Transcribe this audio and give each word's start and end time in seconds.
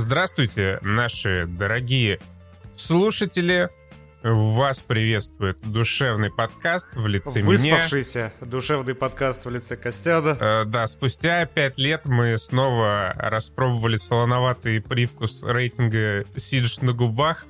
Здравствуйте, 0.00 0.78
наши 0.80 1.44
дорогие 1.46 2.20
слушатели. 2.74 3.68
Вас 4.22 4.80
приветствует 4.80 5.60
душевный 5.60 6.30
подкаст 6.30 6.88
в 6.94 7.06
лице 7.06 7.42
меня. 7.42 7.74
Выспавшийся 7.74 8.32
душевный 8.40 8.94
подкаст 8.94 9.44
в 9.44 9.50
лице 9.50 9.76
Костяна. 9.76 10.38
Э, 10.40 10.64
да, 10.64 10.86
спустя 10.86 11.44
пять 11.44 11.76
лет 11.76 12.06
мы 12.06 12.38
снова 12.38 13.12
распробовали 13.14 13.96
солоноватый 13.96 14.80
привкус 14.80 15.44
рейтинга 15.44 16.24
Сидж 16.34 16.78
на 16.80 16.94
губах 16.94 17.44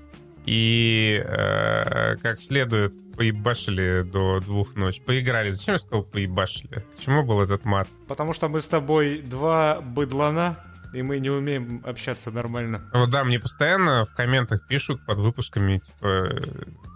и 0.45 1.25
э, 1.25 2.17
как 2.17 2.41
следует 2.41 3.15
поебашили 3.17 4.03
до 4.03 4.41
двух 4.41 4.75
ночи. 4.75 5.01
Поиграли. 5.01 5.51
Зачем 5.51 5.75
я 5.75 5.79
сказал 5.79 6.03
поебашили? 6.03 6.85
К 6.97 7.01
чему 7.01 7.23
был 7.23 7.41
этот 7.43 7.65
мат? 7.65 7.87
Потому 8.09 8.33
что 8.33 8.49
мы 8.49 8.61
с 8.61 8.67
тобой 8.67 9.21
два 9.21 9.81
быдлана, 9.81 10.59
и 10.93 11.03
мы 11.03 11.19
не 11.19 11.31
умеем 11.31 11.83
общаться 11.85 12.31
нормально. 12.31 12.89
Вот 12.93 13.11
да, 13.11 13.25
мне 13.25 13.39
постоянно 13.39 14.05
в 14.05 14.15
комментах 14.15 14.67
пишут 14.67 15.05
под 15.07 15.21
выпусками, 15.21 15.79
типа, 15.79 16.31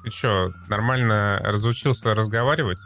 ты 0.04 0.10
чё, 0.10 0.52
нормально 0.68 1.40
разучился 1.44 2.14
разговаривать? 2.14 2.78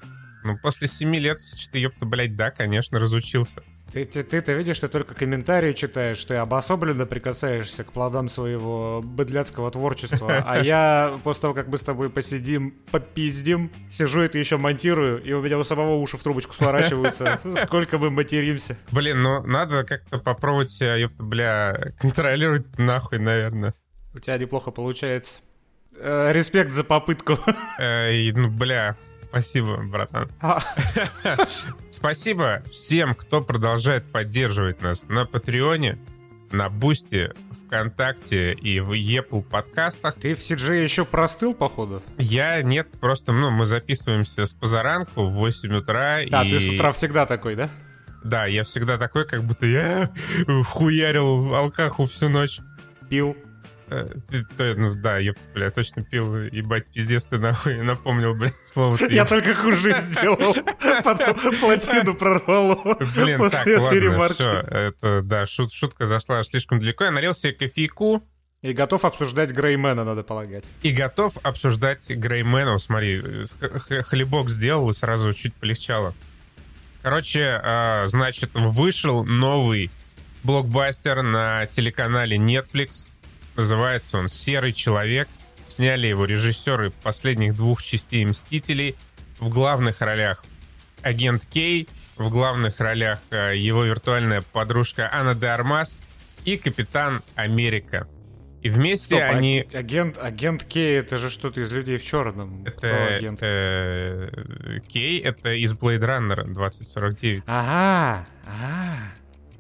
Ну, 0.45 0.57
после 0.59 0.89
семи 0.89 1.19
лет 1.19 1.39
все 1.39 1.57
что 1.59 1.79
ёпта, 1.79 2.07
блядь, 2.07 2.37
да, 2.37 2.51
конечно, 2.51 2.99
разучился. 2.99 3.63
Ты, 3.93 4.05
ты, 4.05 4.23
ты-то 4.23 4.53
видишь, 4.53 4.81
ты 4.81 4.89
только 4.89 5.15
комментарии 5.15 5.73
читаешь, 5.73 6.23
ты 6.23 6.35
обособленно 6.35 7.07
прикасаешься 7.07 7.85
к 7.85 7.93
плодам 7.93 8.29
своего 8.29 9.01
быдляцкого 9.03 9.71
творчества, 9.71 10.45
а 10.47 10.59
я 10.63 11.19
после 11.25 11.43
того, 11.43 11.55
как 11.55 11.69
мы 11.69 11.79
с 11.79 11.81
тобой 11.81 12.11
посидим, 12.11 12.75
попиздим, 12.91 13.71
сижу 13.91 14.21
это 14.21 14.37
еще 14.37 14.59
монтирую, 14.59 15.23
и 15.23 15.33
у 15.33 15.41
меня 15.41 15.59
у 15.59 15.65
самого 15.65 15.95
уши 15.95 16.19
в 16.19 16.23
трубочку 16.23 16.53
сворачиваются, 16.53 17.41
сколько 17.65 17.97
мы 17.97 18.11
материмся. 18.11 18.77
Блин, 18.93 19.23
ну 19.23 19.43
надо 19.47 19.85
как-то 19.85 20.19
попробовать 20.19 20.71
себя, 20.71 20.97
ёпта, 20.97 21.25
бля, 21.25 21.93
контролировать 21.99 22.79
нахуй, 22.79 23.19
наверное. 23.19 23.73
У 24.15 24.19
тебя 24.19 24.37
неплохо 24.37 24.71
получается. 24.71 25.41
Э, 25.99 26.31
респект 26.33 26.73
за 26.73 26.85
попытку. 26.85 27.39
Э, 27.79 28.33
ну, 28.33 28.51
бля, 28.51 28.97
Спасибо, 29.29 29.77
братан. 29.77 30.31
А. 30.41 30.63
Спасибо 31.91 32.63
всем, 32.71 33.15
кто 33.15 33.43
продолжает 33.43 34.11
поддерживать 34.11 34.83
нас 34.83 35.09
на 35.09 35.27
Patreon 35.27 35.83
е, 35.83 35.99
на 36.51 36.71
Boosty, 36.71 37.31
ВКонтакте 37.67 38.55
и 38.55 38.81
в 38.81 38.93
Apple 38.93 39.43
подкастах. 39.43 40.15
Ты 40.15 40.35
в 40.35 40.39
CG 40.39 40.83
еще 40.83 41.05
простыл, 41.05 41.55
походу? 41.55 42.03
Я 42.17 42.63
нет, 42.63 42.89
просто, 43.01 43.33
ну, 43.33 43.51
мы 43.51 43.67
записываемся 43.67 44.47
с 44.47 44.55
позаранку 44.55 45.25
в 45.25 45.33
8 45.35 45.75
утра. 45.75 46.21
Да, 46.29 46.43
и... 46.43 46.51
ты 46.51 46.61
с 46.61 46.75
утра 46.75 46.93
всегда 46.93 47.27
такой, 47.27 47.55
да? 47.55 47.69
Да, 48.25 48.47
я 48.47 48.65
всегда 48.65 48.97
такой, 48.97 49.27
как 49.27 49.45
будто 49.45 49.67
я 49.67 50.11
хуярил 50.67 51.55
алкаху 51.55 52.07
всю 52.07 52.29
ночь. 52.29 52.61
Пил. 53.09 53.37
Э, 53.91 54.75
ну 54.77 54.95
да, 54.95 55.19
ёпта, 55.19 55.49
бля, 55.55 55.71
точно 55.71 56.05
пил, 56.05 56.37
ебать, 56.37 56.87
пиздец 56.87 57.27
ты 57.27 57.39
нахуй, 57.39 57.83
напомнил, 57.83 58.35
бля, 58.35 58.53
слово 58.65 58.99
Я 59.09 59.25
только 59.25 59.55
хуже 59.55 59.97
сделал, 59.99 60.55
потом 61.05 61.35
плотину 61.59 62.15
прорвало 62.15 62.97
Блин, 63.17 63.51
так, 63.51 63.67
ладно, 63.67 64.29
все, 64.29 64.61
это, 64.61 65.23
да, 65.23 65.47
шут, 65.47 65.73
шутка 65.73 66.07
зашла 66.07 66.43
слишком 66.43 66.81
далеко, 66.81 67.05
я 67.05 67.11
налил 67.11 67.35
себе 67.35 67.53
кофейку, 67.53 68.23
и 68.61 68.73
готов 68.73 69.05
обсуждать 69.05 69.53
Греймена, 69.53 70.03
надо 70.03 70.25
полагать. 70.25 70.65
И 70.83 70.91
готов 70.91 71.39
обсуждать 71.45 72.11
Греймена. 72.11 72.79
Смотри, 72.79 73.23
хлебок 74.03 74.51
сделал 74.51 74.91
и 74.91 74.95
сразу 74.95 75.33
чуть 75.33 75.55
полегчало. 75.55 76.13
Короче, 77.03 77.61
а, 77.63 78.07
значит, 78.09 78.51
вышел 78.55 79.25
новый 79.25 79.93
блокбастер 80.43 81.23
на 81.23 81.67
телеканале 81.67 82.37
Netflix. 82.37 83.07
Называется 83.59 84.19
он 84.19 84.29
«Серый 84.29 84.73
человек». 84.73 85.29
Сняли 85.67 86.07
его 86.07 86.25
режиссеры 86.27 86.93
последних 87.03 87.57
двух 87.57 87.83
частей 87.83 88.25
«Мстителей». 88.25 88.95
В 89.41 89.49
главных 89.49 90.01
ролях 90.01 90.45
агент 91.03 91.45
Кей, 91.45 91.89
в 92.17 92.31
главных 92.31 92.79
ролях 92.79 93.19
э, 93.31 93.57
его 93.57 93.83
виртуальная 93.83 94.43
подружка 94.43 95.11
Анна 95.13 95.35
де 95.35 95.49
Армас 95.49 96.03
и 96.45 96.57
Капитан 96.57 97.25
Америка. 97.35 98.07
И 98.63 98.71
вместе 98.71 99.17
Стоп, 99.17 99.23
они... 99.23 99.67
Агент, 99.73 100.19
агент 100.19 100.63
Кей, 100.63 100.97
это 100.97 101.19
же 101.19 101.29
что-то 101.29 101.61
из 101.61 101.73
«Людей 101.73 101.99
в 101.99 102.05
черном». 102.05 102.65
Это, 102.65 103.17
агент? 103.17 103.43
это... 103.43 104.81
Кей, 104.87 105.19
это 105.19 105.53
из 105.55 105.75
Blade 105.75 106.01
Runner 106.01 106.45
2049. 106.45 107.43
Ага, 107.49 108.25
ага. 108.47 109.18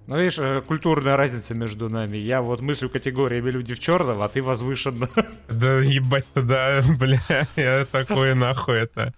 Ну, 0.08 0.16
видишь, 0.16 0.38
э, 0.38 0.62
культурная 0.62 1.16
разница 1.16 1.52
между 1.52 1.90
нами. 1.90 2.16
Я 2.16 2.40
вот 2.40 2.62
мыслю 2.62 2.88
категориями 2.88 3.50
люди 3.50 3.74
в 3.74 3.78
черном, 3.78 4.22
а 4.22 4.28
ты 4.30 4.42
возвышенно. 4.42 5.10
Да 5.50 5.80
ебать-то, 5.80 6.40
да, 6.40 6.80
бля, 6.98 7.46
я 7.56 7.84
такой 7.84 8.34
нахуй 8.34 8.78
это. 8.78 9.12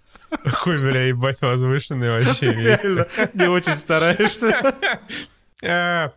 Хуй, 0.51 0.77
бля, 0.79 1.07
ебать 1.07 1.39
возвышенный 1.41 2.09
вообще 2.09 2.51
Реально, 2.51 3.07
не 3.33 3.47
очень 3.47 3.75
стараешься. 3.75 4.75
А, 5.63 6.11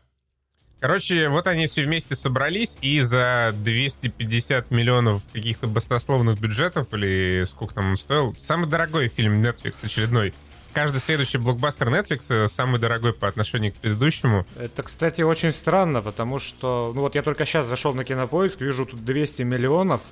короче, 0.81 1.29
вот 1.29 1.47
они 1.47 1.67
все 1.67 1.85
вместе 1.85 2.17
собрались, 2.17 2.79
и 2.81 3.01
за 3.03 3.55
250 3.55 4.71
миллионов 4.71 5.23
каких-то 5.35 5.67
баснословных 5.67 6.41
бюджетов, 6.41 6.95
или 6.95 7.45
сколько 7.47 7.75
там 7.75 7.91
он 7.91 7.97
стоил, 7.99 8.35
самый 8.39 8.71
дорогой 8.71 9.09
фильм 9.09 9.43
Netflix 9.43 9.85
очередной, 9.85 10.33
каждый 10.75 10.99
следующий 10.99 11.39
блокбастер 11.39 11.89
Netflix 11.89 12.27
э, 12.31 12.49
самый 12.49 12.81
дорогой 12.81 13.15
по 13.15 13.29
отношению 13.29 13.73
к 13.73 13.77
предыдущему. 13.77 14.45
Это, 14.57 14.83
кстати, 14.83 15.23
очень 15.23 15.53
странно, 15.53 16.03
потому 16.03 16.39
что, 16.39 16.93
ну 16.95 17.03
вот 17.03 17.15
я 17.15 17.23
только 17.23 17.47
сейчас 17.47 17.67
зашел 17.67 17.95
на 17.95 18.05
Кинопоиск, 18.05 18.61
вижу 18.61 18.85
тут 18.85 19.05
200 19.05 19.43
миллионов. 19.43 20.03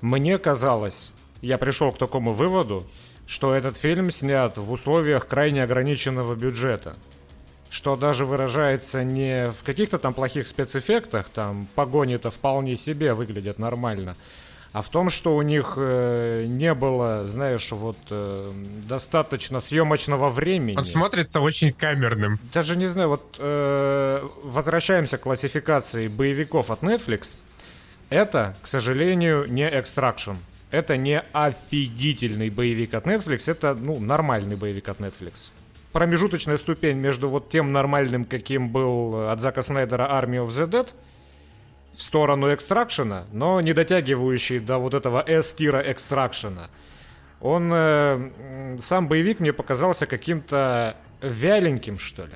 Мне 0.00 0.38
казалось, 0.38 1.10
я 1.42 1.58
пришел 1.58 1.92
к 1.92 1.98
такому 1.98 2.32
выводу, 2.32 2.86
что 3.26 3.54
этот 3.54 3.76
фильм 3.76 4.10
снят 4.10 4.56
в 4.56 4.70
условиях 4.70 5.26
крайне 5.26 5.64
ограниченного 5.64 6.34
бюджета. 6.34 6.96
Что 7.68 7.96
даже 7.96 8.24
выражается 8.24 9.02
не 9.02 9.50
в 9.50 9.64
каких-то 9.64 9.98
там 9.98 10.14
плохих 10.14 10.46
спецэффектах, 10.46 11.28
там 11.30 11.66
погони-то 11.74 12.30
вполне 12.30 12.76
себе 12.76 13.12
выглядят 13.12 13.58
нормально, 13.58 14.16
а 14.76 14.82
в 14.82 14.90
том, 14.90 15.08
что 15.08 15.34
у 15.34 15.40
них 15.40 15.72
э, 15.78 16.44
не 16.46 16.74
было, 16.74 17.26
знаешь, 17.26 17.72
вот 17.72 17.96
э, 18.10 18.52
достаточно 18.86 19.62
съемочного 19.62 20.28
времени. 20.28 20.76
Он 20.76 20.84
смотрится 20.84 21.40
очень 21.40 21.72
камерным. 21.72 22.38
Даже 22.52 22.76
не 22.76 22.84
знаю, 22.84 23.08
вот 23.08 23.36
э, 23.38 24.28
возвращаемся 24.42 25.16
к 25.16 25.22
классификации 25.22 26.08
боевиков 26.08 26.70
от 26.70 26.82
Netflix. 26.82 27.36
Это, 28.10 28.54
к 28.60 28.66
сожалению, 28.66 29.46
не 29.50 29.66
Extraction. 29.66 30.36
Это 30.70 30.98
не 30.98 31.20
офигительный 31.32 32.50
боевик 32.50 32.92
от 32.92 33.06
Netflix, 33.06 33.50
это, 33.50 33.74
ну, 33.74 33.98
нормальный 33.98 34.56
боевик 34.56 34.90
от 34.90 35.00
Netflix. 35.00 35.52
Промежуточная 35.92 36.58
ступень 36.58 36.98
между 36.98 37.30
вот 37.30 37.48
тем 37.48 37.72
нормальным, 37.72 38.26
каким 38.26 38.68
был 38.68 39.30
от 39.30 39.40
Зака 39.40 39.62
Снайдера 39.62 40.02
Army 40.02 40.44
of 40.44 40.48
the 40.48 40.68
Dead– 40.68 40.88
в 41.96 42.00
сторону 42.00 42.52
Extraction 42.54 43.14
а, 43.14 43.26
но 43.32 43.60
не 43.60 43.72
дотягивающий 43.72 44.58
до 44.58 44.78
вот 44.78 44.94
этого 44.94 45.24
S-tier 45.26 45.82
а 45.86 45.92
Extraction 45.92 46.55
а. 46.55 46.68
Он, 47.40 47.70
э, 47.72 48.78
сам 48.80 49.08
боевик 49.08 49.40
мне 49.40 49.52
показался 49.52 50.06
каким-то 50.06 50.96
вяленьким, 51.20 51.98
что 51.98 52.24
ли. 52.24 52.34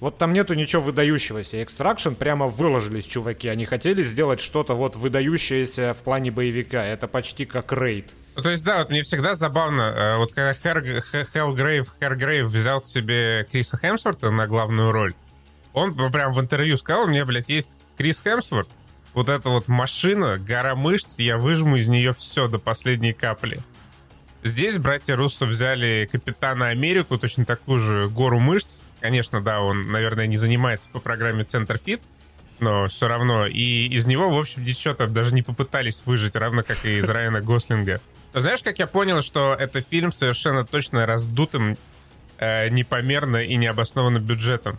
Вот 0.00 0.16
там 0.16 0.32
нету 0.32 0.54
ничего 0.54 0.82
выдающегося. 0.82 1.62
Extraction 1.62 2.12
прямо 2.14 2.46
выложились 2.46 3.04
чуваки. 3.06 3.48
Они 3.48 3.64
хотели 3.64 4.02
сделать 4.04 4.38
что-то 4.38 4.74
вот 4.74 4.94
выдающееся 4.94 5.92
в 5.92 6.02
плане 6.02 6.30
боевика. 6.30 6.84
Это 6.84 7.08
почти 7.08 7.46
как 7.46 7.72
рейд. 7.72 8.14
Ну, 8.36 8.42
то 8.42 8.50
есть, 8.50 8.64
да, 8.64 8.78
вот 8.78 8.90
мне 8.90 9.02
всегда 9.02 9.34
забавно, 9.34 9.82
э, 9.82 10.16
вот 10.18 10.32
когда 10.32 10.54
Хер, 10.54 11.02
Хелгрейв, 11.32 11.88
Хергрейв 12.00 12.46
взял 12.46 12.80
к 12.80 12.86
себе 12.86 13.46
Криса 13.50 13.76
Хемсворта 13.76 14.30
на 14.30 14.46
главную 14.46 14.92
роль, 14.92 15.14
он 15.72 15.94
прям 16.12 16.32
в 16.32 16.40
интервью 16.40 16.76
сказал, 16.76 17.08
мне, 17.08 17.24
блядь, 17.24 17.48
есть 17.48 17.70
Крис 17.96 18.22
Хемсворт, 18.22 18.70
вот 19.14 19.28
эта 19.28 19.48
вот 19.50 19.68
машина, 19.68 20.38
гора 20.38 20.74
мышц, 20.74 21.18
я 21.18 21.38
выжму 21.38 21.76
из 21.76 21.88
нее 21.88 22.12
все 22.12 22.48
до 22.48 22.58
последней 22.58 23.12
капли. 23.12 23.62
Здесь 24.44 24.78
братья 24.78 25.16
Руссо 25.16 25.46
взяли 25.46 26.08
Капитана 26.10 26.68
Америку, 26.68 27.18
точно 27.18 27.44
такую 27.44 27.80
же 27.80 28.08
гору 28.08 28.38
мышц. 28.38 28.84
Конечно, 29.00 29.40
да, 29.40 29.60
он, 29.60 29.82
наверное, 29.82 30.26
не 30.26 30.36
занимается 30.36 30.88
по 30.90 31.00
программе 31.00 31.42
Центр 31.44 31.76
Фит, 31.76 32.00
но 32.60 32.86
все 32.86 33.08
равно. 33.08 33.46
И 33.46 33.88
из 33.88 34.06
него, 34.06 34.28
в 34.28 34.38
общем, 34.38 34.64
ничего-то 34.64 35.08
даже 35.08 35.34
не 35.34 35.42
попытались 35.42 36.06
выжить, 36.06 36.36
равно 36.36 36.62
как 36.62 36.84
и 36.84 36.98
из 36.98 37.08
Райана 37.08 37.40
Гослинга. 37.40 38.00
Но 38.32 38.40
знаешь, 38.40 38.62
как 38.62 38.78
я 38.78 38.86
понял, 38.86 39.22
что 39.22 39.56
это 39.58 39.80
фильм 39.80 40.12
совершенно 40.12 40.64
точно 40.64 41.04
раздутым, 41.04 41.76
э, 42.38 42.68
непомерно 42.68 43.38
и 43.38 43.56
необоснованным 43.56 44.22
бюджетом? 44.22 44.78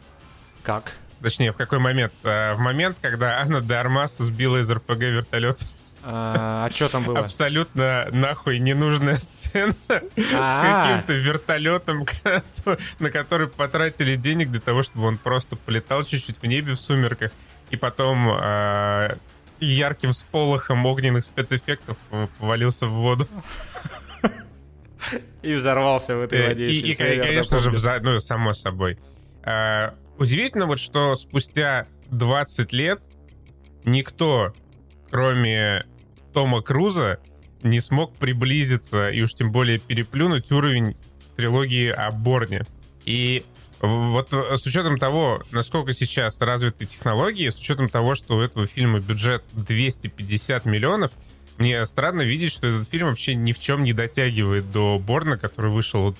Как? 0.64 0.94
Точнее, 1.21 1.51
в 1.51 1.57
какой 1.57 1.80
момент? 1.80 2.13
Э, 2.24 2.54
в 2.54 2.60
момент, 2.60 3.00
когда 3.01 3.39
Анна 3.39 3.62
де 3.62 3.75
Армас 3.75 4.18
сбила 4.18 4.57
из 4.57 4.71
РПГ 4.71 5.01
вертолет. 5.01 5.66
А, 6.01 6.66
а 6.66 6.74
что 6.74 6.88
там 6.88 7.04
было? 7.04 7.19
Абсолютно 7.19 8.07
нахуй 8.12 8.60
ненужная 8.60 9.16
сцена 9.16 9.75
с 10.16 10.33
а. 10.33 10.83
каким-то 10.88 11.13
вертолетом, 11.13 12.06
на 13.00 13.12
который 13.12 13.48
потратили 13.48 14.16
денег 14.16 14.50
для 14.50 14.62
того, 14.62 14.81
чтобы 14.81 15.07
он 15.07 15.18
просто 15.18 15.57
полетал 15.57 16.04
чуть-чуть 16.04 16.42
в 16.42 16.45
небе 16.45 16.74
в 16.74 16.80
сумерках 16.80 17.31
и 17.69 17.75
потом 17.75 18.30
э, 18.30 19.18
ярким 19.60 20.13
сполохом 20.13 20.86
огненных 20.86 21.25
спецэффектов 21.25 21.98
э, 22.12 22.27
повалился 22.39 22.88
в 22.88 22.92
воду. 22.92 23.27
И 25.42 25.54
взорвался 25.54 26.15
в 26.15 26.22
этой 26.22 26.48
воде. 26.48 26.69
И, 26.69 26.92
и, 26.92 26.95
конечно 26.95 27.60
же, 27.60 27.72
ну, 28.01 28.19
само 28.19 28.54
собой. 28.54 28.98
Удивительно 30.19 30.66
вот, 30.66 30.80
что 30.80 31.16
спустя 31.16 31.88
20 32.12 32.74
лет 32.74 33.01
никто, 33.86 34.54
кроме 35.10 35.86
Тома 36.33 36.62
Круза, 36.62 37.19
не 37.63 37.80
смог 37.80 38.18
приблизиться 38.18 39.10
и 39.10 39.21
уж 39.21 39.33
тем 39.33 39.54
более 39.54 39.80
переплюнуть 39.80 40.51
уровень 40.51 40.98
трилогии 41.38 41.88
о 41.88 42.12
Борне. 42.12 42.66
И 43.06 43.45
вот 43.80 44.33
с 44.33 44.66
учетом 44.66 44.98
того, 44.98 45.42
насколько 45.51 45.94
сейчас 45.94 46.42
развиты 46.42 46.86
технологии, 46.86 47.48
с 47.48 47.57
учетом 47.57 47.88
того, 47.88 48.13
что 48.13 48.38
у 48.38 48.42
этого 48.42 48.68
фильма 48.68 49.00
бюджет 49.00 49.45
250 49.54 50.65
миллионов, 50.65 51.13
мне 51.57 51.86
странно 51.86 52.24
видеть, 52.24 52.51
что 52.51 52.68
этот 52.68 52.89
фильм 52.89 53.07
вообще 53.07 53.36
ни 53.36 53.54
в 53.54 53.60
чем 53.60 53.86
не 53.86 53.94
дотягивает 53.94 54.69
до 54.69 55.00
Борна, 55.00 55.38
который 55.38 55.72
вышел 55.72 56.13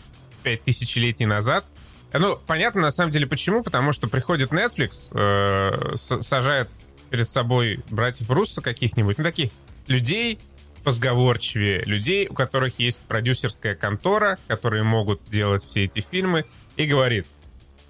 5 0.44 0.64
тысячелетий 0.64 1.26
назад. 1.26 1.66
Ну, 2.14 2.40
понятно 2.48 2.82
на 2.82 2.92
самом 2.92 3.12
деле 3.12 3.28
почему, 3.28 3.64
потому 3.64 3.92
что 3.92 4.08
приходит 4.08 4.52
Netflix, 4.52 5.12
э, 5.12 5.96
сажает 5.96 6.70
перед 7.10 7.30
собой 7.30 7.84
братьев 7.90 8.30
Руссо 8.32 8.62
каких-нибудь, 8.62 9.18
ну, 9.18 9.24
таких 9.24 9.52
людей 9.88 10.40
позговорчивее, 10.84 11.84
людей, 11.84 12.28
у 12.28 12.34
которых 12.34 12.80
есть 12.80 13.02
продюсерская 13.02 13.76
контора, 13.76 14.38
которые 14.48 14.84
могут 14.84 15.22
делать 15.30 15.64
все 15.64 15.84
эти 15.84 16.00
фильмы, 16.00 16.46
и 16.78 16.86
говорит, 16.86 17.28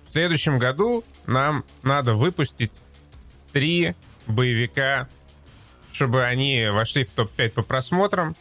в 0.09 0.13
следующем 0.13 0.57
году 0.57 1.03
нам 1.25 1.63
надо 1.83 2.13
выпустить 2.13 2.81
три 3.53 3.95
боевика, 4.27 5.07
чтобы 5.91 6.23
они 6.23 6.67
вошли 6.71 7.03
в 7.03 7.11
топ-5 7.11 7.49
по 7.51 7.61
просмотрам, 7.61 8.35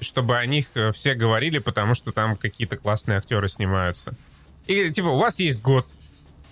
чтобы 0.00 0.36
о 0.36 0.44
них 0.44 0.68
э, 0.74 0.92
все 0.92 1.14
говорили, 1.14 1.58
потому 1.58 1.94
что 1.94 2.12
там 2.12 2.36
какие-то 2.36 2.76
классные 2.76 3.18
актеры 3.18 3.48
снимаются. 3.48 4.14
И 4.66 4.90
типа, 4.90 5.08
у 5.08 5.18
вас 5.18 5.38
есть 5.38 5.62
год, 5.62 5.94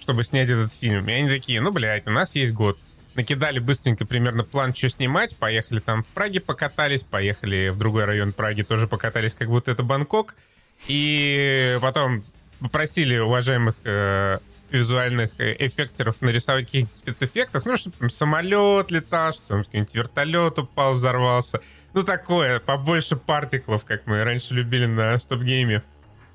чтобы 0.01 0.25
снять 0.25 0.51
этот 0.51 0.73
фильм. 0.73 1.09
И 1.09 1.13
они 1.13 1.29
такие, 1.29 1.61
ну, 1.61 1.73
блядь, 1.73 2.07
у 2.07 2.11
нас 2.11 2.35
есть 2.35 2.53
год. 2.53 2.79
Накидали 3.15 3.61
быстренько 3.61 4.05
примерно 4.07 4.45
план, 4.45 4.75
что 4.75 4.89
снимать. 4.89 5.37
Поехали 5.37 5.81
там 5.81 6.03
в 6.03 6.09
Праге 6.09 6.41
покатались, 6.41 7.05
поехали 7.05 7.69
в 7.69 7.77
другой 7.77 8.05
район 8.05 8.33
Праги, 8.33 8.63
тоже 8.63 8.89
покатались, 8.89 9.35
как 9.35 9.49
будто 9.49 9.71
это 9.71 9.83
Бангкок. 9.83 10.35
И 10.89 11.79
потом 11.81 12.25
попросили 12.61 13.19
уважаемых 13.19 13.77
э, 13.85 14.39
визуальных 14.71 15.31
э, 15.39 15.55
эффекторов 15.59 16.21
нарисовать 16.21 16.67
каких-нибудь 16.67 16.97
спецэффектов, 16.97 17.65
ну, 17.65 17.77
чтобы 17.77 17.97
там 17.97 18.11
самолет 18.11 18.91
летал, 18.91 19.33
что 19.33 19.43
там 19.47 19.65
какой-нибудь 19.65 19.95
вертолет 19.95 20.59
упал, 20.59 20.95
взорвался. 20.95 21.61
Ну, 21.93 22.03
такое, 22.03 22.59
побольше 22.59 23.17
particle 23.17 23.66
ов, 23.66 23.85
как 23.85 24.07
мы 24.07 24.25
раньше 24.25 24.55
любили 24.55 24.87
на 24.87 25.17
StopGame 25.19 25.70
е. 25.70 25.83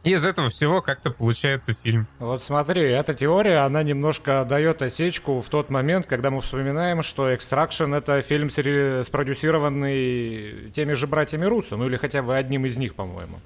И 0.03 0.13
из 0.13 0.25
этого 0.25 0.49
всего 0.49 0.81
как-то 0.81 1.11
получается 1.11 1.73
фильм. 1.73 2.07
Вот 2.19 2.41
смотри, 2.41 2.83
эта 2.83 3.13
теория, 3.13 3.65
она 3.65 3.83
немножко 3.83 4.45
дает 4.45 4.81
осечку 4.81 5.41
в 5.41 5.49
тот 5.49 5.69
момент, 5.69 6.07
когда 6.07 6.29
мы 6.29 6.39
вспоминаем, 6.39 7.01
что 7.01 7.35
«Extraction»— 7.35 7.93
это 7.95 8.21
фильм, 8.21 8.49
спродюсированный 8.49 10.71
теми 10.71 10.93
же 10.93 11.05
братьями 11.05 11.43
Руссо, 11.45 11.75
ну 11.75 11.87
или 11.87 11.97
хотя 11.97 12.21
бы 12.21 12.37
одним 12.37 12.65
из 12.65 12.77
них, 12.77 12.95
по-моему. 12.95 13.41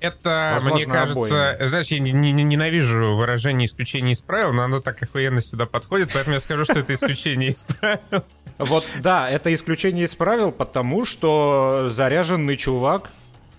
Это, 0.00 0.52
Возможно, 0.54 0.84
мне 0.84 0.92
кажется, 0.92 1.50
обоими. 1.50 1.68
знаешь, 1.68 1.86
я 1.88 2.00
не, 2.00 2.10
не, 2.10 2.32
ненавижу 2.32 3.14
выражение 3.14 3.66
исключение 3.66 4.14
из 4.14 4.20
правил, 4.20 4.52
но 4.52 4.62
оно 4.62 4.80
так 4.80 5.00
охуенно 5.00 5.40
сюда 5.40 5.66
подходит, 5.66 6.10
поэтому 6.12 6.34
я 6.34 6.40
скажу, 6.40 6.64
что 6.64 6.80
это 6.80 6.92
исключение 6.94 7.50
из 7.50 7.62
правил. 7.62 8.24
Вот, 8.58 8.84
да, 8.98 9.30
это 9.30 9.54
исключение 9.54 10.06
из 10.06 10.16
правил, 10.16 10.50
потому 10.50 11.04
что 11.04 11.86
заряженный 11.88 12.56
чувак 12.56 13.10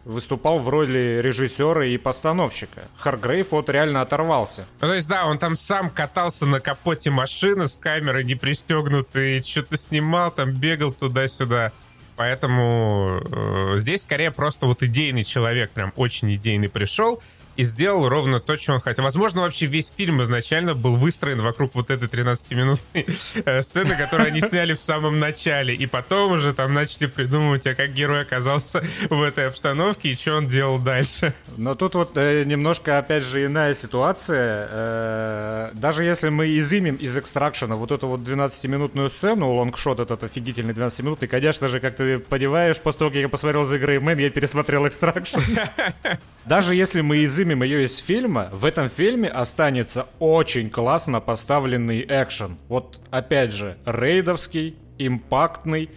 выступал 0.05 0.59
в 0.59 0.69
роли 0.69 1.19
режиссера 1.21 1.85
и 1.85 1.97
постановщика. 1.97 2.83
Харгрейв 2.97 3.51
вот 3.51 3.69
реально 3.69 4.01
оторвался. 4.01 4.65
Ну, 4.81 4.87
то 4.87 4.93
есть, 4.95 5.07
да, 5.07 5.25
он 5.25 5.39
там 5.39 5.55
сам 5.55 5.89
катался 5.89 6.45
на 6.45 6.59
капоте 6.59 7.09
машины 7.09 7.67
с 7.67 7.77
камерой 7.77 8.23
не 8.23 8.35
пристегнутой, 8.35 9.41
что-то 9.41 9.77
снимал, 9.77 10.31
там 10.31 10.51
бегал 10.51 10.91
туда-сюда. 10.91 11.71
Поэтому 12.15 13.21
э, 13.23 13.73
здесь 13.77 14.03
скорее 14.03 14.31
просто 14.31 14.67
вот 14.67 14.83
идейный 14.83 15.23
человек, 15.23 15.71
прям 15.71 15.93
очень 15.95 16.33
идейный 16.35 16.69
пришел 16.69 17.21
и 17.55 17.63
сделал 17.63 18.09
ровно 18.09 18.39
то, 18.39 18.57
что 18.57 18.73
он 18.73 18.79
хотел. 18.79 19.03
Возможно, 19.03 19.41
вообще 19.41 19.65
весь 19.65 19.93
фильм 19.95 20.21
изначально 20.23 20.73
был 20.73 20.95
выстроен 20.95 21.41
вокруг 21.41 21.75
вот 21.75 21.89
этой 21.89 22.09
13-минутной 22.09 23.05
э, 23.45 23.61
сцены, 23.61 23.95
которую 23.95 24.27
они 24.27 24.41
сняли 24.41 24.73
в 24.73 24.81
самом 24.81 25.19
начале. 25.19 25.75
И 25.75 25.85
потом 25.85 26.33
уже 26.33 26.53
там 26.53 26.73
начали 26.73 27.07
придумывать, 27.07 27.67
а 27.67 27.75
как 27.75 27.93
герой 27.93 28.21
оказался 28.21 28.83
в 29.09 29.21
этой 29.21 29.47
обстановке 29.47 30.09
и 30.09 30.15
что 30.15 30.37
он 30.37 30.47
делал 30.47 30.79
дальше. 30.79 31.33
Но 31.57 31.75
тут 31.75 31.95
вот 31.95 32.17
э, 32.17 32.43
немножко, 32.45 32.97
опять 32.97 33.23
же, 33.23 33.45
иная 33.45 33.75
ситуация. 33.75 34.67
Э, 34.71 35.71
даже 35.73 36.03
если 36.03 36.29
мы 36.29 36.57
изымем 36.57 36.95
из 36.95 37.15
экстракшена 37.17 37.75
вот 37.75 37.91
эту 37.91 38.07
вот 38.07 38.21
12-минутную 38.21 39.09
сцену, 39.09 39.53
лонгшот 39.53 39.99
этот 39.99 40.23
офигительный 40.23 40.73
12-минутный, 40.73 41.27
конечно 41.27 41.67
же, 41.67 41.79
как 41.79 41.95
ты 41.95 42.19
понимаешь, 42.19 42.79
после 42.79 42.99
того, 42.99 43.11
как 43.11 43.19
я 43.19 43.29
посмотрел 43.29 43.63
The 43.63 43.79
Grey 43.79 43.99
Man, 43.99 44.19
я 44.21 44.29
пересмотрел 44.29 44.87
экстракшн. 44.87 45.39
Даже 46.45 46.75
если 46.75 47.01
мы 47.01 47.23
изымем 47.23 47.63
ее 47.63 47.85
из 47.85 47.97
фильма, 47.97 48.49
в 48.51 48.65
этом 48.65 48.89
фильме 48.89 49.29
останется 49.29 50.07
очень 50.19 50.69
классно 50.69 51.21
поставленный 51.21 52.05
экшен. 52.07 52.57
Вот 52.67 52.99
опять 53.11 53.53
же, 53.53 53.77
рейдовский, 53.85 54.75
импактный, 54.97 55.89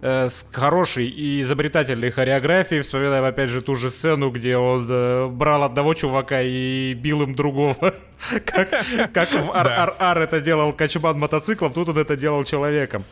э, 0.00 0.28
с 0.28 0.44
хорошей 0.50 1.06
и 1.06 1.40
изобретательной 1.42 2.10
хореографией. 2.10 2.82
Вспоминаем 2.82 3.24
опять 3.24 3.48
же 3.48 3.62
ту 3.62 3.76
же 3.76 3.90
сцену, 3.90 4.30
где 4.30 4.56
он 4.56 4.86
э, 4.88 5.28
брал 5.28 5.62
одного 5.62 5.94
чувака 5.94 6.42
и 6.42 6.94
бил 6.94 7.22
им 7.22 7.36
другого. 7.36 7.76
как, 8.44 8.70
как 9.12 9.28
в 9.30 9.50
Ар-Ар-Ар 9.52 10.18
это 10.18 10.40
делал 10.40 10.72
качман 10.72 11.18
мотоциклом, 11.18 11.72
тут 11.72 11.90
он 11.90 11.98
это 11.98 12.16
делал 12.16 12.42
человеком. 12.42 13.04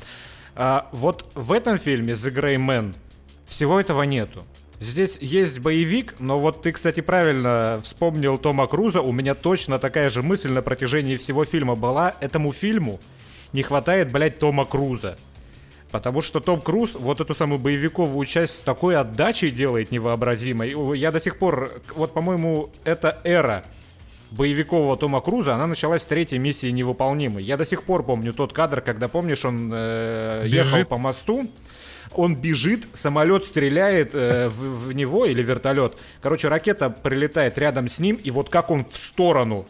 А, 0.57 0.89
вот 0.91 1.31
в 1.35 1.53
этом 1.53 1.79
фильме 1.79 2.15
The 2.15 2.35
Grey 2.35 2.57
Man 2.57 2.95
всего 3.47 3.81
этого 3.81 4.03
нету. 4.03 4.45
Здесь 4.81 5.19
есть 5.21 5.59
боевик, 5.59 6.15
но 6.19 6.41
вот 6.41 6.63
ты, 6.63 6.73
кстати, 6.73 7.01
правильно 7.01 7.79
вспомнил 7.83 8.39
Тома 8.39 8.67
Круза. 8.67 9.03
У 9.03 9.13
меня 9.13 9.35
точно 9.35 9.79
такая 9.79 10.09
же 10.09 10.23
мысль 10.23 10.51
на 10.51 10.63
протяжении 10.63 11.19
всего 11.19 11.45
фильма 11.45 11.77
была. 11.77 12.15
Этому 12.21 12.51
фильму 12.51 12.99
не 13.53 13.63
хватает, 13.63 14.11
блядь, 14.11 14.39
Тома 14.39 14.65
Круза. 14.65 15.19
Потому 15.91 16.23
что 16.23 16.41
Том 16.41 16.63
Круз 16.63 16.95
вот 16.95 17.21
эту 17.21 17.35
самую 17.35 17.59
боевиковую 17.59 18.25
часть 18.25 18.61
с 18.61 18.63
такой 18.63 18.97
отдачей 18.97 19.51
делает 19.51 19.91
невообразимой. 19.93 20.75
Я 20.97 21.13
до 21.13 21.21
сих 21.21 21.39
пор, 21.39 21.83
вот, 21.95 22.15
по-моему, 22.15 22.71
эта 22.85 23.21
эра 23.23 23.67
боевикового 24.31 24.97
Тома 24.97 25.21
Круза, 25.21 25.57
она 25.57 25.67
началась 25.67 26.03
с 26.03 26.07
третьей 26.07 26.39
миссии 26.39 26.69
невыполнимой. 26.69 27.43
Я 27.43 27.59
до 27.59 27.67
сих 27.67 27.83
пор 27.83 28.03
помню 28.03 28.33
тот 28.33 28.55
кадр, 28.55 28.81
когда, 28.81 29.09
помнишь, 29.09 29.45
он 29.45 29.71
э, 29.75 30.45
ехал 30.47 30.87
по 30.87 30.97
мосту, 30.97 31.51
он 32.15 32.37
бежит, 32.37 32.89
самолет 32.93 33.45
стреляет 33.45 34.15
э, 34.15 34.49
в, 34.49 34.89
в 34.89 34.93
него 34.93 35.27
или 35.27 35.43
вертолет. 35.43 35.97
Короче, 36.23 36.49
ракета 36.49 36.91
прилетает 36.91 37.59
рядом 37.59 37.89
с 37.89 37.99
ним, 37.99 38.17
и 38.17 38.31
вот 38.31 38.49
как 38.49 38.71
он 38.71 38.85
в 38.85 38.97
сторону 38.97 39.67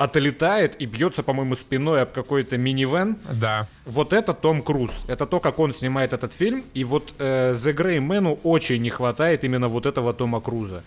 отлетает 0.00 0.80
и 0.80 0.86
бьется, 0.86 1.22
по-моему, 1.22 1.56
спиной 1.56 2.02
об 2.02 2.12
какой-то 2.12 2.56
минивэн. 2.56 3.18
Да. 3.32 3.68
Вот 3.84 4.14
это 4.14 4.32
Том 4.32 4.62
Круз. 4.62 5.04
Это 5.08 5.26
то, 5.26 5.40
как 5.40 5.58
он 5.58 5.74
снимает 5.74 6.14
этот 6.14 6.32
фильм. 6.32 6.64
И 6.72 6.84
вот 6.84 7.14
э, 7.18 7.52
The 7.52 7.74
Grey 7.74 7.98
Man 7.98 8.40
очень 8.42 8.80
не 8.80 8.88
хватает 8.88 9.44
именно 9.44 9.68
вот 9.68 9.84
этого 9.84 10.14
Тома 10.14 10.40
Круза. 10.40 10.84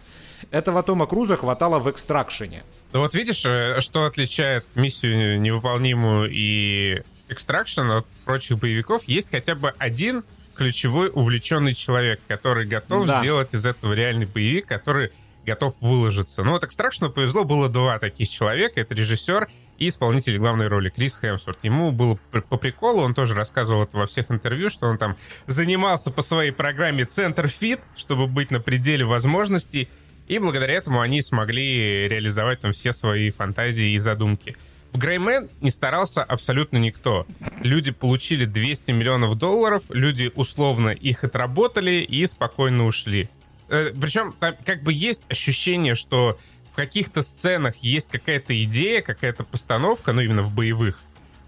Этого 0.50 0.82
Тома 0.82 1.06
Круза 1.06 1.38
хватало 1.38 1.78
в 1.78 1.92
экстракшене. 1.92 2.64
Ну 2.92 3.02
вот 3.02 3.14
видишь, 3.14 3.46
э, 3.46 3.82
что 3.82 4.06
отличает 4.06 4.66
миссию 4.74 5.40
невыполнимую 5.40 6.32
и 6.34 7.04
экстракшн 7.30 7.92
от 7.92 8.08
прочих 8.26 8.58
боевиков? 8.58 9.04
Есть 9.04 9.30
хотя 9.30 9.54
бы 9.54 9.76
один 9.78 10.24
ключевой 10.64 11.12
увлеченный 11.14 11.74
человек, 11.74 12.22
который 12.26 12.66
готов 12.66 13.06
да. 13.06 13.20
сделать 13.20 13.54
из 13.54 13.66
этого 13.66 13.92
реальный 13.92 14.26
боевик, 14.26 14.66
который 14.66 15.12
готов 15.46 15.76
выложиться. 15.82 16.42
Ну 16.42 16.52
вот 16.52 16.64
Экстракшну 16.64 17.10
повезло, 17.10 17.44
было 17.44 17.68
два 17.68 18.00
таких 18.00 18.30
человека. 18.30 18.80
Это 18.80 18.96
режиссер 18.96 19.50
и 19.78 19.90
исполнитель 19.90 20.38
главной 20.38 20.70
роли 20.70 20.90
Крис 20.90 21.20
Хемсворт. 21.20 21.60
Ему 21.64 21.92
было 21.92 22.18
по 22.50 22.56
приколу, 22.56 23.02
он 23.02 23.14
тоже 23.14 23.34
рассказывал 23.34 23.84
это 23.84 23.98
во 23.98 24.06
всех 24.06 24.32
интервью, 24.32 24.70
что 24.70 24.88
он 24.88 24.98
там 24.98 25.18
занимался 25.48 26.12
по 26.12 26.22
своей 26.22 26.52
программе 26.52 27.04
Центр 27.04 27.50
Фит, 27.50 27.82
чтобы 27.98 28.28
быть 28.28 28.50
на 28.50 28.62
пределе 28.62 29.04
возможностей, 29.04 29.90
и 30.30 30.40
благодаря 30.40 30.76
этому 30.76 31.02
они 31.02 31.22
смогли 31.22 32.08
реализовать 32.08 32.62
там 32.62 32.72
все 32.72 32.94
свои 32.94 33.30
фантазии 33.32 33.92
и 33.92 33.98
задумки. 33.98 34.56
В 34.94 34.98
Греймен 35.00 35.50
не 35.60 35.72
старался 35.72 36.24
абсолютно 36.24 36.78
никто. 36.78 37.26
Люди 37.62 37.92
получили 37.92 38.46
200 38.46 38.92
миллионов 38.92 39.36
долларов, 39.36 39.84
люди 39.90 40.32
условно 40.36 40.90
их 40.90 41.24
отработали 41.24 42.02
и 42.02 42.26
спокойно 42.28 42.86
ушли. 42.86 43.30
Э, 43.70 43.92
причем 44.00 44.36
там 44.40 44.56
как 44.64 44.84
бы 44.84 44.94
есть 44.94 45.24
ощущение, 45.30 45.96
что 45.96 46.38
в 46.72 46.76
каких-то 46.76 47.24
сценах 47.24 47.78
есть 47.78 48.10
какая-то 48.10 48.62
идея, 48.64 49.02
какая-то 49.02 49.44
постановка, 49.44 50.14
ну 50.14 50.22
именно 50.22 50.44
в 50.44 50.52
боевых, 50.52 51.02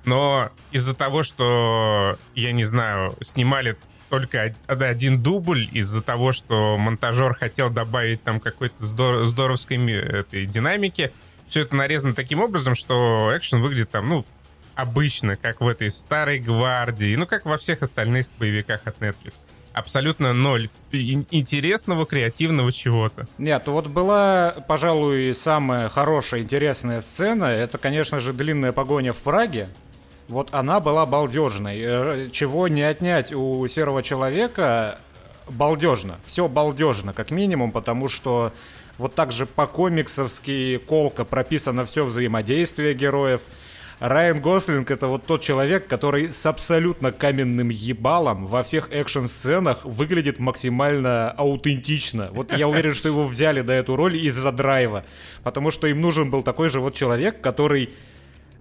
Но 0.05 0.51
из-за 0.71 0.93
того, 0.93 1.23
что, 1.23 2.19
я 2.35 2.51
не 2.51 2.63
знаю, 2.63 3.17
снимали 3.21 3.75
только 4.09 4.55
один 4.67 5.21
дубль 5.21 5.67
из-за 5.71 6.01
того, 6.03 6.31
что 6.31 6.77
монтажер 6.77 7.33
хотел 7.33 7.69
добавить 7.69 8.23
там 8.23 8.39
какой-то 8.39 8.83
здор- 8.83 9.25
здоровской 9.25 9.77
этой 9.91 10.45
динамики. 10.45 11.11
Все 11.47 11.61
это 11.61 11.75
нарезано 11.75 12.13
таким 12.15 12.41
образом, 12.41 12.75
что 12.75 13.31
экшен 13.35 13.61
выглядит 13.61 13.91
там, 13.91 14.09
ну, 14.09 14.25
обычно, 14.75 15.37
как 15.37 15.61
в 15.61 15.67
этой 15.67 15.89
старой 15.91 16.39
гвардии, 16.39 17.15
ну, 17.15 17.25
как 17.25 17.45
во 17.45 17.57
всех 17.57 17.81
остальных 17.81 18.27
боевиках 18.39 18.81
от 18.85 18.99
Netflix. 18.99 19.43
Абсолютно 19.73 20.31
ноль 20.31 20.69
интересного, 20.93 22.05
креативного 22.05 22.71
чего-то. 22.71 23.27
Нет, 23.37 23.67
вот 23.67 23.87
была, 23.87 24.55
пожалуй, 24.69 25.35
самая 25.35 25.89
хорошая, 25.89 26.41
интересная 26.41 27.01
сцена. 27.01 27.45
Это, 27.45 27.77
конечно 27.77 28.21
же, 28.21 28.31
длинная 28.31 28.71
погоня 28.71 29.11
в 29.11 29.21
Праге. 29.21 29.67
Вот 30.29 30.53
она 30.53 30.79
была 30.79 31.05
балдежной. 31.05 31.81
Э, 31.81 32.29
чего 32.31 32.69
не 32.69 32.83
отнять 32.83 33.33
у 33.33 33.67
серого 33.67 34.01
человека, 34.01 34.99
балдежно. 35.49 36.19
Все 36.25 36.47
балдежно, 36.47 37.11
как 37.11 37.29
минимум, 37.31 37.73
потому 37.73 38.07
что 38.07 38.53
вот 38.97 39.15
так 39.15 39.31
же 39.31 39.45
по-комиксовски 39.45 40.77
колко 40.85 41.25
прописано 41.25 41.85
все 41.85 42.05
взаимодействие 42.05 42.93
героев. 42.93 43.41
Райан 43.99 44.41
Гослинг 44.41 44.91
это 44.91 45.07
вот 45.07 45.25
тот 45.25 45.41
человек, 45.41 45.87
который 45.87 46.33
с 46.33 46.45
абсолютно 46.45 47.13
каменным 47.13 47.69
ебалом 47.69 48.45
во 48.45 48.61
всех 48.61 48.91
экшн-сценах 48.91 49.85
выглядит 49.85 50.37
максимально 50.37 51.31
аутентично. 51.31 52.29
Вот 52.31 52.55
я 52.55 52.67
уверен, 52.67 52.93
что 52.93 53.07
его 53.07 53.25
взяли 53.25 53.61
до 53.61 53.71
эту 53.71 53.95
роль 53.95 54.17
из-за 54.17 54.51
драйва, 54.51 55.05
потому 55.43 55.71
что 55.71 55.87
им 55.87 56.01
нужен 56.01 56.29
был 56.29 56.43
такой 56.43 56.67
же 56.67 56.81
вот 56.81 56.93
человек, 56.93 57.39
который 57.39 57.93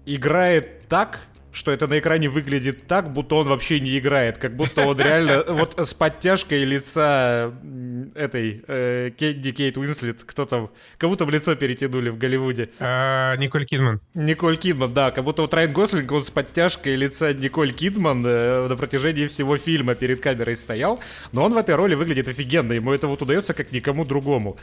играет 0.06 0.86
так, 0.88 1.26
что 1.54 1.70
это 1.70 1.86
на 1.86 1.98
экране 2.00 2.28
выглядит 2.28 2.86
так, 2.88 3.12
будто 3.12 3.36
он 3.36 3.48
вообще 3.48 3.78
не 3.78 3.96
играет, 3.96 4.38
как 4.38 4.56
будто 4.56 4.84
он 4.84 4.98
реально 4.98 5.44
вот 5.48 5.78
с 5.78 5.94
подтяжкой 5.94 6.64
лица 6.64 7.54
этой 8.14 8.64
э, 8.66 9.10
Кейт, 9.16 9.56
Кейт 9.56 9.78
Уинслет, 9.78 10.24
кто 10.24 10.44
там, 10.46 10.70
кого 10.98 11.14
там 11.14 11.30
лицо 11.30 11.54
перетянули 11.54 12.10
в 12.10 12.18
Голливуде? 12.18 12.70
А, 12.80 13.36
Николь 13.36 13.64
Кидман. 13.64 14.00
Николь 14.14 14.56
Кидман, 14.56 14.92
да, 14.92 15.12
как 15.12 15.24
будто 15.24 15.42
вот 15.42 15.54
Райан 15.54 15.72
Гослинг, 15.72 16.10
он 16.10 16.24
с 16.24 16.30
подтяжкой 16.30 16.96
лица 16.96 17.32
Николь 17.32 17.72
Кидман 17.72 18.26
э, 18.26 18.68
на 18.68 18.76
протяжении 18.76 19.28
всего 19.28 19.56
фильма 19.56 19.94
перед 19.94 20.20
камерой 20.20 20.56
стоял, 20.56 21.00
но 21.30 21.44
он 21.44 21.54
в 21.54 21.56
этой 21.56 21.76
роли 21.76 21.94
выглядит 21.94 22.26
офигенно, 22.26 22.72
ему 22.72 22.92
это 22.92 23.06
вот 23.06 23.22
удается 23.22 23.54
как 23.54 23.70
никому 23.70 24.04
другому. 24.04 24.58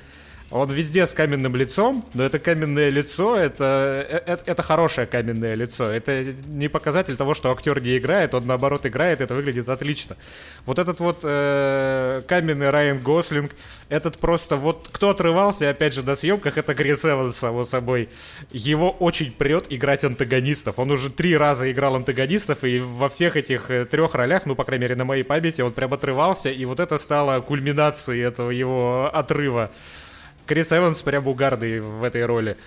Он 0.51 0.70
везде 0.70 1.05
с 1.05 1.12
каменным 1.12 1.55
лицом, 1.55 2.05
но 2.13 2.24
это 2.24 2.38
каменное 2.38 2.89
лицо, 2.89 3.38
это, 3.38 4.05
это, 4.10 4.43
это 4.46 4.62
хорошее 4.62 5.08
каменное 5.08 5.55
лицо. 5.55 5.89
Это 5.89 6.25
не 6.46 6.67
показатель 6.67 7.15
того, 7.15 7.34
что 7.34 7.51
актер 7.51 7.81
не 7.81 7.98
играет, 7.98 8.34
он 8.34 8.48
наоборот 8.48 8.86
играет, 8.86 9.22
это 9.22 9.34
выглядит 9.34 9.70
отлично. 9.70 10.17
Вот 10.65 10.77
этот 10.77 11.00
вот 11.00 11.20
э, 11.24 12.22
каменный 12.27 12.70
Райан 12.70 13.00
Гослинг, 13.00 13.51
этот 13.88 14.17
просто 14.17 14.58
вот 14.58 14.89
кто 14.91 15.12
отрывался, 15.12 15.70
опять 15.70 15.93
же, 15.93 16.03
на 16.03 16.17
съемках, 16.17 16.58
это 16.58 16.75
Крис 16.75 17.05
Эванс, 17.05 17.38
само 17.38 17.63
собой. 17.63 18.10
Его 18.51 18.91
очень 18.91 19.31
прет 19.31 19.67
играть 19.70 20.03
антагонистов. 20.03 20.79
Он 20.79 20.91
уже 20.91 21.10
три 21.10 21.38
раза 21.38 21.72
играл 21.72 21.96
антагонистов, 21.96 22.65
и 22.65 22.79
во 22.79 23.08
всех 23.08 23.38
этих 23.38 23.72
э, 23.72 23.86
трех 23.86 24.15
ролях, 24.15 24.46
ну, 24.46 24.55
по 24.55 24.65
крайней 24.65 24.84
мере, 24.84 24.96
на 24.96 25.05
моей 25.05 25.24
памяти, 25.24 25.62
он 25.62 25.72
прям 25.72 25.93
отрывался, 25.93 26.50
и 26.50 26.65
вот 26.65 26.81
это 26.81 26.98
стало 26.98 27.39
кульминацией 27.39 28.22
этого 28.22 28.50
его 28.50 29.10
отрыва. 29.13 29.72
Крис 30.45 30.71
Эванс 30.71 31.01
прям 31.01 31.27
угарный 31.27 31.79
в 31.79 32.03
этой 32.03 32.25
роли. 32.25 32.57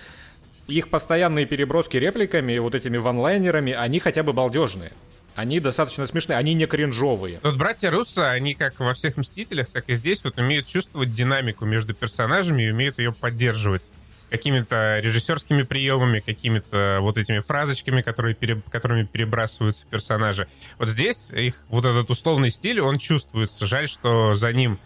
Их 0.67 0.89
постоянные 0.89 1.45
переброски 1.45 1.97
репликами, 1.97 2.57
вот 2.57 2.73
этими 2.73 2.97
ванлайнерами, 2.97 3.73
они 3.73 3.99
хотя 3.99 4.23
бы 4.23 4.33
балдежные. 4.33 4.93
Они 5.35 5.59
достаточно 5.59 6.07
смешные, 6.07 6.37
они 6.37 6.53
не 6.53 6.65
кринжовые. 6.65 7.39
Вот 7.43 7.57
братья 7.57 7.91
Руссо, 7.91 8.31
они 8.31 8.53
как 8.53 8.79
во 8.79 8.93
всех 8.93 9.17
«Мстителях», 9.17 9.69
так 9.69 9.89
и 9.89 9.95
здесь 9.95 10.23
вот 10.23 10.37
умеют 10.37 10.65
чувствовать 10.65 11.11
динамику 11.11 11.65
между 11.65 11.93
персонажами 11.93 12.63
и 12.63 12.71
умеют 12.71 12.99
ее 12.99 13.11
поддерживать 13.11 13.91
какими-то 14.29 14.99
режиссерскими 14.99 15.63
приемами, 15.63 16.19
какими-то 16.19 16.99
вот 17.01 17.17
этими 17.17 17.39
фразочками, 17.39 18.01
которые 18.01 18.33
пере, 18.33 18.61
которыми 18.71 19.03
перебрасываются 19.03 19.85
персонажи. 19.85 20.47
Вот 20.79 20.89
здесь 20.89 21.31
их 21.31 21.61
вот 21.67 21.85
этот 21.85 22.09
условный 22.09 22.49
стиль, 22.49 22.79
он 22.79 22.97
чувствуется. 22.97 23.65
Жаль, 23.65 23.87
что 23.87 24.35
за 24.35 24.51
ним 24.51 24.79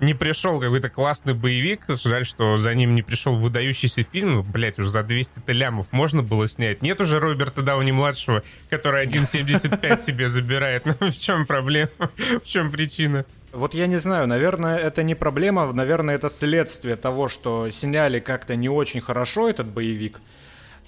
не 0.00 0.14
пришел 0.14 0.60
какой-то 0.60 0.90
классный 0.90 1.34
боевик. 1.34 1.82
Жаль, 1.88 2.24
что 2.24 2.58
за 2.58 2.74
ним 2.74 2.94
не 2.94 3.02
пришел 3.02 3.36
выдающийся 3.36 4.02
фильм. 4.02 4.42
Блять, 4.42 4.78
уже 4.78 4.88
за 4.88 5.02
200 5.02 5.50
лямов 5.50 5.92
можно 5.92 6.22
было 6.22 6.48
снять. 6.48 6.82
Нет 6.82 7.00
уже 7.00 7.20
Роберта 7.20 7.62
Дауни-младшего, 7.62 8.42
который 8.70 9.06
1,75 9.06 10.00
себе 10.00 10.28
забирает. 10.28 10.84
Ну, 10.84 10.94
в 11.10 11.16
чем 11.16 11.46
проблема? 11.46 11.90
В 12.42 12.46
чем 12.46 12.70
причина? 12.70 13.24
Вот 13.52 13.72
я 13.72 13.86
не 13.86 13.98
знаю, 13.98 14.26
наверное, 14.26 14.76
это 14.78 15.04
не 15.04 15.14
проблема, 15.14 15.72
наверное, 15.72 16.16
это 16.16 16.28
следствие 16.28 16.96
того, 16.96 17.28
что 17.28 17.70
сняли 17.70 18.18
как-то 18.18 18.56
не 18.56 18.68
очень 18.68 19.00
хорошо 19.00 19.48
этот 19.48 19.68
боевик. 19.68 20.20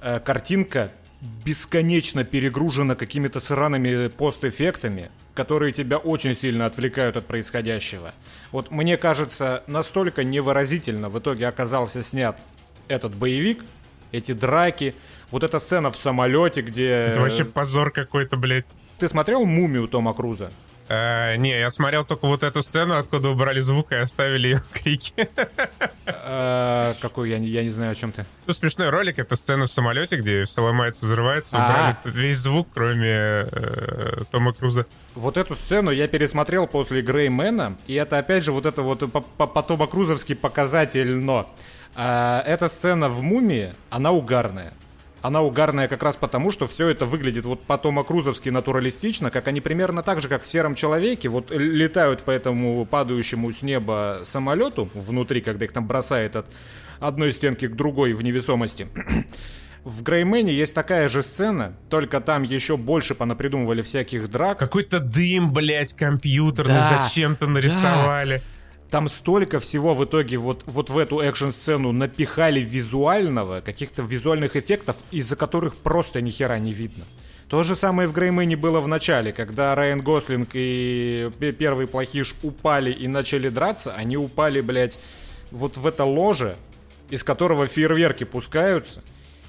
Э, 0.01 0.19
картинка 0.19 0.91
бесконечно 1.21 2.25
перегружена 2.25 2.95
какими-то 2.95 3.41
сраными 3.41 4.09
постэффектами, 4.09 5.11
которые 5.35 5.73
тебя 5.73 5.99
очень 5.99 6.35
сильно 6.35 6.67
отвлекают 6.67 7.17
от 7.17 7.27
происходящего. 7.27 8.15
Вот 8.53 8.71
мне 8.71 8.97
кажется, 8.97 9.63
настолько 9.67 10.25
невыразительно 10.25 11.09
в 11.09 11.19
итоге 11.19 11.47
оказался 11.47 12.03
снят 12.03 12.39
этот 12.89 13.15
боевик, 13.15 13.65
эти 14.13 14.33
драки, 14.33 14.95
вот 15.31 15.43
эта 15.43 15.59
сцена 15.59 15.91
в 15.91 15.97
самолете, 15.97 16.63
где... 16.63 16.89
Это 16.89 17.21
вообще 17.21 17.45
позор 17.45 17.91
какой-то, 17.91 18.37
блядь. 18.37 18.67
Ты 18.99 19.09
смотрел 19.09 19.45
«Мумию» 19.45 19.89
Тома 19.89 20.15
Круза? 20.15 20.53
Э, 20.89 21.37
не, 21.37 21.51
я 21.51 21.71
смотрел 21.71 22.05
только 22.05 22.27
вот 22.27 22.43
эту 22.43 22.63
сцену, 22.63 22.97
откуда 22.97 23.31
убрали 23.31 23.61
звук 23.61 23.93
и 23.93 23.97
оставили 23.97 24.49
ее 24.49 24.63
крики. 24.73 25.29
Э, 26.07 26.95
какой, 27.01 27.31
я, 27.31 27.39
я 27.39 27.65
не 27.65 27.71
знаю, 27.71 27.93
о 27.93 27.95
чем 27.95 28.13
ты. 28.13 28.25
Ну, 28.47 28.53
смешной 28.53 28.91
ролик, 28.91 29.19
это 29.19 29.35
сцена 29.35 29.67
в 29.67 29.71
самолете, 29.71 30.17
где 30.17 30.45
все 30.45 30.63
ломается, 30.63 31.07
взрывается, 31.07 31.57
убрали 31.57 31.97
весь 32.05 32.39
звук, 32.39 32.69
кроме 32.73 33.09
э, 33.11 34.25
Тома 34.31 34.53
Круза. 34.53 34.87
Вот 35.15 35.37
эту 35.37 35.55
сцену 35.55 35.91
я 35.91 36.07
пересмотрел 36.09 36.67
после 36.67 37.03
Греймена, 37.03 37.79
и 37.87 37.95
это 37.95 38.19
опять 38.19 38.45
же 38.45 38.53
вот 38.53 38.67
это 38.67 38.83
вот 38.83 39.11
по 39.11 39.63
Тома 39.63 39.87
Крузовский 39.87 40.37
показатель, 40.37 41.17
но 41.17 41.53
э, 41.97 42.43
эта 42.47 42.69
сцена 42.69 43.09
в 43.09 43.23
«Мумии», 43.23 43.75
она 43.91 44.13
угарная 44.13 44.73
она 45.23 45.43
угарная 45.43 45.89
как 45.89 46.03
раз 46.03 46.17
потому, 46.17 46.51
что 46.53 46.67
все 46.67 46.89
это 46.89 47.07
выглядит 47.07 47.45
вот 47.45 47.63
потом 47.65 47.99
окрузовски 47.99 48.49
натуралистично, 48.49 49.31
как 49.31 49.49
они 49.49 49.61
примерно 49.61 50.03
так 50.03 50.21
же, 50.21 50.29
как 50.29 50.43
в 50.43 50.49
«Сером 50.49 50.75
человеке», 50.75 51.29
вот 51.29 51.51
летают 51.51 52.23
по 52.23 52.31
этому 52.31 52.85
падающему 52.87 53.53
с 53.53 53.63
неба 53.63 54.21
самолету 54.25 54.89
внутри, 54.95 55.41
когда 55.41 55.65
их 55.65 55.73
там 55.73 55.87
бросает 55.87 56.37
от 56.37 56.47
одной 57.01 57.33
стенки 57.33 57.67
к 57.67 57.75
другой 57.75 58.13
в 58.13 58.23
невесомости. 58.23 58.89
В 59.85 60.03
Греймене 60.03 60.53
есть 60.53 60.75
такая 60.75 61.09
же 61.09 61.23
сцена, 61.23 61.77
только 61.89 62.21
там 62.21 62.43
еще 62.43 62.77
больше 62.77 63.15
понапридумывали 63.15 63.83
всяких 63.83 64.29
драк. 64.29 64.59
Какой-то 64.59 64.99
дым, 64.99 65.53
блядь, 65.53 65.93
компьютерный 65.93 66.75
да, 66.75 67.03
зачем-то 67.05 67.47
нарисовали. 67.47 68.39
Да. 68.39 68.56
Там 68.91 69.09
столько 69.09 69.59
всего 69.59 69.95
в 69.95 70.05
итоге 70.05 70.37
вот, 70.37 70.63
вот 70.67 70.91
в 70.91 70.99
эту 70.99 71.21
экшн-сцену 71.21 71.93
напихали 71.93 72.61
визуального, 72.61 73.61
каких-то 73.61 74.03
визуальных 74.03 74.55
эффектов, 74.55 74.99
из-за 75.11 75.35
которых 75.35 75.77
просто 75.77 76.21
ни 76.21 76.31
хера 76.31 76.59
не 76.59 76.73
видно. 76.73 77.05
То 77.49 77.63
же 77.63 77.77
самое 77.77 78.09
в 78.09 78.13
Греймене 78.13 78.57
было 78.57 78.81
в 78.81 78.89
начале, 78.89 79.33
когда 79.33 79.75
Райан 79.75 80.03
Гослинг 80.03 80.51
и 80.53 81.31
первый 81.59 81.87
плохиш 81.87 82.35
упали 82.43 82.93
и 82.93 83.07
начали 83.09 83.49
драться, 83.49 83.93
они 83.93 84.17
упали, 84.17 84.61
блядь, 84.61 84.99
вот 85.51 85.77
в 85.77 85.87
это 85.87 86.05
ложе, 86.05 86.57
из 87.11 87.23
которого 87.23 87.67
фейерверки 87.67 88.25
пускаются. 88.25 89.03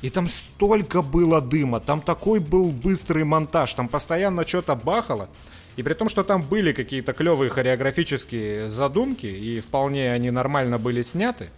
И 0.03 0.11
там 0.11 0.29
столько 0.29 1.01
было 1.01 1.41
дыма, 1.41 1.79
там 1.79 2.01
такой 2.01 2.39
был 2.39 2.69
быстрый 2.69 3.23
монтаж, 3.23 3.73
там 3.73 3.87
постоянно 3.87 4.45
что-то 4.45 4.75
бахало. 4.75 5.29
И 5.77 5.83
при 5.83 5.93
том, 5.93 6.09
что 6.09 6.23
там 6.23 6.41
были 6.41 6.73
какие-то 6.73 7.13
клевые 7.13 7.49
хореографические 7.49 8.69
задумки, 8.69 9.27
и 9.27 9.59
вполне 9.59 10.11
они 10.11 10.31
нормально 10.31 10.79
были 10.79 11.03
сняты, 11.03 11.49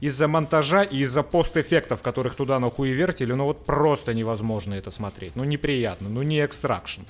из-за 0.00 0.28
монтажа 0.28 0.82
и 0.82 0.98
из-за 0.98 1.22
постэффектов, 1.22 2.02
которых 2.02 2.34
туда 2.34 2.58
нахуй 2.60 2.90
вертили, 2.90 3.32
ну 3.32 3.46
вот 3.46 3.64
просто 3.64 4.12
невозможно 4.12 4.74
это 4.74 4.90
смотреть. 4.90 5.34
Ну 5.34 5.44
неприятно, 5.44 6.10
ну 6.10 6.22
не 6.22 6.44
экстракшн. 6.44 7.02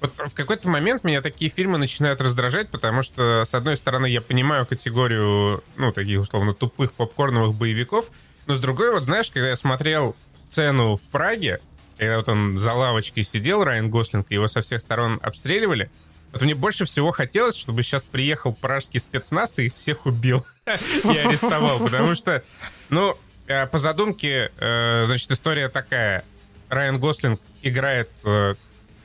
Вот 0.00 0.16
в 0.16 0.34
какой-то 0.34 0.68
момент 0.68 1.04
меня 1.04 1.20
такие 1.20 1.50
фильмы 1.50 1.78
начинают 1.78 2.20
раздражать, 2.20 2.70
потому 2.70 3.02
что, 3.02 3.44
с 3.44 3.54
одной 3.54 3.76
стороны, 3.76 4.06
я 4.06 4.20
понимаю 4.20 4.66
категорию, 4.66 5.62
ну, 5.76 5.92
таких, 5.92 6.20
условно, 6.20 6.54
тупых 6.54 6.92
попкорновых 6.94 7.54
боевиков, 7.54 8.10
но 8.46 8.54
с 8.54 8.60
другой, 8.60 8.92
вот 8.92 9.04
знаешь, 9.04 9.30
когда 9.30 9.50
я 9.50 9.56
смотрел 9.56 10.16
сцену 10.48 10.96
в 10.96 11.02
Праге, 11.02 11.60
когда 12.00 12.16
вот 12.16 12.30
он 12.30 12.56
за 12.56 12.72
лавочкой 12.72 13.24
сидел, 13.24 13.62
Райан 13.62 13.90
Гослинг, 13.90 14.30
его 14.30 14.48
со 14.48 14.62
всех 14.62 14.80
сторон 14.80 15.20
обстреливали, 15.22 15.90
вот 16.32 16.40
мне 16.40 16.54
больше 16.54 16.86
всего 16.86 17.10
хотелось, 17.10 17.54
чтобы 17.56 17.82
сейчас 17.82 18.06
приехал 18.06 18.54
пражский 18.54 18.98
спецназ 18.98 19.58
и 19.58 19.68
всех 19.68 20.06
убил 20.06 20.42
и 21.04 21.18
арестовал, 21.18 21.78
потому 21.78 22.14
что, 22.14 22.42
ну, 22.88 23.18
э, 23.48 23.66
по 23.66 23.76
задумке, 23.76 24.50
э, 24.56 25.02
значит, 25.04 25.30
история 25.30 25.68
такая. 25.68 26.24
Райан 26.70 26.98
Гослинг 26.98 27.38
играет 27.60 28.08
э, 28.24 28.54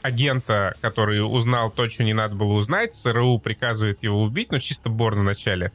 агента, 0.02 0.78
который 0.80 1.20
узнал 1.20 1.72
то, 1.72 1.90
что 1.90 2.06
не 2.06 2.14
надо 2.14 2.36
было 2.36 2.54
узнать. 2.54 2.94
ЦРУ 2.94 3.40
приказывает 3.40 4.04
его 4.04 4.22
убить, 4.22 4.54
ну, 4.54 4.60
чисто 4.60 4.88
Борн 4.88 5.20
в 5.20 5.24
начале. 5.24 5.74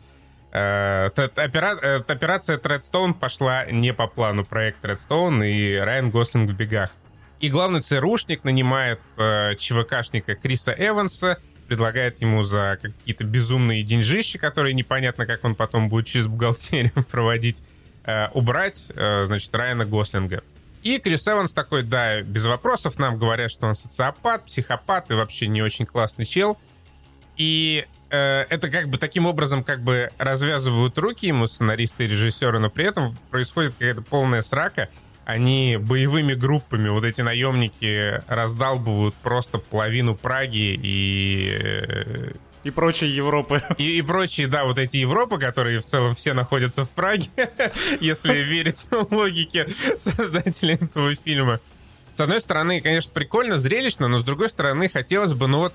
Э, 0.53 1.09
операция 1.09 2.57
Тредстоун 2.57 3.13
пошла 3.13 3.67
не 3.67 3.93
по 3.93 4.07
плану 4.07 4.47
проект 4.47 4.81
Тредстоун, 4.81 5.43
и 5.43 5.75
Райан 5.75 6.09
Гослинг 6.09 6.51
в 6.51 6.55
бегах. 6.55 6.93
И 7.41 7.49
главный 7.49 7.81
ЦРУшник 7.81 8.45
нанимает 8.45 9.01
э, 9.17 9.55
ЧВКшника 9.57 10.35
Криса 10.35 10.75
Эванса, 10.77 11.39
предлагает 11.69 12.21
ему 12.21 12.43
за 12.43 12.79
какие-то 12.81 13.25
безумные 13.25 13.83
деньжищи, 13.83 14.39
которые 14.39 14.75
непонятно, 14.75 15.25
как 15.25 15.45
он 15.45 15.55
потом 15.55 15.89
будет 15.89 16.07
через 16.07 16.27
бухгалтерию 16.27 16.93
проводить, 17.11 17.63
э, 18.05 18.29
убрать, 18.35 18.91
э, 18.95 19.25
значит, 19.27 19.55
Райана 19.55 19.87
Гослинга. 19.87 20.43
И 20.83 20.99
Крис 20.99 21.27
Эванс 21.29 21.55
такой, 21.55 21.83
да, 21.83 22.23
без 22.23 22.47
вопросов, 22.47 22.99
нам 22.99 23.19
говорят, 23.19 23.51
что 23.51 23.67
он 23.67 23.75
социопат, 23.75 24.47
психопат 24.47 25.11
и 25.11 25.15
вообще 25.15 25.47
не 25.47 25.63
очень 25.63 25.87
классный 25.87 26.25
чел. 26.25 26.59
И 27.37 27.87
э, 28.11 28.47
это 28.49 28.71
как 28.71 28.89
бы 28.89 28.99
таким 28.99 29.27
образом 29.27 29.65
как 29.65 29.83
бы 29.83 30.11
развязывают 30.19 30.99
руки 30.99 31.27
ему 31.27 31.47
сценаристы 31.47 32.05
и 32.05 32.09
режиссеры, 32.09 32.59
но 32.59 32.69
при 32.69 32.85
этом 32.85 33.17
происходит 33.31 33.73
какая-то 33.73 34.03
полная 34.03 34.43
срака. 34.43 34.89
Они 35.31 35.77
боевыми 35.81 36.35
группами, 36.35 36.89
вот 36.89 37.05
эти 37.05 37.23
наемники, 37.23 38.23
раздалбывают 38.27 39.15
просто 39.17 39.59
половину 39.59 40.17
Праги 40.17 40.79
и 40.83 41.59
э, 41.63 42.33
и 42.65 42.71
прочие 42.71 43.15
Европы. 43.15 43.63
И, 43.79 43.99
и 43.99 44.03
прочие, 44.03 44.47
да, 44.47 44.65
вот 44.65 44.79
эти 44.79 44.99
Европы, 44.99 45.39
которые 45.39 45.81
в 45.81 45.85
целом 45.85 46.15
все 46.15 46.35
находятся 46.35 46.85
в 46.85 46.91
Праге, 46.91 47.29
если 48.01 48.35
верить 48.35 48.87
логике 49.11 49.67
создателей 49.97 50.75
этого 50.75 51.15
фильма. 51.15 51.61
С 52.15 52.21
одной 52.21 52.41
стороны, 52.41 52.81
конечно, 52.81 53.13
прикольно, 53.15 53.57
зрелищно, 53.57 54.09
но 54.09 54.19
с 54.19 54.25
другой 54.25 54.51
стороны, 54.51 54.89
хотелось 54.89 55.33
бы, 55.33 55.47
ну 55.47 55.61
вот, 55.61 55.75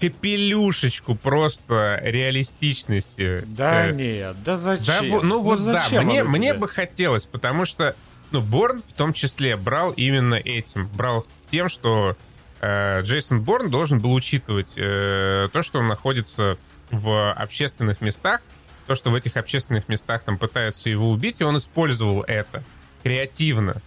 капелюшечку 0.00 1.14
просто 1.14 2.00
реалистичности. 2.02 3.44
Да 3.46 3.88
э, 3.88 3.92
нет, 3.92 4.42
да 4.42 4.56
зачем? 4.56 5.10
Да, 5.10 5.20
ну 5.22 5.42
вот 5.42 5.60
ну, 5.60 5.72
да, 5.72 5.84
мне, 6.02 6.22
мне 6.24 6.54
бы 6.54 6.68
хотелось, 6.68 7.26
потому 7.26 7.64
что, 7.64 7.96
ну, 8.30 8.40
Борн 8.40 8.80
в 8.80 8.92
том 8.92 9.12
числе 9.12 9.56
брал 9.56 9.92
именно 9.92 10.34
этим. 10.34 10.88
Брал 10.88 11.26
тем, 11.50 11.68
что 11.68 12.16
Э, 12.60 13.02
Джейсон 13.02 13.42
Борн 13.42 13.70
должен 13.70 14.00
был 14.00 14.12
учитывать 14.12 14.74
э, 14.76 15.48
то, 15.52 15.62
что 15.62 15.78
он 15.78 15.86
находится 15.86 16.58
в 16.90 17.32
общественных 17.32 18.00
местах, 18.00 18.40
то, 18.86 18.94
что 18.94 19.10
в 19.10 19.14
этих 19.14 19.36
общественных 19.36 19.88
местах 19.88 20.24
там 20.24 20.38
пытаются 20.38 20.88
его 20.88 21.10
убить, 21.10 21.40
и 21.40 21.44
он 21.44 21.58
использовал 21.58 22.22
это 22.22 22.64
креативно. 23.02 23.82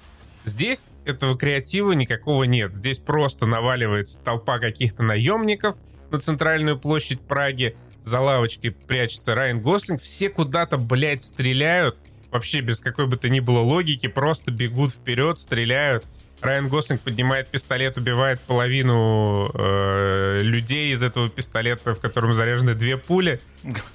Здесь 0.45 0.91
этого 1.05 1.37
креатива 1.37 1.91
никакого 1.91 2.43
нет. 2.43 2.75
Здесь 2.75 2.99
просто 2.99 3.45
наваливается 3.45 4.19
толпа 4.19 4.59
каких-то 4.59 5.03
наемников 5.03 5.77
на 6.11 6.19
центральную 6.19 6.79
площадь 6.79 7.21
Праги, 7.21 7.75
за 8.01 8.19
лавочкой 8.19 8.71
прячется 8.71 9.35
Райан 9.35 9.61
Гослинг, 9.61 10.01
все 10.01 10.29
куда-то, 10.29 10.77
блядь, 10.77 11.21
стреляют, 11.21 11.99
вообще 12.31 12.61
без 12.61 12.79
какой 12.79 13.07
бы 13.07 13.17
то 13.17 13.29
ни 13.29 13.39
было 13.39 13.59
логики, 13.59 14.07
просто 14.07 14.51
бегут 14.51 14.91
вперед, 14.91 15.39
стреляют. 15.39 16.05
Райан 16.41 16.69
Гослинг 16.69 17.01
поднимает 17.01 17.47
пистолет, 17.47 17.97
убивает 17.97 18.39
половину 18.41 19.51
э, 19.53 20.41
людей 20.41 20.93
из 20.93 21.03
этого 21.03 21.29
пистолета, 21.29 21.93
в 21.93 21.99
котором 21.99 22.33
заряжены 22.33 22.75
две 22.75 22.97
пули. 22.97 23.41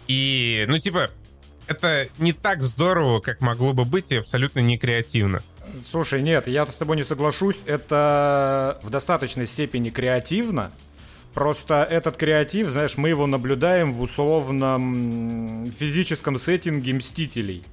И, 0.08 0.66
ну, 0.68 0.78
типа, 0.78 1.10
это 1.66 2.08
не 2.18 2.32
так 2.34 2.62
здорово, 2.62 3.20
как 3.20 3.40
могло 3.40 3.72
бы 3.72 3.86
быть, 3.86 4.12
и 4.12 4.16
абсолютно 4.16 4.60
не 4.60 4.76
креативно. 4.76 5.42
Слушай, 5.88 6.20
нет, 6.20 6.46
я 6.46 6.66
с 6.66 6.76
тобой 6.76 6.96
не 6.96 7.04
соглашусь. 7.04 7.56
Это 7.66 8.78
в 8.82 8.90
достаточной 8.90 9.46
степени 9.46 9.88
креативно. 9.88 10.72
Просто 11.32 11.82
этот 11.82 12.16
креатив, 12.16 12.68
знаешь, 12.68 12.96
мы 12.96 13.08
его 13.08 13.26
наблюдаем 13.26 13.92
в 13.92 14.02
условном 14.02 15.72
физическом 15.72 16.38
сеттинге 16.38 16.92
Мстителей. 16.92 17.64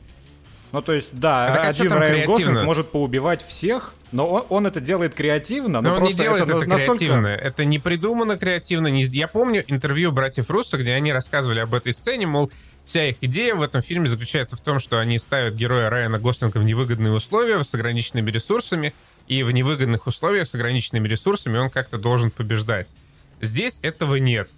Ну, 0.72 0.82
то 0.82 0.94
есть, 0.94 1.10
да, 1.12 1.54
а 1.54 1.68
один 1.68 1.92
Райан 1.92 2.26
Гослинг 2.26 2.64
может 2.64 2.92
поубивать 2.92 3.46
всех, 3.46 3.94
но 4.12 4.28
он, 4.28 4.46
он 4.50 4.68
это 4.68 4.80
делает 4.80 5.14
креативно. 5.14 5.82
Но, 5.82 5.92
но 5.92 5.96
он 5.98 6.04
не 6.04 6.14
делает 6.14 6.44
это, 6.44 6.58
это 6.58 6.68
настолько... 6.68 7.00
креативно. 7.00 7.28
Это 7.28 7.66
не 7.66 7.80
придумано 7.80 8.38
креативно. 8.38 8.88
Не... 8.88 9.04
Я 9.04 9.28
помню 9.28 9.64
интервью 9.68 10.12
братьев 10.12 10.50
Руссо, 10.50 10.78
где 10.78 10.94
они 10.94 11.12
рассказывали 11.12 11.60
об 11.60 11.74
этой 11.74 11.94
сцене, 11.94 12.28
мол, 12.28 12.52
вся 12.86 13.06
их 13.06 13.18
идея 13.22 13.56
в 13.56 13.62
этом 13.62 13.82
фильме 13.82 14.08
заключается 14.08 14.56
в 14.56 14.62
том, 14.62 14.80
что 14.80 15.00
они 15.00 15.18
ставят 15.20 15.56
героя 15.56 15.90
Райана 15.90 16.20
Гослинга 16.20 16.58
в 16.58 16.64
невыгодные 16.64 17.14
условия 17.14 17.62
с 17.64 17.74
ограниченными 17.74 18.32
ресурсами, 18.32 18.94
и 19.28 19.44
в 19.44 19.52
невыгодных 19.52 20.08
условиях 20.08 20.48
с 20.48 20.56
ограниченными 20.56 21.08
ресурсами 21.08 21.58
он 21.58 21.70
как-то 21.70 21.98
должен 21.98 22.32
побеждать. 22.32 22.94
Здесь 23.40 23.80
этого 23.82 24.16
нет. 24.16 24.50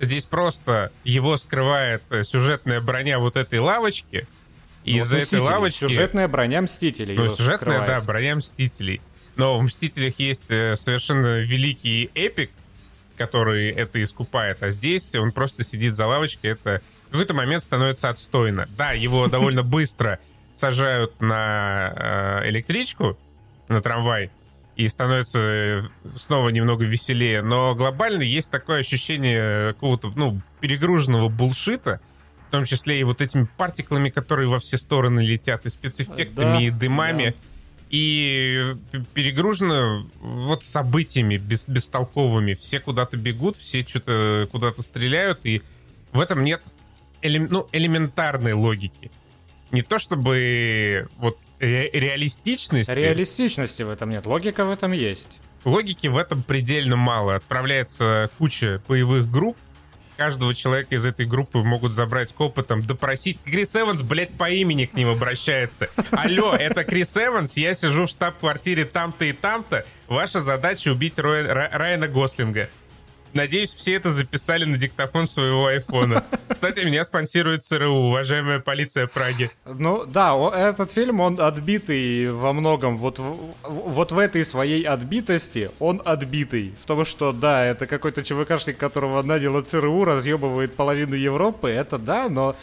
Здесь 0.00 0.26
просто 0.26 0.90
его 1.04 1.36
скрывает 1.36 2.02
сюжетная 2.22 2.80
броня 2.80 3.18
вот 3.18 3.36
этой 3.36 3.58
лавочки, 3.58 4.26
и 4.86 4.98
из-за 4.98 5.18
этой 5.18 5.40
лавочки... 5.40 5.80
Сюжетная 5.80 6.28
броня 6.28 6.62
Мстителей. 6.62 7.16
Ну, 7.16 7.28
сюжетная, 7.28 7.56
скрывает. 7.56 7.86
да, 7.86 8.00
броня 8.00 8.36
Мстителей. 8.36 9.00
Но 9.34 9.58
в 9.58 9.62
Мстителях 9.62 10.18
есть 10.18 10.50
э, 10.50 10.76
совершенно 10.76 11.40
великий 11.40 12.10
эпик, 12.14 12.50
который 13.16 13.70
это 13.70 14.02
искупает, 14.02 14.62
а 14.62 14.70
здесь 14.70 15.14
он 15.14 15.32
просто 15.32 15.64
сидит 15.64 15.92
за 15.94 16.06
лавочкой, 16.06 16.52
это 16.52 16.82
в 17.08 17.12
какой-то 17.12 17.34
момент 17.34 17.62
становится 17.62 18.10
отстойно. 18.10 18.68
Да, 18.76 18.92
его 18.92 19.26
довольно 19.28 19.62
быстро 19.62 20.20
сажают 20.54 21.20
на 21.20 21.92
э, 22.44 22.48
электричку, 22.50 23.18
на 23.68 23.80
трамвай, 23.80 24.30
и 24.76 24.88
становится 24.88 25.40
э, 25.40 25.80
снова 26.16 26.50
немного 26.50 26.84
веселее, 26.84 27.42
но 27.42 27.74
глобально 27.74 28.22
есть 28.22 28.50
такое 28.50 28.80
ощущение 28.80 29.72
какого-то, 29.74 30.12
ну, 30.14 30.40
перегруженного 30.60 31.28
булшита, 31.28 32.00
в 32.48 32.50
том 32.50 32.64
числе 32.64 33.00
и 33.00 33.04
вот 33.04 33.20
этими 33.20 33.48
партиклами, 33.56 34.10
которые 34.10 34.48
во 34.48 34.58
все 34.58 34.76
стороны 34.76 35.20
летят, 35.20 35.66
и 35.66 35.68
спецэффектами, 35.68 36.58
да, 36.58 36.60
и 36.60 36.70
дымами. 36.70 37.34
Да. 37.36 37.42
И 37.88 38.74
перегружено 39.14 40.06
вот 40.20 40.64
событиями 40.64 41.36
бес, 41.36 41.68
бестолковыми. 41.68 42.54
Все 42.54 42.80
куда-то 42.80 43.16
бегут, 43.16 43.56
все 43.56 43.86
что-то 43.86 44.48
куда-то 44.50 44.82
стреляют, 44.82 45.46
и 45.46 45.62
в 46.12 46.20
этом 46.20 46.42
нет 46.42 46.72
элем, 47.22 47.46
ну, 47.48 47.68
элементарной 47.70 48.54
логики. 48.54 49.10
Не 49.70 49.82
то 49.82 49.98
чтобы 49.98 51.08
вот 51.18 51.38
ре 51.60 51.90
реалистичности. 51.92 52.90
Реалистичности 52.90 53.82
в 53.82 53.90
этом 53.90 54.10
нет, 54.10 54.26
логика 54.26 54.64
в 54.64 54.70
этом 54.70 54.92
есть. 54.92 55.38
Логики 55.64 56.06
в 56.08 56.16
этом 56.16 56.42
предельно 56.42 56.96
мало. 56.96 57.36
Отправляется 57.36 58.30
куча 58.38 58.82
боевых 58.88 59.30
групп, 59.30 59.56
каждого 60.16 60.54
человека 60.54 60.94
из 60.94 61.06
этой 61.06 61.26
группы 61.26 61.58
могут 61.58 61.92
забрать 61.92 62.32
к 62.32 62.40
опытам, 62.40 62.82
допросить. 62.82 63.42
Крис 63.42 63.76
Эванс, 63.76 64.02
блядь, 64.02 64.34
по 64.34 64.50
имени 64.50 64.86
к 64.86 64.94
ним 64.94 65.08
обращается. 65.08 65.88
Алло, 66.10 66.54
это 66.54 66.84
Крис 66.84 67.16
Эванс, 67.16 67.56
я 67.56 67.74
сижу 67.74 68.06
в 68.06 68.08
штаб-квартире 68.08 68.84
там-то 68.84 69.24
и 69.24 69.32
там-то. 69.32 69.86
Ваша 70.08 70.40
задача 70.40 70.90
убить 70.90 71.18
Роя, 71.18 71.70
Райана 71.72 72.08
Гослинга. 72.08 72.68
Надеюсь, 73.34 73.74
все 73.74 73.94
это 73.94 74.10
записали 74.10 74.64
на 74.64 74.76
диктофон 74.76 75.26
своего 75.26 75.66
айфона. 75.66 76.24
Кстати, 76.48 76.80
меня 76.80 77.04
спонсирует 77.04 77.64
ЦРУ, 77.64 78.08
уважаемая 78.08 78.60
полиция 78.60 79.06
Праги. 79.06 79.50
Ну 79.66 80.06
да, 80.06 80.34
этот 80.54 80.92
фильм, 80.92 81.20
он 81.20 81.40
отбитый 81.40 82.30
во 82.32 82.52
многом. 82.52 82.96
Вот, 82.96 83.18
вот 83.18 84.12
в 84.12 84.18
этой 84.18 84.44
своей 84.44 84.82
отбитости 84.84 85.70
он 85.78 86.00
отбитый. 86.04 86.74
В 86.82 86.86
том, 86.86 87.04
что 87.04 87.32
да, 87.32 87.64
это 87.64 87.86
какой-то 87.86 88.22
ЧВКшник, 88.22 88.78
которого 88.78 89.22
надело 89.22 89.62
ЦРУ, 89.62 90.04
разъебывает 90.04 90.74
половину 90.74 91.14
Европы, 91.14 91.68
это 91.68 91.98
да, 91.98 92.28
но 92.28 92.56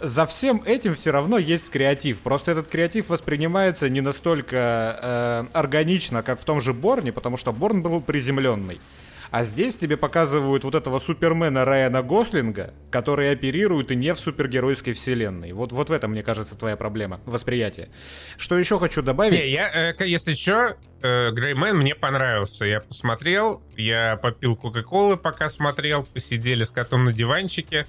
за 0.00 0.26
всем 0.26 0.62
этим 0.64 0.94
все 0.94 1.10
равно 1.10 1.38
есть 1.38 1.70
креатив. 1.70 2.20
Просто 2.20 2.52
этот 2.52 2.68
креатив 2.68 3.08
воспринимается 3.08 3.88
не 3.88 4.00
настолько 4.00 4.98
э, 5.02 5.44
органично, 5.52 6.22
как 6.22 6.40
в 6.40 6.44
том 6.44 6.60
же 6.60 6.72
Борне, 6.72 7.12
потому 7.12 7.36
что 7.36 7.52
Борн 7.52 7.82
был 7.82 8.00
приземленный. 8.00 8.80
А 9.30 9.44
здесь 9.44 9.76
тебе 9.76 9.96
показывают 9.96 10.64
вот 10.64 10.74
этого 10.74 10.98
супермена 10.98 11.64
Райана 11.64 12.02
Гослинга, 12.02 12.72
который 12.90 13.30
оперирует 13.30 13.90
и 13.90 13.96
не 13.96 14.14
в 14.14 14.20
супергеройской 14.20 14.94
вселенной. 14.94 15.52
Вот, 15.52 15.72
вот 15.72 15.90
в 15.90 15.92
этом, 15.92 16.12
мне 16.12 16.22
кажется, 16.22 16.56
твоя 16.56 16.76
проблема, 16.76 17.20
восприятие. 17.26 17.90
Что 18.36 18.58
еще 18.58 18.78
хочу 18.78 19.02
добавить? 19.02 19.38
Не, 19.38 19.50
я, 19.50 19.92
э, 19.92 20.06
если 20.06 20.34
что, 20.34 20.76
э, 21.02 21.30
Греймен 21.30 21.76
мне 21.76 21.94
понравился. 21.94 22.64
Я 22.64 22.80
посмотрел, 22.80 23.62
я 23.76 24.16
попил 24.16 24.56
Кока-Колы, 24.56 25.16
пока 25.16 25.50
смотрел, 25.50 26.04
посидели 26.04 26.64
с 26.64 26.70
котом 26.70 27.04
на 27.04 27.12
диванчике. 27.12 27.86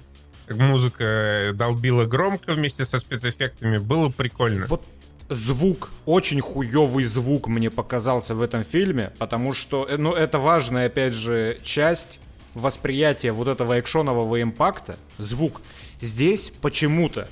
Музыка 0.48 1.52
долбила 1.54 2.04
громко 2.06 2.52
вместе 2.52 2.84
со 2.84 2.98
спецэффектами. 2.98 3.78
Было 3.78 4.08
прикольно. 4.08 4.66
Вот 4.66 4.84
звук, 5.30 5.90
очень 6.06 6.40
хуёвый 6.40 7.04
звук 7.04 7.46
мне 7.46 7.70
показался 7.70 8.34
в 8.34 8.42
этом 8.42 8.64
фильме, 8.64 9.12
потому 9.18 9.52
что, 9.52 9.86
э, 9.88 9.96
ну, 9.96 10.12
это 10.12 10.38
важная, 10.38 10.86
опять 10.86 11.14
же, 11.14 11.58
часть 11.62 12.18
восприятия 12.54 13.30
вот 13.30 13.46
этого 13.46 13.78
экшонового 13.78 14.42
импакта, 14.42 14.98
звук. 15.18 15.62
Здесь 16.00 16.52
почему-то, 16.60 17.28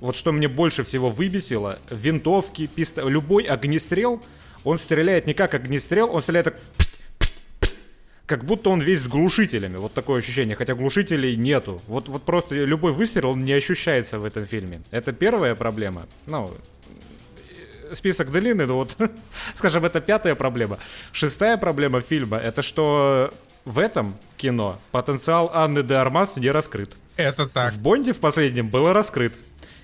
вот 0.00 0.14
что 0.14 0.32
мне 0.32 0.48
больше 0.48 0.84
всего 0.84 1.08
выбесило, 1.08 1.78
винтовки, 1.90 2.66
пистол, 2.66 3.08
любой 3.08 3.44
огнестрел, 3.44 4.22
он 4.62 4.78
стреляет 4.78 5.26
не 5.26 5.32
как 5.32 5.54
огнестрел, 5.54 6.14
он 6.14 6.22
стреляет 6.22 6.44
так 6.44 6.56
как 8.26 8.44
будто 8.44 8.70
он 8.70 8.80
весь 8.80 9.00
с 9.00 9.08
глушителями. 9.08 9.76
Вот 9.76 9.92
такое 9.92 10.20
ощущение, 10.20 10.54
хотя 10.54 10.76
глушителей 10.76 11.34
нету. 11.34 11.82
Вот, 11.88 12.08
вот 12.08 12.22
просто 12.22 12.54
любой 12.54 12.92
выстрел, 12.92 13.30
он 13.30 13.44
не 13.44 13.52
ощущается 13.52 14.20
в 14.20 14.24
этом 14.24 14.46
фильме. 14.46 14.82
Это 14.92 15.12
первая 15.12 15.56
проблема. 15.56 16.06
Ну, 16.26 16.56
список 17.94 18.30
длинный, 18.30 18.66
но 18.66 18.76
вот, 18.76 18.96
скажем, 19.54 19.84
это 19.84 20.00
пятая 20.00 20.34
проблема. 20.34 20.78
Шестая 21.12 21.56
проблема 21.56 22.00
фильма, 22.00 22.38
это 22.38 22.62
что 22.62 23.32
в 23.64 23.78
этом 23.78 24.16
кино 24.36 24.80
потенциал 24.90 25.50
Анны 25.52 25.82
де 25.82 25.94
Армас 25.94 26.36
не 26.36 26.50
раскрыт. 26.50 26.96
Это 27.16 27.46
так. 27.46 27.74
В 27.74 27.78
Бонде 27.78 28.12
в 28.12 28.20
последнем 28.20 28.68
было 28.68 28.92
раскрыт. 28.92 29.34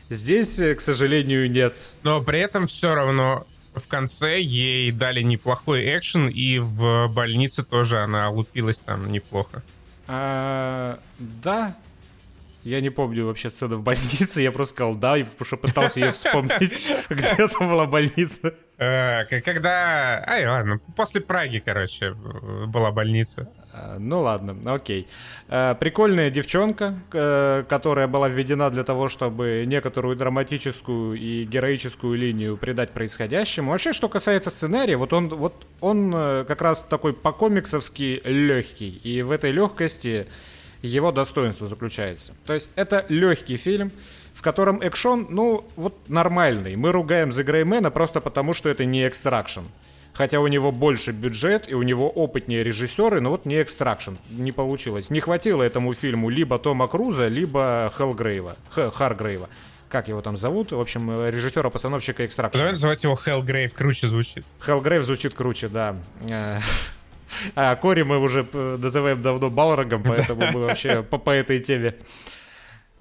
Здесь, 0.09 0.57
к 0.57 0.81
сожалению, 0.81 1.51
нет. 1.51 1.77
Но 2.03 2.23
при 2.23 2.39
этом 2.39 2.67
все 2.67 2.95
равно 2.95 3.47
в 3.75 3.89
конце 3.89 4.41
ей 4.41 4.91
дали 4.91 5.23
неплохой 5.23 5.85
экшен, 5.97 6.29
и 6.29 6.59
в 6.59 7.09
больнице 7.09 7.63
тоже 7.63 7.99
она 7.99 8.31
лупилась 8.31 8.79
там 8.79 9.09
неплохо. 9.09 9.63
А, 10.07 10.99
да, 11.19 11.77
я 12.67 12.81
не 12.81 12.91
помню 12.91 13.27
вообще 13.27 13.51
сцену 13.51 13.77
в 13.77 13.83
больнице, 13.83 14.43
я 14.43 14.51
просто 14.51 14.75
сказал 14.75 14.97
да, 14.97 15.15
потому 15.15 15.45
что 15.45 15.57
пытался 15.57 16.01
ее 16.01 16.13
вспомнить, 16.13 16.89
где 17.11 17.49
там 17.49 17.69
была 17.71 17.87
больница. 17.87 18.55
Когда... 18.77 20.25
Ай, 20.27 20.47
ладно, 20.47 20.81
после 20.97 21.21
Праги, 21.21 21.63
короче, 21.65 22.13
была 22.13 22.91
больница. 22.91 23.49
А, 23.73 23.99
ну 23.99 24.21
ладно, 24.23 24.75
окей. 24.75 25.07
Э, 25.49 25.75
прикольная 25.79 26.31
девчонка, 26.31 26.99
э, 27.13 27.65
которая 27.69 28.09
была 28.09 28.29
введена 28.29 28.71
для 28.71 28.85
того, 28.85 29.09
чтобы 29.09 29.65
некоторую 29.67 30.17
драматическую 30.17 31.15
и 31.15 31.45
героическую 31.45 32.19
линию 32.19 32.57
придать 32.57 32.93
происходящему. 32.93 33.71
Вообще, 33.71 33.93
что 33.93 34.09
касается 34.09 34.51
сценария, 34.51 34.97
вот 34.97 35.13
он, 35.13 35.29
вот 35.29 35.67
он 35.81 36.13
э, 36.15 36.45
как 36.49 36.63
раз 36.63 36.85
такой 36.89 37.13
по-комиксовски 37.13 38.23
легкий. 38.25 38.91
И 39.05 39.23
в 39.23 39.31
этой 39.31 39.53
легкости 39.53 40.27
его 40.83 41.13
достоинство 41.13 41.67
заключается. 41.67 42.35
То 42.45 42.55
есть 42.55 42.71
это 42.77 43.05
легкий 43.09 43.57
фильм, 43.57 43.93
в 44.35 44.43
котором 44.43 44.81
экшн, 44.81 45.27
ну, 45.31 45.65
вот 45.77 45.97
нормальный. 46.09 46.77
Мы 46.77 46.93
ругаем 46.93 47.33
за 47.33 47.45
Gray 47.45 47.68
Man 47.68 47.85
а 47.85 47.91
просто 47.91 48.21
потому, 48.21 48.53
что 48.53 48.69
это 48.69 48.85
не 48.85 49.07
Extraction 49.07 49.63
хотя 50.17 50.41
у 50.41 50.47
него 50.47 50.73
больше 50.73 51.13
бюджет 51.13 51.71
и 51.71 51.75
у 51.75 51.83
него 51.83 52.09
опытнее 52.09 52.65
режиссеры, 52.65 53.21
но 53.21 53.31
вот 53.31 53.45
не 53.45 53.63
Extraction, 53.63 54.15
не 54.31 54.53
получилось. 54.53 55.11
Не 55.11 55.21
хватило 55.21 55.63
этому 55.63 55.95
фильму 55.95 56.31
либо 56.31 56.59
Тома 56.59 56.89
Круза, 56.89 57.29
либо 57.29 57.93
Хелгрейва, 57.97 58.57
Х, 58.71 58.91
Харгрейва. 58.91 59.49
Как 59.89 60.09
его 60.09 60.21
там 60.21 60.37
зовут? 60.37 60.73
В 60.73 60.81
общем, 60.81 61.29
режиссера-постановщика 61.29 62.27
Extraction. 62.27 62.59
Давай 62.59 62.73
называть 62.73 63.05
его 63.05 63.15
Хелгрейв, 63.15 63.73
круче 63.73 64.09
звучит. 64.09 64.45
Хелгрейв 64.65 65.05
звучит 65.05 65.35
круче, 65.35 65.69
да. 65.69 65.97
А 67.55 67.77
Кори 67.77 68.03
мы 68.03 68.19
уже 68.19 68.47
э, 68.53 68.77
называем 68.81 69.23
давно 69.23 69.51
Балрогом, 69.51 70.03
поэтому 70.03 70.53
мы 70.53 70.61
вообще 70.67 71.03
по, 71.11 71.19
по 71.19 71.31
этой 71.31 71.61
теме. 71.61 71.95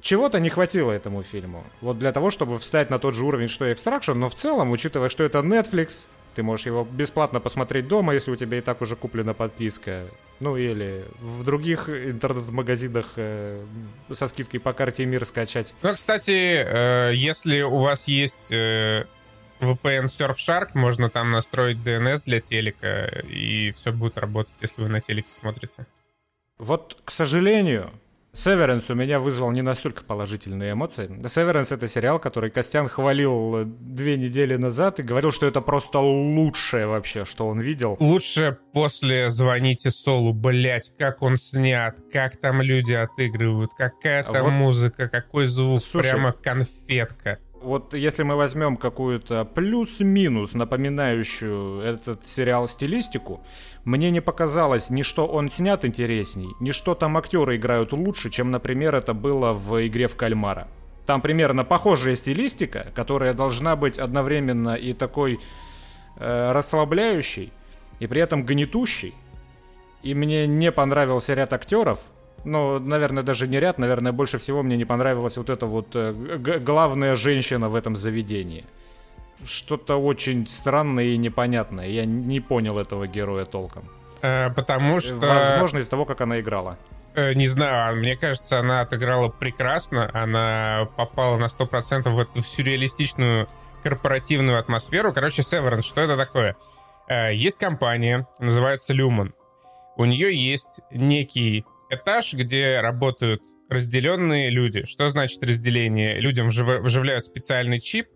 Чего-то 0.02 0.40
не 0.40 0.50
хватило 0.50 0.92
этому 0.92 1.24
фильму. 1.24 1.64
Вот 1.82 1.98
для 1.98 2.12
того, 2.12 2.30
чтобы 2.30 2.60
встать 2.60 2.90
на 2.90 3.00
тот 3.00 3.16
же 3.16 3.26
уровень, 3.26 3.48
что 3.48 3.66
и 3.66 3.74
Extraction, 3.74 4.14
но 4.14 4.30
в 4.30 4.36
целом, 4.36 4.72
учитывая, 4.72 5.10
что 5.10 5.24
это 5.24 5.40
Netflix, 5.40 6.08
ты 6.36 6.44
можешь 6.44 6.66
его 6.66 6.84
бесплатно 6.84 7.40
посмотреть 7.40 7.88
дома, 7.88 8.14
если 8.14 8.30
у 8.30 8.36
тебя 8.36 8.58
и 8.58 8.62
так 8.62 8.82
уже 8.82 8.96
куплена 8.96 9.34
подписка. 9.34 10.08
Ну 10.40 10.58
или 10.58 11.06
в 11.20 11.44
других 11.44 11.90
интернет-магазинах 11.90 13.14
э, 13.16 13.66
со 14.12 14.28
скидкой 14.28 14.60
по 14.60 14.74
карте 14.74 15.06
мир 15.06 15.26
скачать. 15.26 15.74
Ну, 15.82 15.94
кстати, 15.94 16.32
э, 16.32 17.12
если 17.16 17.62
у 17.62 17.78
вас 17.78 18.08
есть 18.08 18.52
э, 18.52 19.06
VPN 19.60 20.06
Surfshark, 20.06 20.70
можно 20.74 21.10
там 21.10 21.32
настроить 21.32 21.78
DNS 21.78 22.24
для 22.26 22.42
телека, 22.42 23.06
и 23.30 23.72
все 23.72 23.92
будет 23.92 24.18
работать, 24.18 24.56
если 24.62 24.82
вы 24.82 24.90
на 24.90 25.02
телеке 25.02 25.30
смотрите. 25.40 25.86
Вот, 26.58 26.98
к 27.04 27.12
сожалению, 27.12 27.92
Северенс 28.36 28.90
у 28.90 28.96
меня 28.96 29.20
вызвал 29.20 29.52
не 29.52 29.62
настолько 29.62 30.04
положительные 30.04 30.74
эмоции. 30.74 31.10
Северенс 31.28 31.72
это 31.72 31.88
сериал, 31.88 32.20
который 32.20 32.50
Костян 32.50 32.90
хвалил 32.90 33.64
две 33.66 34.18
недели 34.18 34.58
назад 34.58 35.00
и 35.00 35.04
говорил, 35.04 35.32
что 35.32 35.46
это 35.46 35.62
просто 35.62 36.00
лучшее 36.00 36.88
вообще, 36.88 37.24
что 37.24 37.48
он 37.48 37.62
видел. 37.62 37.96
Лучше 38.00 38.58
после 38.74 39.30
«Звоните 39.30 39.90
Солу», 39.90 40.34
блять, 40.34 40.94
как 40.98 41.22
он 41.22 41.38
снят, 41.38 41.98
как 42.12 42.36
там 42.38 42.62
люди 42.62 42.94
отыгрывают, 42.94 43.72
какая 43.74 44.24
там 44.24 44.44
вот, 44.44 44.52
музыка, 44.52 45.08
какой 45.08 45.48
звук, 45.48 45.82
слушай, 45.82 46.12
прямо 46.12 46.34
конфетка 46.34 47.40
вот 47.66 47.96
если 47.96 48.24
мы 48.24 48.36
возьмем 48.36 48.78
какую-то 48.78 49.44
плюс-минус 49.44 50.54
напоминающую 50.54 51.82
этот 51.82 52.28
сериал 52.28 52.68
стилистику, 52.68 53.42
мне 53.84 54.12
не 54.12 54.22
показалось 54.22 54.90
ни 54.90 55.02
что 55.02 55.26
он 55.26 55.50
снят 55.50 55.84
интересней, 55.84 56.50
ни 56.60 56.72
что 56.72 56.94
там 56.94 57.18
актеры 57.18 57.58
играют 57.58 57.92
лучше, 57.92 58.30
чем, 58.30 58.52
например, 58.52 58.96
это 58.96 59.14
было 59.14 59.54
в 59.54 59.86
игре 59.86 60.08
в 60.08 60.16
кальмара. 60.16 60.68
Там 61.08 61.22
примерно 61.22 61.64
похожая 61.66 62.16
стилистика, 62.16 62.92
которая 62.96 63.34
должна 63.34 63.76
быть 63.76 63.98
одновременно 63.98 64.76
и 64.76 64.94
такой 64.94 65.40
э, 66.18 66.52
расслабляющей, 66.52 67.52
и 68.00 68.08
при 68.08 68.22
этом 68.22 68.46
гнетущей. 68.46 69.16
И 70.04 70.14
мне 70.14 70.46
не 70.46 70.72
понравился 70.72 71.34
ряд 71.34 71.52
актеров, 71.52 72.00
ну, 72.46 72.80
наверное, 72.80 73.24
даже 73.24 73.48
не 73.48 73.60
ряд, 73.60 73.80
наверное, 73.80 74.12
больше 74.12 74.38
всего 74.38 74.64
мне 74.64 74.78
не 74.78 74.86
понравилась 74.86 75.38
вот 75.38 75.50
эта 75.50 75.66
вот 75.66 75.88
э, 75.96 76.14
главная 76.14 77.16
женщина 77.16 77.70
в 77.70 77.76
этом 77.76 77.96
заведении. 77.96 78.66
Что-то 79.44 79.98
очень 79.98 80.48
странное 80.48 81.06
и 81.06 81.18
непонятное. 81.18 81.88
Я 81.88 82.06
не 82.06 82.40
понял 82.40 82.78
этого 82.78 83.08
героя 83.08 83.46
толком. 83.46 83.90
Э, 84.22 84.50
потому 84.52 85.00
что... 85.00 85.16
Возможно, 85.18 85.80
из 85.80 85.90
того, 85.90 86.06
как 86.06 86.22
она 86.22 86.40
играла. 86.40 86.78
Э, 87.16 87.34
не 87.34 87.48
знаю, 87.48 87.90
а 87.90 87.96
мне 87.96 88.16
кажется, 88.16 88.60
она 88.60 88.82
отыграла 88.82 89.30
прекрасно. 89.30 90.10
Она 90.14 90.88
попала 90.96 91.38
на 91.38 91.46
100% 91.46 92.10
в 92.10 92.20
эту 92.20 92.42
сюрреалистичную 92.42 93.48
корпоративную 93.84 94.60
атмосферу. 94.60 95.14
Короче, 95.14 95.42
Severance, 95.42 95.84
что 95.84 96.02
это 96.02 96.18
такое? 96.18 96.56
Э, 97.08 97.34
есть 97.34 97.58
компания, 97.58 98.28
называется 98.40 98.94
Lumen. 98.94 99.34
У 99.98 100.06
нее 100.06 100.36
есть 100.36 100.82
некий 100.92 101.66
этаж, 101.90 102.34
где 102.34 102.80
работают 102.82 103.42
разделенные 103.70 104.50
люди. 104.50 104.86
Что 104.86 105.10
значит 105.10 105.44
разделение? 105.44 106.20
Людям 106.20 106.50
вживляют 106.50 107.26
специальный 107.26 107.80
чип, 107.80 108.08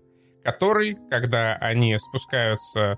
который, 0.44 0.98
когда 1.10 1.56
они 1.56 1.98
спускаются 1.98 2.98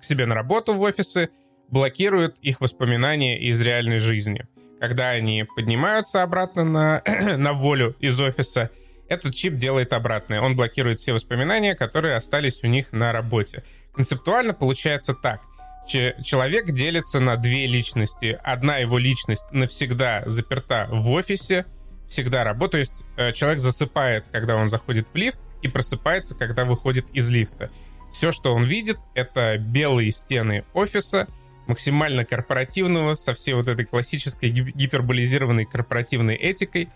к 0.00 0.04
себе 0.04 0.26
на 0.26 0.34
работу 0.34 0.74
в 0.74 0.80
офисы, 0.80 1.30
блокирует 1.68 2.38
их 2.40 2.60
воспоминания 2.60 3.38
из 3.38 3.60
реальной 3.60 3.98
жизни. 3.98 4.46
Когда 4.80 5.10
они 5.10 5.44
поднимаются 5.56 6.22
обратно 6.22 6.64
на, 6.64 7.02
на 7.36 7.52
волю 7.52 7.94
из 8.00 8.18
офиса, 8.20 8.70
этот 9.08 9.34
чип 9.34 9.56
делает 9.56 9.92
обратное. 9.92 10.40
Он 10.40 10.56
блокирует 10.56 11.00
все 11.00 11.12
воспоминания, 11.12 11.74
которые 11.74 12.14
остались 12.16 12.62
у 12.62 12.68
них 12.68 12.92
на 12.92 13.12
работе. 13.12 13.64
Концептуально 13.92 14.54
получается 14.54 15.14
так 15.14 15.42
человек 15.90 16.66
делится 16.66 17.20
на 17.20 17.36
две 17.36 17.66
личности. 17.66 18.38
Одна 18.42 18.78
его 18.78 18.98
личность 18.98 19.44
навсегда 19.50 20.22
заперта 20.26 20.88
в 20.90 21.10
офисе, 21.10 21.66
всегда 22.08 22.44
работает. 22.44 22.70
То 22.70 22.78
есть 22.78 23.04
э, 23.16 23.32
человек 23.32 23.60
засыпает, 23.60 24.28
когда 24.30 24.56
он 24.56 24.68
заходит 24.68 25.08
в 25.08 25.16
лифт, 25.16 25.40
и 25.62 25.68
просыпается, 25.68 26.34
когда 26.34 26.64
выходит 26.64 27.10
из 27.10 27.30
лифта. 27.30 27.70
Все, 28.12 28.32
что 28.32 28.54
он 28.54 28.64
видит, 28.64 28.98
это 29.14 29.56
белые 29.58 30.10
стены 30.10 30.64
офиса, 30.72 31.28
максимально 31.66 32.24
корпоративного, 32.24 33.14
со 33.14 33.34
всей 33.34 33.54
вот 33.54 33.68
этой 33.68 33.84
классической 33.84 34.50
гиперболизированной 34.50 35.64
корпоративной 35.64 36.34
этикой. 36.34 36.88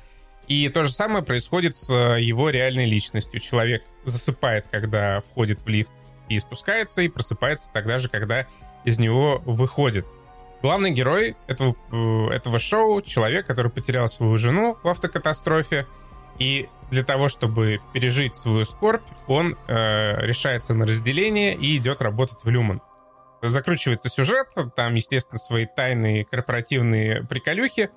И 0.48 0.68
то 0.68 0.84
же 0.84 0.90
самое 0.90 1.24
происходит 1.24 1.76
с 1.76 1.90
его 2.18 2.50
реальной 2.50 2.86
личностью. 2.86 3.40
Человек 3.40 3.84
засыпает, 4.04 4.66
когда 4.70 5.20
входит 5.20 5.62
в 5.62 5.68
лифт 5.68 5.92
и 6.28 6.38
спускается, 6.38 7.02
и 7.02 7.08
просыпается 7.08 7.70
тогда 7.72 7.98
же, 7.98 8.08
когда 8.08 8.46
из 8.84 8.98
него 8.98 9.42
выходит. 9.44 10.06
Главный 10.62 10.92
герой 10.92 11.36
этого, 11.46 11.76
э, 11.92 12.34
этого 12.34 12.58
шоу— 12.58 13.02
человек, 13.02 13.46
который 13.46 13.70
потерял 13.70 14.08
свою 14.08 14.38
жену 14.38 14.78
в 14.82 14.88
автокатастрофе, 14.88 15.86
и 16.38 16.68
для 16.90 17.04
того, 17.04 17.28
чтобы 17.28 17.80
пережить 17.92 18.36
свою 18.36 18.64
скорбь, 18.64 19.06
он 19.26 19.56
э, 19.66 20.24
решается 20.24 20.74
на 20.74 20.86
разделение 20.86 21.54
и 21.54 21.76
идет 21.76 22.02
работать 22.02 22.42
в 22.42 22.48
Люман. 22.48 22.80
Закручивается 23.42 24.08
сюжет, 24.08 24.48
там, 24.74 24.94
естественно, 24.94 25.38
свои 25.38 25.66
тайные 25.66 26.24
корпоративные 26.24 27.24
приколюхи, 27.24 27.90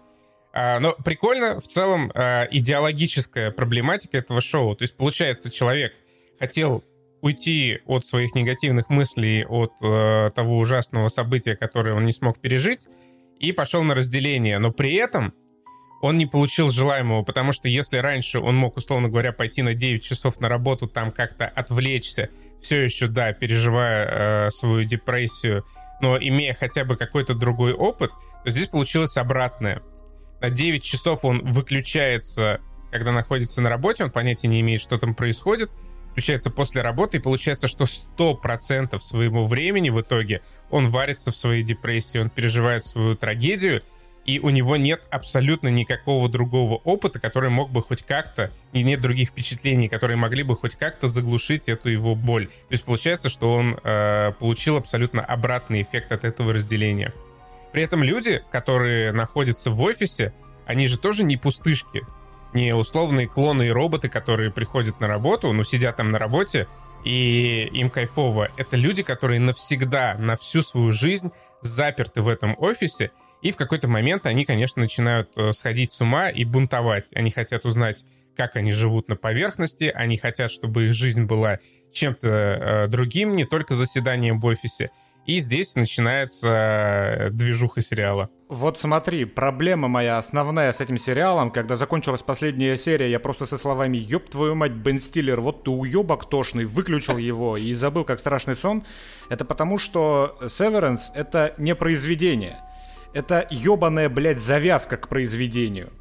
а, 0.52 0.80
но 0.80 0.94
прикольно 0.94 1.60
в 1.60 1.68
целом 1.68 2.12
э, 2.14 2.48
идеологическая 2.52 3.52
проблематика 3.52 4.18
этого 4.18 4.42
шоу. 4.42 4.76
То 4.76 4.84
есть, 4.84 4.98
получается, 4.98 5.52
человек 5.52 5.96
хотел 6.40 6.84
уйти 7.22 7.80
от 7.86 8.06
своих 8.06 8.36
негативных 8.36 8.90
мыслей, 8.90 9.46
от 9.46 9.74
э, 9.82 10.30
того 10.36 10.58
ужасного 10.58 11.08
события, 11.08 11.56
которое 11.56 11.94
он 11.94 12.06
не 12.06 12.14
смог 12.14 12.40
пережить, 12.40 12.88
и 13.40 13.52
пошел 13.52 13.84
на 13.84 13.96
разделение. 13.96 14.60
Но 14.60 14.72
при 14.72 14.94
этом 14.96 15.34
он 16.02 16.18
не 16.18 16.26
получил 16.26 16.70
желаемого, 16.70 17.24
потому 17.24 17.54
что 17.54 17.68
если 17.68 17.98
раньше 17.98 18.40
он 18.40 18.56
мог, 18.56 18.78
условно 18.78 19.10
говоря, 19.10 19.32
пойти 19.32 19.64
на 19.64 19.74
9 19.74 20.04
часов 20.04 20.40
на 20.40 20.48
работу, 20.48 20.88
там 20.88 21.12
как-то 21.12 21.48
отвлечься, 21.48 22.30
все 22.62 22.84
еще, 22.84 23.08
да, 23.08 23.34
переживая 23.34 24.08
э, 24.48 24.50
свою 24.52 24.84
депрессию, 24.84 25.66
но 26.02 26.18
имея 26.18 26.54
хотя 26.54 26.86
бы 26.86 26.96
какой-то 26.96 27.34
другой 27.34 27.74
опыт, 27.74 28.12
то 28.44 28.52
здесь 28.52 28.68
получилось 28.68 29.18
обратное. 29.18 29.82
На 30.40 30.52
9 30.52 30.84
часов 30.84 31.26
он 31.26 31.44
выключается, 31.44 32.62
когда 32.92 33.12
находится 33.12 33.62
на 33.62 33.70
работе, 33.70 34.04
он 34.04 34.12
понятия 34.12 34.48
не 34.48 34.62
имеет, 34.62 34.82
что 34.82 35.00
там 35.00 35.16
происходит, 35.16 35.72
включается 36.18 36.50
после 36.50 36.82
работы, 36.82 37.18
и 37.18 37.20
получается, 37.20 37.68
что 37.68 37.84
100% 37.84 38.98
своего 38.98 39.46
времени 39.46 39.92
в 39.92 40.02
итоге 40.02 40.42
он 40.72 40.90
варится 40.90 41.30
в 41.30 41.36
своей 41.36 41.62
депрессии, 41.62 42.18
он 42.18 42.32
переживает 42.32 42.84
свою 42.84 43.14
трагедию, 43.14 43.84
и 44.26 44.40
у 44.40 44.50
него 44.50 44.78
нет 44.78 45.08
абсолютно 45.12 45.68
никакого 45.68 46.28
другого 46.28 46.78
опыта, 46.78 47.20
который 47.20 47.52
мог 47.52 47.70
бы 47.70 47.84
хоть 47.84 48.02
как-то, 48.02 48.52
и 48.74 48.82
нет 48.82 49.00
других 49.00 49.30
впечатлений, 49.30 49.90
которые 49.90 50.18
могли 50.18 50.42
бы 50.42 50.56
хоть 50.56 50.76
как-то 50.76 51.08
заглушить 51.08 51.70
эту 51.70 51.90
его 51.90 52.16
боль. 52.16 52.48
То 52.48 52.72
есть 52.72 52.84
получается, 52.84 53.30
что 53.30 53.54
он 53.54 53.80
э, 53.84 54.32
получил 54.40 54.76
абсолютно 54.78 55.22
обратный 55.22 55.84
эффект 55.84 56.12
от 56.12 56.26
этого 56.26 56.52
разделения. 56.52 57.14
При 57.74 57.84
этом 57.84 58.02
люди, 58.02 58.42
которые 58.52 59.12
находятся 59.12 59.70
в 59.70 59.80
офисе, 59.84 60.34
они 60.66 60.88
же 60.88 60.98
тоже 60.98 61.24
не 61.24 61.38
пустышки, 61.38 62.02
не 62.58 62.74
условные 62.74 63.28
клоны 63.28 63.68
и 63.68 63.72
роботы, 63.72 64.10
которые 64.10 64.52
приходят 64.52 65.00
на 65.00 65.08
работу, 65.08 65.54
ну, 65.54 65.64
сидят 65.64 65.98
там 65.98 66.12
на 66.12 66.20
работе, 66.20 66.68
и 67.06 67.70
им 67.72 67.90
кайфово. 67.90 68.50
Это 68.58 68.76
люди, 68.76 69.04
которые 69.04 69.40
навсегда, 69.40 70.16
на 70.18 70.36
всю 70.36 70.62
свою 70.64 70.92
жизнь 70.92 71.30
заперты 71.62 72.22
в 72.22 72.28
этом 72.28 72.56
офисе, 72.58 73.12
и 73.42 73.52
в 73.52 73.56
какой-то 73.56 73.88
момент 73.88 74.26
они, 74.26 74.44
конечно, 74.46 74.82
начинают 74.82 75.30
э, 75.38 75.54
сходить 75.54 75.92
с 75.92 76.02
ума 76.02 76.30
и 76.30 76.44
бунтовать. 76.44 77.14
Они 77.14 77.30
хотят 77.30 77.66
узнать, 77.66 78.04
как 78.36 78.56
они 78.56 78.72
живут 78.72 79.08
на 79.08 79.16
поверхности, 79.16 79.92
они 79.94 80.18
хотят, 80.18 80.50
чтобы 80.50 80.88
их 80.88 80.94
жизнь 80.94 81.24
была 81.24 81.60
чем-то 81.92 82.28
э, 82.28 82.88
другим, 82.88 83.36
не 83.36 83.46
только 83.46 83.76
заседанием 83.76 84.40
в 84.40 84.46
офисе. 84.46 84.90
И 85.28 85.40
здесь 85.40 85.76
начинается 85.76 86.48
э, 86.50 87.30
движуха 87.32 87.82
сериала. 87.82 88.30
Вот 88.48 88.80
смотри, 88.80 89.26
проблема 89.26 89.90
моя 89.90 90.18
основная 90.18 90.72
с 90.72 90.80
этим 90.80 90.98
сериалом, 90.98 91.52
когда 91.52 91.76
закончилась 91.76 92.22
последняя 92.22 92.78
серия, 92.78 93.12
я 93.12 93.20
просто 93.20 93.46
со 93.46 93.58
словами 93.58 93.98
«Ёб 93.98 94.30
твою 94.30 94.56
мать, 94.56 94.72
Бен 94.72 95.02
Стиллер, 95.02 95.42
вот 95.42 95.66
ты 95.66 95.70
уёбок 95.70 96.30
тошный», 96.30 96.64
выключил 96.64 97.18
его 97.18 97.58
и 97.58 97.74
забыл 97.74 98.06
как 98.06 98.20
страшный 98.20 98.56
сон. 98.56 98.86
Это 99.30 99.44
потому, 99.44 99.78
что 99.78 100.38
«Severance»— 100.44 101.02
это 101.14 101.54
не 101.58 101.76
произведение. 101.76 102.62
Это 103.14 103.46
ёбаная, 103.52 104.08
блядь, 104.08 104.40
завязка 104.40 104.96
к 104.96 105.10
произведению. 105.10 105.92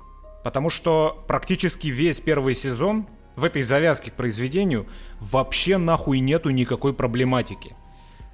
Потому 0.44 0.70
что 0.70 1.24
практически 1.26 1.88
весь 1.88 2.20
первый 2.20 2.54
сезон 2.54 3.08
в 3.34 3.42
этой 3.42 3.64
завязке 3.64 4.12
к 4.12 4.14
произведению 4.14 4.86
вообще 5.18 5.78
нахуй 5.78 6.20
нету 6.20 6.50
никакой 6.50 6.94
проблематики. 6.94 7.74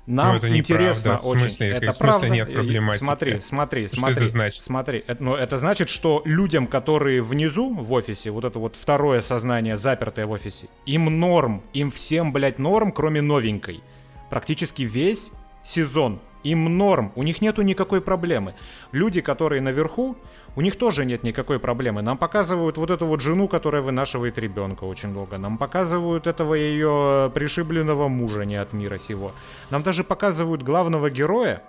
Нам 0.07 0.29
ну, 0.29 0.35
это 0.35 0.57
интересно 0.57 1.11
неправда. 1.11 1.29
очень. 1.29 1.39
В 1.39 1.49
смысле, 1.51 1.69
это 1.69 1.93
в 1.93 1.97
смысле 1.97 2.09
правда. 2.09 2.29
нет 2.29 2.53
проблематики? 2.53 3.05
Смотри, 3.05 3.41
смотри, 3.41 3.87
Что 3.89 3.97
смотри. 3.97 4.17
это 4.17 4.29
значит? 4.29 4.63
Смотри, 4.63 5.05
это, 5.07 5.23
ну, 5.23 5.35
это 5.35 5.59
значит, 5.59 5.89
что 5.89 6.23
людям, 6.25 6.67
которые 6.67 7.23
внизу 7.23 7.73
в 7.73 7.93
офисе, 7.93 8.31
вот 8.31 8.45
это 8.45 8.59
вот 8.59 8.75
второе 8.75 9.23
сознание, 9.23 9.77
запертое 9.77 10.27
в 10.27 10.33
офисе, 10.33 10.67
им 10.87 11.21
норм, 11.21 11.63
им 11.73 11.93
всем, 11.93 12.33
блядь, 12.33 12.59
норм, 12.59 12.91
кроме 12.91 13.23
новенькой. 13.23 13.81
Практически 14.29 14.83
весь 14.83 15.31
сезон 15.63 16.21
им 16.43 16.77
норм, 16.77 17.13
у 17.15 17.23
них 17.23 17.41
нету 17.41 17.63
никакой 17.63 18.01
проблемы. 18.01 18.55
Люди, 18.91 19.21
которые 19.21 19.61
наверху, 19.61 20.17
у 20.55 20.61
них 20.61 20.77
тоже 20.77 21.05
нет 21.05 21.23
никакой 21.23 21.59
проблемы. 21.59 22.03
Нам 22.03 22.19
показывают 22.19 22.77
вот 22.77 22.91
эту 22.91 23.07
вот 23.07 23.21
жену, 23.21 23.49
которая 23.49 23.83
вынашивает 23.83 24.39
ребенка 24.39 24.85
очень 24.85 25.15
долго. 25.15 25.39
Нам 25.39 25.57
показывают 25.57 26.27
этого 26.27 26.55
ее 26.55 27.31
пришибленного 27.35 28.09
мужа 28.09 28.45
не 28.45 28.57
от 28.57 28.73
мира 28.73 28.99
сего. 28.99 29.33
Нам 29.71 29.83
даже 29.83 30.05
показывают 30.05 30.63
главного 30.63 31.09
героя, 31.09 31.63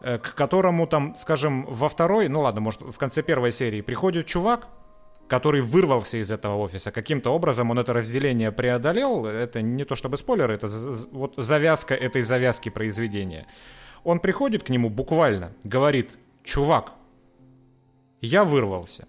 э, 0.00 0.18
к 0.18 0.34
которому 0.34 0.86
там, 0.86 1.14
скажем, 1.14 1.66
во 1.66 1.88
второй, 1.88 2.28
ну 2.28 2.40
ладно, 2.40 2.60
может, 2.60 2.80
в 2.82 2.98
конце 2.98 3.22
первой 3.22 3.52
серии 3.52 3.80
приходит 3.80 4.26
чувак, 4.26 4.66
который 5.28 5.60
вырвался 5.60 6.18
из 6.18 6.30
этого 6.30 6.56
офиса. 6.56 6.90
Каким-то 6.90 7.30
образом 7.30 7.70
он 7.70 7.78
это 7.78 7.92
разделение 7.92 8.52
преодолел. 8.52 9.26
Это 9.26 9.62
не 9.62 9.84
то 9.84 9.96
чтобы 9.96 10.16
спойлер, 10.16 10.50
это 10.50 10.68
вот 11.12 11.34
завязка 11.36 11.94
этой 11.94 12.22
завязки 12.22 12.68
произведения. 12.68 13.46
Он 14.04 14.20
приходит 14.20 14.62
к 14.62 14.68
нему 14.68 14.88
буквально, 14.88 15.52
говорит, 15.64 16.16
чувак, 16.44 16.92
я 18.26 18.44
вырвался. 18.44 19.06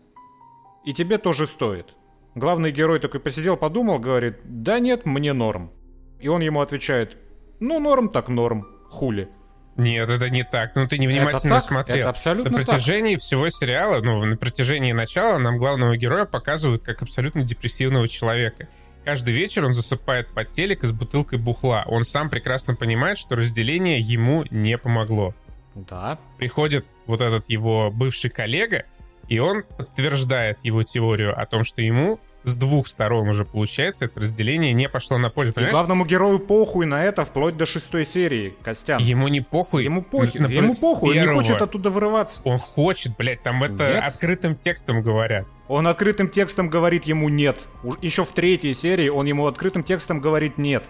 И 0.86 0.94
тебе 0.94 1.18
тоже 1.18 1.46
стоит. 1.46 1.96
Главный 2.36 2.72
герой 2.72 3.00
такой 3.00 3.20
посидел, 3.20 3.58
подумал, 3.58 4.00
говорит, 4.00 4.38
да 4.44 4.80
нет, 4.80 5.06
мне 5.06 5.34
норм. 5.34 5.72
И 6.20 6.28
он 6.28 6.42
ему 6.42 6.62
отвечает, 6.62 7.18
ну 7.60 7.80
норм 7.80 8.10
так 8.10 8.30
норм, 8.30 8.68
хули. 8.90 9.30
Нет, 9.76 10.10
это 10.10 10.30
не 10.30 10.44
так. 10.44 10.76
Ну, 10.76 10.88
ты 10.88 10.98
невнимательно 10.98 11.38
это 11.38 11.50
так, 11.50 11.64
смотрел. 11.64 11.98
Это 11.98 12.10
абсолютно 12.10 12.52
На 12.52 12.66
протяжении 12.66 13.14
так. 13.14 13.22
всего 13.22 13.50
сериала, 13.50 14.02
ну, 14.02 14.26
на 14.26 14.36
протяжении 14.36 14.92
начала 14.92 15.38
нам 15.38 15.58
главного 15.58 15.96
героя 15.96 16.26
показывают 16.26 16.84
как 16.84 17.04
абсолютно 17.04 17.44
депрессивного 17.44 18.08
человека. 18.08 18.68
Каждый 19.06 19.34
вечер 19.36 19.66
он 19.66 19.74
засыпает 19.74 20.28
под 20.34 20.52
телек 20.52 20.84
с 20.84 20.92
бутылкой 20.92 21.38
бухла. 21.40 21.84
Он 21.88 22.04
сам 22.04 22.30
прекрасно 22.30 22.76
понимает, 22.76 23.18
что 23.18 23.36
разделение 23.36 24.00
ему 24.00 24.46
не 24.50 24.78
помогло. 24.78 25.36
Да. 25.76 26.20
Приходит 26.38 26.86
вот 27.06 27.22
этот 27.22 27.48
его 27.48 27.92
бывший 27.92 28.32
коллега, 28.32 28.86
и 29.28 29.40
он 29.40 29.64
подтверждает 29.64 30.60
его 30.64 30.84
теорию 30.84 31.40
о 31.40 31.46
том, 31.46 31.64
что 31.64 31.82
ему 31.82 32.20
с 32.44 32.56
двух 32.56 32.88
сторон 32.88 33.28
уже 33.28 33.44
получается, 33.44 34.06
это 34.06 34.22
разделение 34.22 34.72
не 34.72 34.88
пошло 34.88 35.18
на 35.18 35.30
пользу. 35.30 35.60
И 35.60 35.66
главному 35.66 36.06
герою 36.06 36.40
похуй 36.40 36.86
на 36.86 37.04
это 37.04 37.26
вплоть 37.26 37.58
до 37.58 37.66
шестой 37.66 38.06
серии, 38.06 38.56
Костян. 38.64 39.02
Ему 39.02 39.28
не 39.28 39.42
похуй. 39.42 39.84
Ему 39.84 40.02
похуй, 40.02 40.40
на, 40.40 40.48
ему 40.48 40.74
похуй, 40.74 41.20
он 41.20 41.28
не 41.28 41.36
хочет 41.36 41.62
оттуда 41.62 41.92
вырываться. 41.92 42.42
Он 42.46 42.58
хочет, 42.58 43.18
блядь, 43.18 43.44
там 43.44 43.64
это 43.64 43.96
Нет. 43.96 44.04
открытым 44.06 44.56
текстом 44.56 45.02
говорят. 45.02 45.46
Он 45.68 45.88
открытым 45.88 46.30
текстом 46.30 46.70
говорит 46.70 47.04
ему 47.04 47.28
нет. 47.28 47.68
Еще 48.02 48.24
в 48.24 48.32
третьей 48.32 48.74
серии 48.74 49.10
он 49.10 49.26
ему 49.26 49.48
открытым 49.48 49.84
текстом 49.84 50.22
говорит 50.22 50.58
нет. 50.58 50.84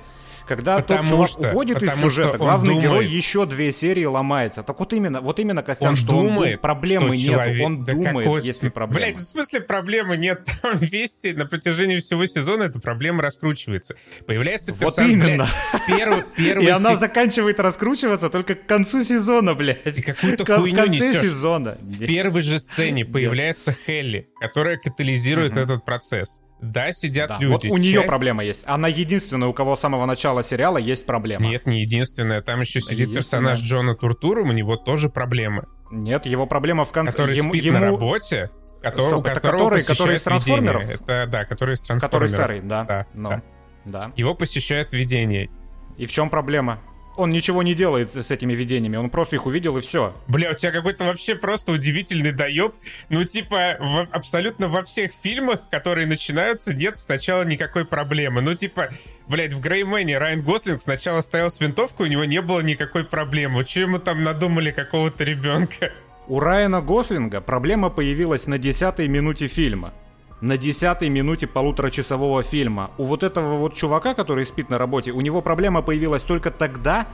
Когда 0.47 0.77
Потому 0.77 0.99
тот 1.01 1.09
чувак 1.09 1.29
что- 1.29 1.49
уходит 1.49 1.83
из 1.83 1.99
сюжета, 1.99 2.29
что 2.29 2.31
он 2.33 2.37
главный 2.45 2.75
герой 2.75 2.89
думает. 2.89 3.09
еще 3.09 3.45
две 3.45 3.71
серии 3.71 4.05
ломается. 4.05 4.63
Так 4.63 4.79
вот 4.79 4.93
именно, 4.93 5.19
вот 5.21 5.39
именно, 5.39 5.61
Костян, 5.61 5.89
Он 5.89 5.95
что 5.95 6.15
он 6.15 6.27
думает, 6.27 6.53
дум- 6.53 6.61
проблемы 6.61 7.15
что 7.17 7.25
нет, 7.27 7.31
человек- 7.31 7.63
он 7.65 7.83
Да 7.83 7.93
думает, 7.93 8.25
какой- 8.27 8.41
есть 8.43 8.63
ли 8.63 8.69
проблемы. 8.69 9.05
Блядь, 9.05 9.17
в 9.17 9.23
смысле 9.25 9.61
проблемы 9.61 10.17
нет? 10.17 10.41
Там 10.61 10.77
весь 10.79 11.23
на 11.23 11.45
протяжении 11.45 11.99
всего 11.99 12.25
сезона 12.25 12.63
эта 12.63 12.79
проблема 12.79 13.21
раскручивается. 13.21 13.95
Появляется 14.25 14.71
Вот 14.73 14.79
персонаж, 14.95 15.11
именно. 15.11 15.47
блядь, 15.73 15.85
первый, 15.99 16.23
первый 16.37 16.65
И 16.65 16.69
она 16.69 16.91
се- 16.91 16.97
заканчивает 16.99 17.59
раскручиваться 17.59 18.29
только 18.29 18.55
к 18.55 18.65
концу 18.65 19.03
сезона, 19.03 19.53
блядь. 19.53 20.01
Какую-то 20.03 20.45
хуйню 20.45 20.85
несешь. 20.87 21.21
сезона. 21.23 21.77
В 21.81 22.05
первой 22.05 22.41
же 22.41 22.59
сцене 22.59 23.03
появляется 23.05 23.73
Хелли, 23.73 24.29
которая 24.39 24.77
катализирует 24.77 25.57
этот 25.57 25.83
процесс. 25.83 26.39
Да, 26.61 26.91
сидят 26.91 27.29
Да, 27.29 27.37
люди. 27.39 27.67
вот 27.67 27.73
у 27.73 27.77
нее 27.77 27.93
часть- 27.93 28.07
проблема 28.07 28.43
есть. 28.43 28.63
Она 28.65 28.87
единственная, 28.87 29.47
у 29.47 29.53
кого 29.53 29.75
с 29.75 29.79
самого 29.79 30.05
начала 30.05 30.43
сериала 30.43 30.77
есть 30.77 31.05
проблема. 31.05 31.45
Нет, 31.45 31.67
не 31.67 31.81
единственная. 31.81 32.41
Там 32.41 32.61
еще 32.61 32.81
сидит 32.81 33.13
персонаж 33.13 33.59
Джона 33.59 33.95
Туртура, 33.95 34.41
у 34.41 34.51
него 34.51 34.75
тоже 34.75 35.09
проблемы. 35.09 35.65
Нет, 35.91 36.25
его 36.25 36.47
проблема 36.47 36.83
в 36.85 36.91
конце. 36.91 37.11
Который 37.11 37.35
ему, 37.37 37.51
спит 37.53 37.63
ему- 37.63 37.79
на 37.79 37.85
работе, 37.85 38.49
который, 38.81 39.01
Стоп, 39.07 39.19
у 39.19 39.21
которого 39.21 39.57
который- 39.69 39.83
который 39.83 40.15
из 40.17 40.21
«Трансформеров»? 40.23 40.81
видения. 40.81 40.99
Это, 41.03 41.27
да, 41.31 41.45
который 41.45 41.73
из 41.75 41.79
Который 41.81 41.99
трансформеров. 41.99 42.31
старый, 42.31 42.61
да. 42.61 42.83
Да, 42.85 43.07
Ну, 43.13 43.29
да. 43.29 43.41
да. 43.85 44.11
Его 44.15 44.33
посещают 44.33 44.93
видения. 44.93 45.49
И 45.97 46.05
в 46.07 46.11
чем 46.11 46.29
проблема? 46.29 46.81
Он 47.17 47.31
ничего 47.31 47.63
не 47.63 47.73
делает 47.73 48.13
с 48.13 48.29
этими 48.31 48.53
видениями, 48.53 48.95
он 48.95 49.09
просто 49.09 49.35
их 49.35 49.45
увидел 49.47 49.75
и 49.77 49.81
все. 49.81 50.15
Бля, 50.27 50.51
у 50.51 50.53
тебя 50.53 50.71
какой-то 50.71 51.05
вообще 51.05 51.35
просто 51.35 51.71
удивительный 51.71 52.31
доеб. 52.31 52.75
Ну, 53.09 53.23
типа, 53.23 53.77
в- 53.79 54.07
абсолютно 54.11 54.67
во 54.67 54.83
всех 54.83 55.11
фильмах, 55.13 55.61
которые 55.71 56.05
начинаются, 56.05 56.73
нет 56.75 56.99
сначала 56.99 57.43
никакой 57.43 57.85
проблемы. 57.85 58.41
Ну, 58.41 58.53
типа, 58.53 58.89
блядь, 59.27 59.51
в 59.53 59.59
Греймене 59.59 60.19
Райан 60.19 60.41
Гослинг 60.41 60.79
сначала 60.81 61.21
стоял 61.21 61.49
с 61.49 61.59
винтовкой, 61.59 62.07
у 62.07 62.09
него 62.09 62.23
не 62.25 62.41
было 62.41 62.59
никакой 62.61 63.03
проблемы. 63.03 63.63
Че 63.63 63.81
ему 63.81 63.97
там 63.97 64.23
надумали 64.23 64.71
какого-то 64.71 65.23
ребенка? 65.23 65.91
У 66.27 66.39
Райана 66.39 66.81
Гослинга 66.81 67.41
проблема 67.41 67.89
появилась 67.89 68.47
на 68.47 68.57
десятой 68.59 69.07
минуте 69.07 69.47
фильма. 69.47 69.93
На 70.39 70.57
десятой 70.57 71.09
минуте 71.09 71.47
полуторачасового 71.47 72.43
фильма. 72.43 72.91
У 72.97 73.05
вот 73.05 73.23
этого 73.23 73.57
вот 73.57 73.73
чувака, 73.73 74.13
который 74.13 74.45
спит 74.45 74.69
на 74.69 74.77
работе, 74.77 75.11
у 75.11 75.21
него 75.21 75.41
проблема 75.41 75.81
появилась 75.81 76.21
только 76.21 76.51
тогда, 76.51 77.07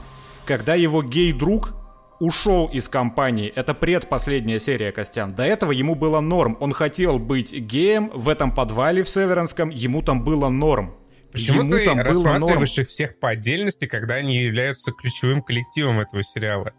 когда 0.44 0.74
его 0.74 1.02
гей-друг 1.02 1.72
ушел 2.20 2.66
из 2.66 2.88
компании. 2.88 3.48
Это 3.48 3.72
предпоследняя 3.74 4.58
серия, 4.58 4.92
Костян. 4.92 5.34
До 5.34 5.42
этого 5.42 5.72
ему 5.72 5.94
было 5.94 6.20
норм. 6.20 6.56
Он 6.60 6.72
хотел 6.72 7.18
быть 7.18 7.52
геем 7.52 8.10
в 8.14 8.28
этом 8.28 8.54
подвале 8.54 9.02
в 9.02 9.08
Северанском. 9.08 9.70
Ему 9.70 10.02
там 10.02 10.22
было 10.22 10.50
норм. 10.50 10.94
Почему 11.32 11.60
ему 11.60 11.70
ты 11.70 11.84
там 11.84 11.96
было 11.96 12.04
норм. 12.12 12.26
рассматриваешь 12.26 12.78
их 12.78 12.88
всех 12.88 13.18
по 13.18 13.30
отдельности, 13.30 13.86
когда 13.86 14.14
они 14.14 14.36
являются 14.36 14.92
ключевым 14.92 15.42
коллективом 15.42 15.98
этого 15.98 16.22
сериала? 16.22 16.72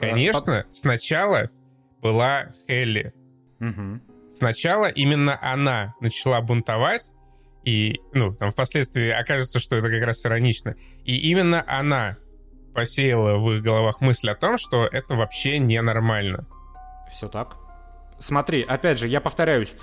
Э, 0.00 0.08
Конечно, 0.08 0.64
сначала 0.70 1.48
была 2.00 2.46
Хелли. 2.66 3.12
Мгм. 3.60 4.02
Сначала 4.32 4.86
именно 4.86 5.38
она 5.42 5.94
начала 6.00 6.40
бунтовать, 6.40 7.14
и, 7.64 8.00
ну, 8.12 8.32
там 8.32 8.50
впоследствии 8.50 9.08
окажется, 9.10 9.60
что 9.60 9.76
это 9.76 9.88
как 9.88 10.02
раз 10.02 10.24
иронично. 10.26 10.74
И 11.04 11.30
именно 11.30 11.64
она 11.66 12.16
посеяла 12.74 13.38
в 13.38 13.52
их 13.52 13.62
головах 13.62 14.00
мысль 14.00 14.30
о 14.30 14.34
том, 14.34 14.58
что 14.58 14.86
это 14.86 15.14
вообще 15.14 15.58
ненормально. 15.58 16.46
Все 17.12 17.28
так. 17.28 17.56
Смотри, 18.18 18.62
опять 18.62 18.98
же, 18.98 19.06
я 19.08 19.20
повторяюсь, 19.20 19.74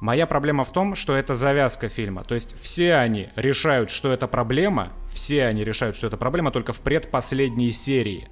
Моя 0.00 0.26
проблема 0.26 0.64
в 0.64 0.72
том, 0.72 0.96
что 0.96 1.16
это 1.16 1.34
завязка 1.34 1.88
фильма. 1.88 2.24
То 2.24 2.34
есть 2.34 2.60
все 2.60 2.96
они 2.96 3.30
решают, 3.36 3.90
что 3.90 4.12
это 4.12 4.26
проблема, 4.28 4.92
все 5.10 5.46
они 5.46 5.64
решают, 5.64 5.96
что 5.96 6.08
это 6.08 6.16
проблема 6.16 6.50
только 6.50 6.72
в 6.72 6.80
предпоследней 6.80 7.72
серии. 7.72 8.28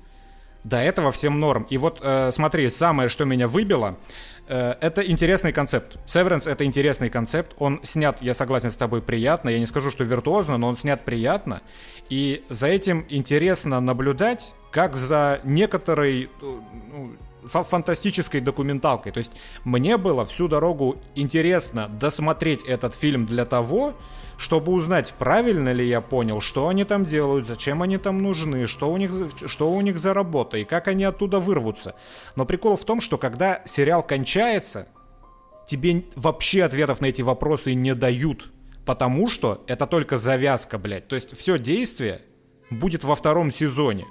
До 0.64 0.76
этого 0.76 1.10
всем 1.10 1.40
норм. 1.40 1.66
И 1.70 1.78
вот 1.78 1.98
э, 2.02 2.30
смотри, 2.32 2.68
самое, 2.68 3.08
что 3.08 3.24
меня 3.24 3.48
выбило, 3.48 3.98
э, 4.46 4.74
это 4.80 5.02
интересный 5.02 5.52
концепт. 5.52 5.98
Severance 6.06 6.48
это 6.48 6.64
интересный 6.64 7.10
концепт. 7.10 7.54
Он 7.58 7.80
снят, 7.82 8.22
я 8.22 8.32
согласен 8.32 8.70
с 8.70 8.76
тобой, 8.76 9.02
приятно. 9.02 9.48
Я 9.48 9.58
не 9.58 9.66
скажу, 9.66 9.90
что 9.90 10.04
виртуозно, 10.04 10.58
но 10.58 10.68
он 10.68 10.76
снят 10.76 11.04
приятно. 11.04 11.62
И 12.08 12.44
за 12.48 12.68
этим 12.68 13.06
интересно 13.08 13.80
наблюдать, 13.80 14.54
как 14.70 14.94
за 14.94 15.40
некоторой 15.42 16.24
э, 16.24 16.28
ну, 16.40 17.16
фантастической 17.44 18.40
документалкой. 18.40 19.12
То 19.12 19.18
есть 19.18 19.32
мне 19.64 19.96
было 19.96 20.24
всю 20.24 20.48
дорогу 20.48 20.96
интересно 21.14 21.88
досмотреть 21.88 22.64
этот 22.64 22.94
фильм 22.94 23.26
для 23.26 23.44
того, 23.44 23.94
чтобы 24.38 24.72
узнать, 24.72 25.14
правильно 25.18 25.72
ли 25.72 25.86
я 25.86 26.00
понял, 26.00 26.40
что 26.40 26.68
они 26.68 26.84
там 26.84 27.04
делают, 27.04 27.46
зачем 27.46 27.82
они 27.82 27.98
там 27.98 28.22
нужны, 28.22 28.66
что 28.66 28.90
у 28.90 28.96
них, 28.96 29.10
что 29.46 29.70
у 29.70 29.80
них 29.80 29.98
за 29.98 30.14
работа 30.14 30.56
и 30.56 30.64
как 30.64 30.88
они 30.88 31.04
оттуда 31.04 31.38
вырвутся. 31.38 31.94
Но 32.36 32.44
прикол 32.44 32.76
в 32.76 32.84
том, 32.84 33.00
что 33.00 33.18
когда 33.18 33.62
сериал 33.66 34.02
кончается, 34.02 34.88
тебе 35.66 36.04
вообще 36.16 36.64
ответов 36.64 37.00
на 37.00 37.06
эти 37.06 37.22
вопросы 37.22 37.74
не 37.74 37.94
дают. 37.94 38.50
Потому 38.84 39.28
что 39.28 39.62
это 39.68 39.86
только 39.86 40.18
завязка, 40.18 40.76
блядь. 40.76 41.06
То 41.06 41.14
есть 41.14 41.36
все 41.36 41.58
действие 41.58 42.22
будет 42.70 43.04
во 43.04 43.14
втором 43.14 43.52
сезоне. 43.52 44.06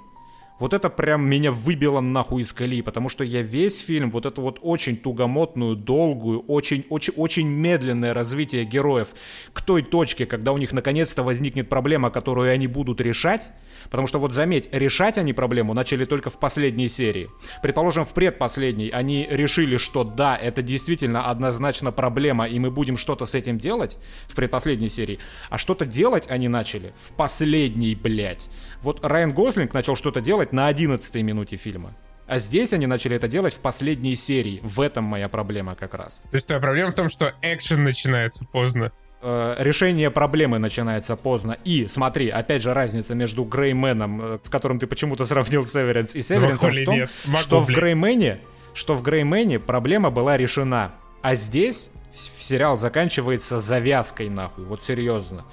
Вот 0.58 0.74
это 0.74 0.90
прям 0.90 1.28
меня 1.28 1.50
выбило 1.50 2.00
нахуй 2.00 2.42
из 2.42 2.52
колеи, 2.52 2.82
потому 2.82 3.08
что 3.08 3.24
я 3.24 3.42
весь 3.42 3.80
фильм, 3.80 4.10
вот 4.10 4.26
эту 4.26 4.42
вот 4.42 4.58
очень 4.62 4.96
тугомотную, 4.96 5.76
долгую, 5.76 6.40
очень, 6.46 6.84
очень, 6.88 7.14
очень 7.16 7.48
медленное 7.48 8.14
развитие 8.14 8.64
героев 8.64 9.08
к 9.52 9.62
той 9.62 9.82
точке, 9.82 10.26
когда 10.26 10.52
у 10.52 10.58
них 10.58 10.72
наконец-то 10.72 11.22
возникнет 11.22 11.68
проблема, 11.68 12.10
которую 12.10 12.52
они 12.52 12.66
будут 12.66 13.00
решать, 13.00 13.50
потому 13.90 14.06
что 14.06 14.18
вот 14.18 14.34
заметь, 14.34 14.68
решать 14.72 15.18
они 15.18 15.32
проблему 15.32 15.74
начали 15.74 16.04
только 16.04 16.30
в 16.30 16.38
последней 16.38 16.88
серии. 16.88 17.28
Предположим, 17.62 18.04
в 18.04 18.12
предпоследней 18.12 18.88
они 18.88 19.26
решили, 19.28 19.78
что 19.78 20.04
да, 20.04 20.36
это 20.36 20.62
действительно 20.62 21.28
однозначно 21.28 21.90
проблема, 21.92 22.46
и 22.46 22.58
мы 22.58 22.70
будем 22.70 22.96
что-то 22.96 23.26
с 23.26 23.34
этим 23.34 23.58
делать 23.58 23.96
в 24.28 24.36
предпоследней 24.36 24.90
серии, 24.90 25.18
а 25.50 25.58
что-то 25.58 25.86
делать 25.86 26.30
они 26.30 26.48
начали 26.48 26.92
в 26.96 27.12
последней, 27.14 27.94
блядь. 27.94 28.48
Вот 28.82 29.04
Райан 29.04 29.32
Гослинг 29.32 29.74
начал 29.74 29.96
что-то 29.96 30.20
делать 30.20 30.41
на 30.50 30.66
11 30.66 31.14
минуте 31.22 31.56
фильма. 31.56 31.94
А 32.26 32.38
здесь 32.38 32.72
они 32.72 32.86
начали 32.86 33.14
это 33.14 33.28
делать 33.28 33.54
в 33.54 33.60
последней 33.60 34.16
серии. 34.16 34.60
В 34.64 34.80
этом 34.80 35.04
моя 35.04 35.28
проблема 35.28 35.74
как 35.76 35.94
раз. 35.94 36.22
То 36.30 36.34
есть 36.34 36.46
твоя 36.46 36.60
проблема 36.60 36.90
в 36.90 36.94
том, 36.94 37.08
что 37.08 37.34
экшен 37.42 37.84
начинается 37.84 38.44
поздно. 38.44 38.90
Э, 39.20 39.54
решение 39.58 40.10
проблемы 40.10 40.58
начинается 40.58 41.14
поздно. 41.14 41.56
И 41.64 41.86
смотри, 41.88 42.28
опять 42.28 42.62
же, 42.62 42.74
разница 42.74 43.14
между 43.14 43.44
Грейменом, 43.44 44.20
э, 44.22 44.38
с 44.42 44.48
которым 44.48 44.80
ты 44.80 44.88
почему-то 44.88 45.24
сравнил 45.24 45.64
Северенс, 45.64 46.16
и 46.16 46.22
Северенсом 46.22 46.72
в 46.72 46.84
том, 46.84 46.96
Могу, 47.26 47.42
что 47.42 47.60
в 47.60 47.68
Греймене, 47.68 48.40
что 48.74 48.94
в 48.96 49.02
Греймене 49.02 49.60
проблема 49.60 50.10
была 50.10 50.36
решена. 50.36 50.92
А 51.22 51.36
здесь 51.36 51.90
сериал 52.14 52.78
заканчивается 52.78 53.60
завязкой, 53.60 54.28
нахуй. 54.28 54.64
Вот 54.64 54.82
серьезно. 54.82 55.44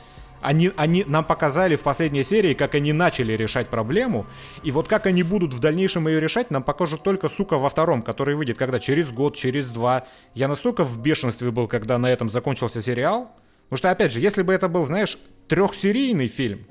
Они, 0.42 0.72
они 0.78 1.04
нам 1.06 1.26
показали 1.26 1.76
в 1.76 1.84
последней 1.84 2.24
серии, 2.24 2.54
как 2.54 2.76
они 2.76 2.94
начали 2.94 3.34
решать 3.34 3.68
проблему, 3.68 4.26
и 4.64 4.72
вот 4.72 4.88
как 4.88 5.06
они 5.06 5.24
будут 5.24 5.54
в 5.54 5.60
дальнейшем 5.60 6.08
ее 6.08 6.20
решать, 6.20 6.52
нам 6.52 6.64
покажут 6.64 7.04
только, 7.04 7.30
сука, 7.30 7.58
во 7.58 7.70
втором, 7.70 8.02
который 8.02 8.36
выйдет 8.36 8.58
когда 8.58 8.80
через 8.80 9.12
год, 9.12 9.36
через 9.36 9.70
два. 9.70 10.06
Я 10.34 10.48
настолько 10.48 10.84
в 10.84 11.00
бешенстве 11.02 11.52
был, 11.52 11.68
когда 11.68 11.98
на 11.98 12.08
этом 12.08 12.30
закончился 12.30 12.82
сериал, 12.82 13.32
потому 13.64 13.78
что, 13.78 13.92
опять 13.92 14.12
же, 14.12 14.20
если 14.20 14.42
бы 14.42 14.54
это 14.54 14.68
был, 14.68 14.86
знаешь, 14.86 15.18
трехсерийный 15.48 16.28
фильм, 16.28 16.66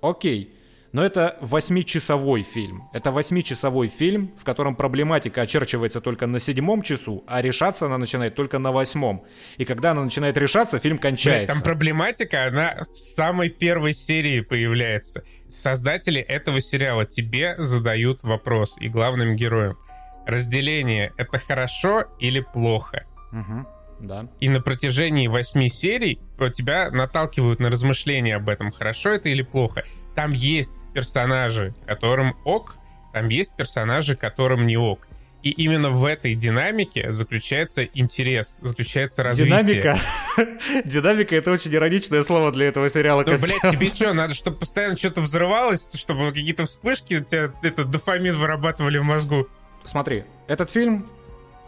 окей, 0.00 0.54
но 0.92 1.04
это 1.04 1.36
восьмичасовой 1.40 2.42
фильм. 2.42 2.88
Это 2.92 3.12
восьмичасовой 3.12 3.88
фильм, 3.88 4.32
в 4.36 4.44
котором 4.44 4.74
проблематика 4.74 5.42
очерчивается 5.42 6.00
только 6.00 6.26
на 6.26 6.40
седьмом 6.40 6.82
часу, 6.82 7.24
а 7.26 7.42
решаться 7.42 7.86
она 7.86 7.98
начинает 7.98 8.34
только 8.34 8.58
на 8.58 8.72
восьмом. 8.72 9.24
И 9.56 9.64
когда 9.64 9.92
она 9.92 10.02
начинает 10.02 10.36
решаться, 10.36 10.78
фильм 10.78 10.98
кончается. 10.98 11.52
Блин, 11.52 11.62
там 11.62 11.62
проблематика, 11.62 12.46
она 12.46 12.76
в 12.80 12.98
самой 12.98 13.50
первой 13.50 13.92
серии 13.92 14.40
появляется. 14.40 15.22
Создатели 15.48 16.20
этого 16.20 16.60
сериала 16.60 17.06
тебе 17.06 17.54
задают 17.58 18.22
вопрос 18.22 18.76
и 18.80 18.88
главным 18.88 19.36
героем. 19.36 19.78
Разделение— 20.26 21.12
это 21.16 21.38
хорошо 21.38 22.04
или 22.18 22.40
плохо? 22.40 23.04
Угу. 23.32 23.66
Да. 24.00 24.26
И 24.40 24.48
на 24.48 24.60
протяжении 24.60 25.26
восьми 25.26 25.68
серий 25.68 26.20
тебя 26.54 26.90
наталкивают 26.90 27.60
на 27.60 27.70
размышления 27.70 28.36
об 28.36 28.48
этом, 28.48 28.70
хорошо 28.70 29.10
это 29.10 29.28
или 29.28 29.42
плохо. 29.42 29.84
Там 30.14 30.32
есть 30.32 30.74
персонажи, 30.94 31.74
которым 31.86 32.36
ок, 32.44 32.76
там 33.12 33.28
есть 33.28 33.56
персонажи, 33.56 34.16
которым 34.16 34.66
не 34.66 34.76
ок. 34.76 35.06
И 35.42 35.50
именно 35.50 35.88
в 35.88 36.04
этой 36.04 36.34
динамике 36.34 37.12
заключается 37.12 37.84
интерес, 37.84 38.58
заключается 38.60 39.22
развитие. 39.22 39.56
Динамика? 39.56 39.98
Динамика— 40.84 41.34
это 41.36 41.50
очень 41.50 41.74
ироничное 41.74 42.22
слово 42.24 42.52
для 42.52 42.66
этого 42.66 42.90
сериала. 42.90 43.24
Ну, 43.26 43.38
блядь, 43.38 43.72
тебе 43.72 43.92
что, 43.92 44.12
надо, 44.12 44.34
чтобы 44.34 44.58
постоянно 44.58 44.98
что-то 44.98 45.22
взрывалось, 45.22 45.94
чтобы 45.94 46.28
какие-то 46.28 46.66
вспышки 46.66 47.14
у 47.14 47.24
тебя 47.24 47.52
этот 47.62 47.88
дофамин 47.88 48.36
вырабатывали 48.36 48.98
в 48.98 49.04
мозгу? 49.04 49.48
Смотри, 49.84 50.24
этот 50.46 50.68
фильм 50.68 51.06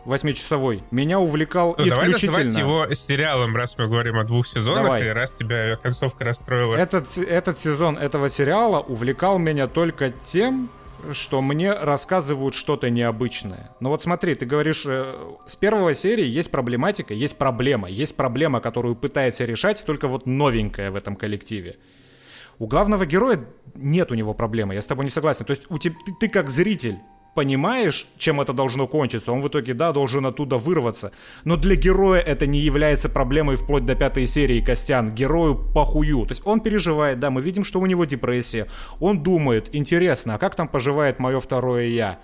восьмичасовой, 0.04 0.82
меня 0.90 1.20
увлекал 1.20 1.74
ну, 1.78 1.86
исключительно... 1.86 2.32
Давай 2.32 2.44
называть 2.44 2.58
его 2.58 2.94
сериалом, 2.94 3.56
раз 3.56 3.76
мы 3.78 3.88
говорим 3.88 4.18
о 4.18 4.24
двух 4.24 4.46
сезонах, 4.46 4.84
давай. 4.84 5.06
и 5.06 5.08
раз 5.08 5.32
тебя 5.32 5.76
концовка 5.76 6.24
расстроила. 6.24 6.74
Этот, 6.74 7.16
этот 7.18 7.60
сезон 7.60 7.98
этого 7.98 8.28
сериала 8.28 8.80
увлекал 8.80 9.38
меня 9.38 9.68
только 9.68 10.10
тем, 10.10 10.70
что 11.10 11.42
мне 11.42 11.72
рассказывают 11.72 12.54
что-то 12.54 12.90
необычное. 12.90 13.70
Но 13.80 13.90
вот 13.90 14.02
смотри, 14.02 14.34
ты 14.34 14.46
говоришь, 14.46 14.84
э, 14.86 15.14
с 15.46 15.56
первой 15.56 15.94
серии 15.94 16.24
есть 16.24 16.50
проблематика, 16.50 17.12
есть 17.14 17.36
проблема. 17.36 17.88
Есть 17.88 18.14
проблема, 18.14 18.60
которую 18.60 18.94
пытается 18.94 19.44
решать 19.44 19.84
только 19.84 20.06
вот 20.08 20.26
новенькая 20.26 20.90
в 20.90 20.96
этом 20.96 21.16
коллективе. 21.16 21.76
У 22.58 22.66
главного 22.66 23.06
героя 23.06 23.40
нет 23.74 24.12
у 24.12 24.14
него 24.14 24.34
проблемы, 24.34 24.74
я 24.74 24.82
с 24.82 24.86
тобой 24.86 25.04
не 25.04 25.10
согласен. 25.10 25.44
То 25.44 25.52
есть 25.52 25.64
у 25.68 25.78
тебя, 25.78 25.96
ты, 26.06 26.12
ты 26.20 26.28
как 26.28 26.50
зритель 26.50 26.98
понимаешь, 27.34 28.06
чем 28.18 28.40
это 28.40 28.52
должно 28.52 28.86
кончиться, 28.86 29.32
он 29.32 29.42
в 29.42 29.48
итоге, 29.48 29.74
да, 29.74 29.92
должен 29.92 30.26
оттуда 30.26 30.56
вырваться. 30.56 31.12
Но 31.44 31.56
для 31.56 31.74
героя 31.74 32.20
это 32.20 32.46
не 32.46 32.60
является 32.60 33.08
проблемой 33.08 33.56
вплоть 33.56 33.84
до 33.84 33.94
пятой 33.94 34.26
серии 34.26 34.60
Костян. 34.60 35.10
Герою 35.10 35.54
похую. 35.54 36.24
То 36.26 36.32
есть 36.32 36.42
он 36.46 36.60
переживает, 36.60 37.18
да, 37.18 37.30
мы 37.30 37.40
видим, 37.40 37.64
что 37.64 37.80
у 37.80 37.86
него 37.86 38.04
депрессия. 38.04 38.66
Он 39.00 39.22
думает, 39.22 39.74
интересно, 39.74 40.34
а 40.34 40.38
как 40.38 40.54
там 40.54 40.68
поживает 40.68 41.18
мое 41.18 41.40
второе 41.40 41.86
я? 41.86 42.20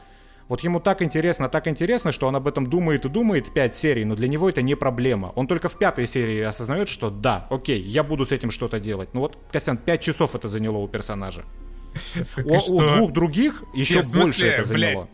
Вот 0.48 0.60
ему 0.62 0.80
так 0.80 1.02
интересно, 1.02 1.50
так 1.50 1.68
интересно, 1.68 2.10
что 2.10 2.26
он 2.26 2.34
об 2.34 2.48
этом 2.48 2.66
думает 2.66 3.04
и 3.04 3.10
думает 3.10 3.52
пять 3.52 3.76
серий, 3.76 4.06
но 4.06 4.14
для 4.14 4.28
него 4.28 4.48
это 4.48 4.62
не 4.62 4.74
проблема. 4.76 5.32
Он 5.36 5.46
только 5.46 5.68
в 5.68 5.76
пятой 5.76 6.06
серии 6.06 6.40
осознает, 6.40 6.88
что 6.88 7.10
да, 7.10 7.46
окей, 7.50 7.82
я 7.82 8.02
буду 8.02 8.24
с 8.24 8.32
этим 8.32 8.50
что-то 8.50 8.80
делать. 8.80 9.10
Ну 9.12 9.20
вот, 9.20 9.36
Костян, 9.52 9.76
пять 9.76 10.00
часов 10.00 10.34
это 10.34 10.48
заняло 10.48 10.78
у 10.78 10.88
персонажа. 10.88 11.44
У, 12.44 12.82
двух 12.82 13.12
других 13.12 13.62
еще 13.74 14.02
больше 14.02 14.46
это 14.48 14.68
заняло. 14.68 15.08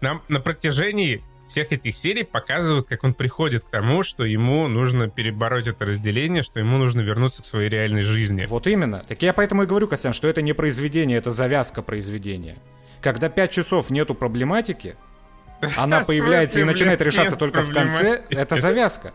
Нам 0.00 0.22
на 0.28 0.40
протяжении 0.40 1.22
всех 1.50 1.72
этих 1.72 1.96
серий 1.96 2.22
показывают, 2.22 2.86
как 2.86 3.02
он 3.02 3.12
приходит 3.12 3.64
к 3.64 3.70
тому, 3.70 4.02
что 4.02 4.24
ему 4.24 4.68
нужно 4.68 5.08
перебороть 5.08 5.66
это 5.66 5.84
разделение, 5.84 6.42
что 6.42 6.60
ему 6.60 6.78
нужно 6.78 7.00
вернуться 7.00 7.42
к 7.42 7.46
своей 7.46 7.68
реальной 7.68 8.02
жизни. 8.02 8.46
Вот 8.48 8.66
именно. 8.68 9.04
Так 9.08 9.20
я 9.22 9.32
поэтому 9.32 9.64
и 9.64 9.66
говорю, 9.66 9.88
Костян, 9.88 10.12
что 10.12 10.28
это 10.28 10.42
не 10.42 10.52
произведение, 10.52 11.18
это 11.18 11.32
завязка 11.32 11.82
произведения. 11.82 12.58
Когда 13.00 13.28
пять 13.28 13.50
часов 13.50 13.90
нету 13.90 14.14
проблематики, 14.14 14.96
она 15.76 16.00
появляется 16.04 16.60
и 16.60 16.64
начинает 16.64 17.00
решаться 17.00 17.36
только 17.36 17.62
в 17.62 17.72
конце, 17.72 18.22
это 18.30 18.60
завязка. 18.60 19.12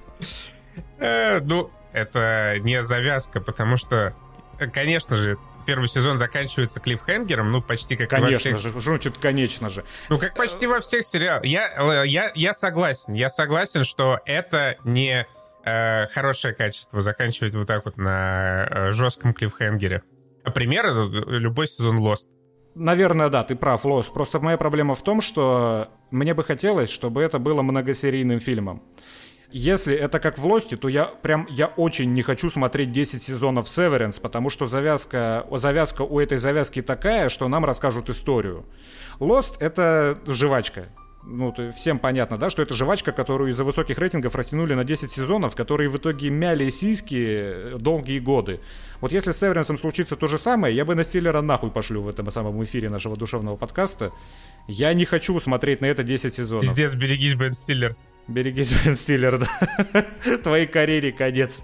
Э, 1.00 1.40
ну, 1.40 1.72
это 1.94 2.58
не 2.60 2.84
завязка, 2.84 3.40
потому 3.40 3.78
что, 3.78 4.14
э, 4.60 4.68
конечно 4.68 5.16
же, 5.16 5.38
первый 5.66 5.88
сезон 5.88 6.18
заканчивается 6.18 6.80
клиффхенгером, 6.80 7.52
ну, 7.52 7.62
почти 7.62 7.96
как 7.96 8.10
конечно 8.10 8.52
во 8.52 8.58
всех... 8.58 8.60
же, 8.60 8.70
что 8.70 8.80
значит 8.80 9.18
конечно 9.18 9.70
же? 9.70 9.84
Ну, 10.10 10.18
как 10.18 10.36
почти 10.36 10.68
во 10.68 10.80
всех 10.80 11.06
сериалах. 11.06 11.46
Я, 11.46 12.04
я, 12.04 12.32
я 12.36 12.54
согласен, 12.54 13.14
я 13.14 13.30
согласен, 13.30 13.84
что 13.84 14.20
это 14.26 14.78
не 14.84 15.28
э, 15.66 16.08
хорошее 16.08 16.54
качество 16.54 17.02
заканчивать 17.02 17.56
вот 17.56 17.68
так 17.68 17.86
вот 17.86 17.98
на 17.98 18.68
э, 18.70 18.92
жестком 18.92 19.34
клиффхенгере. 19.34 20.04
А 20.44 20.52
пример— 20.52 20.86
это 20.88 21.04
любой 21.28 21.68
сезон 21.68 22.00
Lost. 22.00 22.28
Наверное, 22.76 23.30
да, 23.30 23.44
ты 23.44 23.56
прав, 23.56 23.86
Lost. 23.86 24.14
Просто 24.14 24.40
моя 24.40 24.58
проблема 24.58 24.96
в 24.96 25.02
том, 25.02 25.22
что 25.22 25.90
мне 26.12 26.34
бы 26.34 26.44
хотелось, 26.44 26.90
чтобы 26.90 27.22
это 27.24 27.40
было 27.40 27.62
многосерийным 27.62 28.40
фильмом. 28.40 28.84
Если 29.58 29.96
это 29.96 30.20
как 30.20 30.38
в 30.38 30.46
Лосте, 30.46 30.76
то 30.76 30.90
я 30.90 31.06
прям, 31.06 31.48
я 31.50 31.68
очень 31.68 32.12
не 32.12 32.24
хочу 32.24 32.50
смотреть 32.50 32.92
10 32.92 33.24
сезонов 33.24 33.68
Severance, 33.68 34.20
потому 34.20 34.50
что 34.50 34.68
завязка, 34.68 35.48
завязка 35.50 36.02
у 36.02 36.20
этой 36.20 36.40
завязки 36.40 36.82
такая, 36.82 37.30
что 37.30 37.48
нам 37.48 37.64
расскажут 37.64 38.10
историю. 38.10 38.66
Lost— 39.22 39.54
это 39.62 40.20
жвачка. 40.28 40.90
ну, 41.24 41.54
всем 41.72 42.00
понятно, 42.00 42.36
да, 42.36 42.50
что 42.50 42.64
это 42.64 42.74
жвачка, 42.74 43.14
которую 43.14 43.52
из-за 43.52 43.64
высоких 43.64 43.98
рейтингов 43.98 44.36
растянули 44.36 44.74
на 44.74 44.84
10 44.84 45.10
сезонов, 45.10 45.56
которые 45.56 45.90
в 45.90 45.96
итоге 45.96 46.30
мяли 46.30 46.70
сиськи 46.70 47.78
долгие 47.80 48.20
годы. 48.20 48.60
Вот 49.00 49.14
если 49.14 49.32
с 49.32 49.40
Северенсом 49.40 49.78
случится 49.78 50.18
то 50.18 50.28
же 50.28 50.38
самое, 50.38 50.76
я 50.76 50.84
бы 50.84 50.96
на 50.96 51.06
Стиллера 51.06 51.42
нахуй 51.42 51.72
пошлю 51.72 52.02
в 52.02 52.10
этом 52.10 52.30
самом 52.30 52.62
эфире 52.66 52.90
нашего 52.90 53.16
душевного 53.16 53.56
подкаста. 53.56 54.12
Я 54.68 54.94
не 54.94 55.06
хочу 55.06 55.40
смотреть 55.40 55.82
на 55.82 55.86
это 55.86 56.04
10 56.04 56.34
сезонов. 56.34 56.66
Пиздец, 56.66 56.94
берегись, 56.96 57.36
Бен 57.36 57.54
Стиллер. 57.54 57.96
Берегись, 58.28 58.72
Бен 58.86 58.96
Стиллер, 58.96 59.40
да. 59.40 60.38
Твоей 60.44 60.66
карьере 60.68 61.12
конец. 61.12 61.64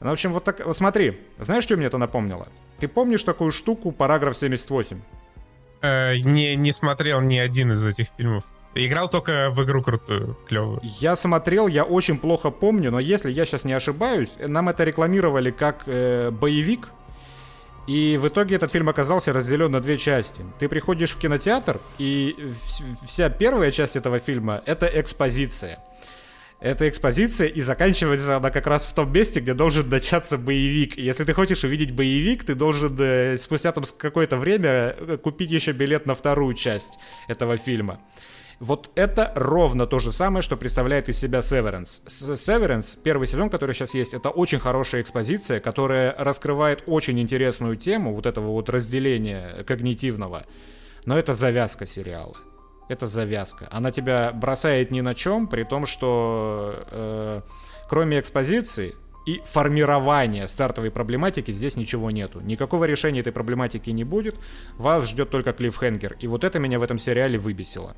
Ну, 0.00 0.08
в 0.08 0.12
общем, 0.12 0.32
вот 0.32 0.44
так, 0.44 0.64
вот 0.64 0.76
смотри, 0.76 1.20
знаешь, 1.38 1.64
что 1.64 1.76
мне 1.76 1.86
это 1.86 1.98
напомнило? 1.98 2.48
Ты 2.78 2.88
помнишь 2.88 3.22
такую 3.22 3.52
штуку, 3.52 3.92
параграф 3.92 4.36
78? 4.36 5.00
Э, 5.82 6.16
не, 6.16 6.56
не 6.56 6.72
смотрел 6.72 7.20
ни 7.20 7.36
один 7.36 7.72
из 7.72 7.86
этих 7.86 8.08
фильмов. 8.16 8.44
Играл 8.74 9.08
только 9.08 9.50
в 9.50 9.62
игру 9.64 9.82
крутую, 9.82 10.38
клевую. 10.48 10.80
Я 10.82 11.16
смотрел, 11.16 11.66
я 11.66 11.84
очень 11.84 12.18
плохо 12.18 12.50
помню, 12.50 12.90
но 12.92 13.00
если 13.00 13.30
я 13.30 13.44
сейчас 13.44 13.64
не 13.64 13.72
ошибаюсь, 13.72 14.34
нам 14.38 14.68
это 14.68 14.84
рекламировали 14.84 15.50
как 15.50 15.82
э, 15.86 16.30
боевик, 16.30 16.88
и 17.90 18.16
в 18.18 18.28
итоге 18.28 18.54
этот 18.54 18.70
фильм 18.70 18.88
оказался 18.88 19.32
разделен 19.32 19.72
на 19.72 19.80
две 19.80 19.98
части. 19.98 20.42
Ты 20.60 20.68
приходишь 20.68 21.10
в 21.10 21.18
кинотеатр, 21.18 21.80
и 21.98 22.36
вся 23.04 23.28
первая 23.30 23.72
часть 23.72 23.96
этого 23.96 24.20
фильма— 24.20 24.62
это 24.66 24.86
экспозиция. 24.86 25.80
Это 26.60 26.88
экспозиция, 26.88 27.48
и 27.48 27.60
заканчивается 27.60 28.36
она 28.36 28.52
как 28.52 28.68
раз 28.68 28.84
в 28.84 28.94
том 28.94 29.12
месте, 29.12 29.40
где 29.40 29.54
должен 29.54 29.88
начаться 29.88 30.38
боевик. 30.38 30.98
Если 30.98 31.24
ты 31.24 31.34
хочешь 31.34 31.64
увидеть 31.64 31.90
боевик, 31.90 32.44
ты 32.44 32.54
должен 32.54 32.96
э, 33.00 33.36
спустя 33.38 33.72
там 33.72 33.82
какое-то 33.98 34.36
время 34.36 34.94
э, 34.96 35.16
купить 35.16 35.50
еще 35.50 35.72
билет 35.72 36.06
на 36.06 36.14
вторую 36.14 36.54
часть 36.54 36.96
этого 37.26 37.56
фильма. 37.56 37.98
Вот 38.60 38.90
это 38.94 39.32
ровно 39.36 39.86
то 39.86 39.98
же 39.98 40.12
самое, 40.12 40.42
что 40.42 40.54
представляет 40.54 41.08
из 41.08 41.18
себя 41.18 41.38
Severance. 41.38 42.04
Severance, 42.06 42.98
первый 43.02 43.26
сезон, 43.26 43.48
который 43.48 43.74
сейчас 43.74 43.94
есть, 43.94 44.12
это 44.12 44.28
очень 44.28 44.58
хорошая 44.58 45.00
экспозиция, 45.00 45.60
которая 45.60 46.14
раскрывает 46.18 46.82
очень 46.86 47.18
интересную 47.18 47.76
тему 47.76 48.14
вот 48.14 48.26
этого 48.26 48.48
вот 48.48 48.68
разделения 48.68 49.64
когнитивного. 49.64 50.44
Но 51.06 51.18
это 51.18 51.32
завязка 51.32 51.86
сериала. 51.86 52.36
Это 52.90 53.06
завязка. 53.06 53.66
Она 53.70 53.92
тебя 53.92 54.30
бросает 54.30 54.90
ни 54.90 55.00
на 55.00 55.14
чем, 55.14 55.48
при 55.48 55.62
том, 55.62 55.86
что 55.86 56.84
э, 56.90 57.40
кроме 57.88 58.20
экспозиции 58.20 58.94
и 59.24 59.40
формирования 59.46 60.46
стартовой 60.46 60.90
проблематики 60.90 61.50
здесь 61.50 61.76
ничего 61.76 62.10
нету. 62.10 62.40
Никакого 62.40 62.84
решения 62.84 63.20
этой 63.20 63.32
проблематики 63.32 63.88
не 63.88 64.04
будет. 64.04 64.36
Вас 64.76 65.08
ждет 65.08 65.30
только 65.30 65.54
клиффхенгер. 65.54 66.18
И 66.20 66.26
вот 66.26 66.44
это 66.44 66.58
меня 66.58 66.78
в 66.78 66.82
этом 66.82 66.98
сериале 66.98 67.38
выбесило. 67.38 67.96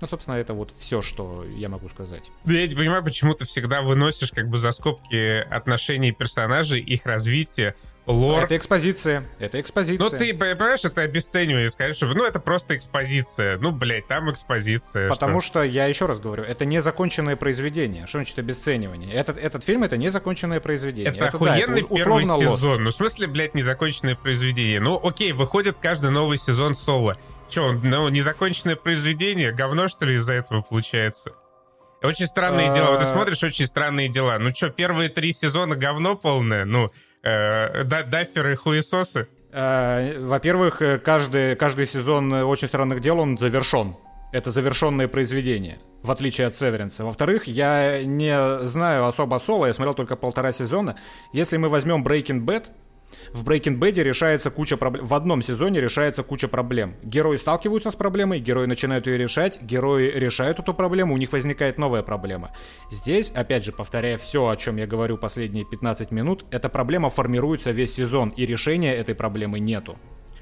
Ну, 0.00 0.06
собственно, 0.06 0.36
это 0.36 0.52
вот 0.52 0.72
все, 0.78 1.00
что 1.00 1.44
я 1.44 1.68
могу 1.68 1.88
сказать. 1.88 2.30
Да 2.44 2.52
я 2.52 2.66
не 2.66 2.74
понимаю, 2.74 3.02
почему 3.02 3.34
ты 3.34 3.46
всегда 3.46 3.80
выносишь 3.82 4.30
как 4.30 4.48
бы 4.48 4.58
за 4.58 4.72
скобки 4.72 5.40
отношений 5.40 6.12
персонажей, 6.12 6.80
их 6.80 7.06
развитие, 7.06 7.74
лор. 8.06 8.44
Это 8.44 8.56
экспозиция. 8.56 9.26
Это 9.38 9.60
экспозиция. 9.60 10.04
Ну, 10.04 10.10
ты 10.10 10.34
понимаешь, 10.34 10.84
это 10.84 11.00
обесценивание, 11.00 11.68
что, 11.68 12.06
ну, 12.08 12.24
это 12.24 12.40
просто 12.40 12.76
экспозиция. 12.76 13.58
Ну, 13.58 13.72
блядь, 13.72 14.06
там 14.06 14.30
экспозиция. 14.30 15.08
Потому 15.08 15.40
что, 15.40 15.46
что 15.46 15.62
я 15.62 15.86
еще 15.86 16.06
раз 16.06 16.18
говорю, 16.18 16.44
это 16.44 16.64
незаконченное 16.64 17.36
произведение. 17.36 18.06
Что 18.06 18.18
значит 18.18 18.38
обесценивание? 18.38 19.12
Этот, 19.12 19.38
этот 19.38 19.64
фильм— 19.64 19.82
это 19.84 19.96
незаконченное 19.96 20.60
произведение. 20.60 21.10
Это, 21.10 21.26
это 21.26 21.36
охуенный 21.36 21.82
да, 21.82 21.86
это 21.86 21.94
первый 21.94 22.24
сезон. 22.24 22.70
Лост. 22.72 22.80
Ну, 22.80 22.90
в 22.90 22.94
смысле, 22.94 23.26
блядь, 23.28 23.54
незаконченное 23.54 24.14
произведение? 24.14 24.80
Ну, 24.80 25.00
окей, 25.02 25.32
выходит 25.32 25.78
каждый 25.80 26.10
новый 26.10 26.38
сезон 26.38 26.74
соло. 26.74 27.16
Че, 27.48 27.72
ну, 27.72 28.08
незаконченное 28.08 28.76
произведение? 28.76 29.52
Говно, 29.52 29.88
что 29.88 30.04
ли, 30.04 30.14
из-за 30.14 30.34
этого 30.34 30.62
получается? 30.62 31.32
Очень 32.02 32.26
странные 32.26 32.72
дела. 32.72 32.90
Вот 32.90 33.00
ты 33.00 33.04
а. 33.04 33.08
смотришь 33.08 33.42
«Очень 33.42 33.66
странные 33.66 34.08
дела». 34.08 34.38
Ну 34.38 34.54
что, 34.54 34.68
первые 34.68 35.08
три 35.08 35.32
сезона 35.32 35.76
говно 35.76 36.14
полное? 36.16 36.64
Ну, 36.64 36.90
э, 37.22 37.84
дафферы 37.84 38.52
и 38.52 38.56
хуесосы? 38.56 39.28
Э, 39.52 40.18
во-первых, 40.20 40.82
э, 40.82 40.98
каждый, 40.98 41.56
каждый 41.56 41.86
сезон 41.86 42.32
«Очень 42.32 42.68
странных 42.68 43.00
дел» 43.00 43.18
он 43.18 43.38
завершен. 43.38 43.96
Это 44.32 44.50
завершенное 44.50 45.08
произведение, 45.08 45.78
в 46.02 46.10
отличие 46.10 46.46
от 46.46 46.56
Северенса. 46.56 47.04
Во-вторых, 47.04 47.46
я 47.46 48.02
не 48.02 48.66
знаю 48.66 49.06
особо 49.06 49.38
соло, 49.38 49.66
я 49.66 49.72
смотрел 49.72 49.94
только 49.94 50.16
полтора 50.16 50.52
сезона. 50.52 50.96
Если 51.32 51.56
мы 51.56 51.68
возьмем 51.68 52.04
Breaking 52.04 52.44
Bad, 52.44 52.66
в 53.32 53.46
Breaking 53.48 53.78
Bad 53.78 54.02
решается 54.02 54.50
куча 54.50 54.76
проблем. 54.76 55.06
В 55.06 55.14
одном 55.14 55.42
сезоне 55.42 55.80
решается 55.80 56.22
куча 56.22 56.48
проблем. 56.48 56.96
Герои 57.02 57.36
сталкиваются 57.36 57.90
с 57.90 57.94
проблемой, 57.94 58.40
герои 58.40 58.66
начинают 58.66 59.06
ее 59.06 59.18
решать, 59.18 59.60
герои 59.62 60.10
решают 60.10 60.58
эту 60.58 60.74
проблему, 60.74 61.14
у 61.14 61.18
них 61.18 61.32
возникает 61.32 61.78
новая 61.78 62.02
проблема. 62.02 62.52
Здесь, 62.90 63.30
опять 63.30 63.64
же, 63.64 63.72
повторяя 63.72 64.16
все, 64.16 64.48
о 64.48 64.56
чем 64.56 64.76
я 64.76 64.86
говорю 64.86 65.18
последние 65.18 65.64
15 65.64 66.10
минут, 66.10 66.44
эта 66.50 66.68
проблема 66.68 67.10
формируется 67.10 67.70
весь 67.70 67.94
сезон, 67.94 68.30
и 68.30 68.46
решения 68.46 68.94
этой 68.94 69.14
проблемы 69.14 69.60
нету. 69.60 69.98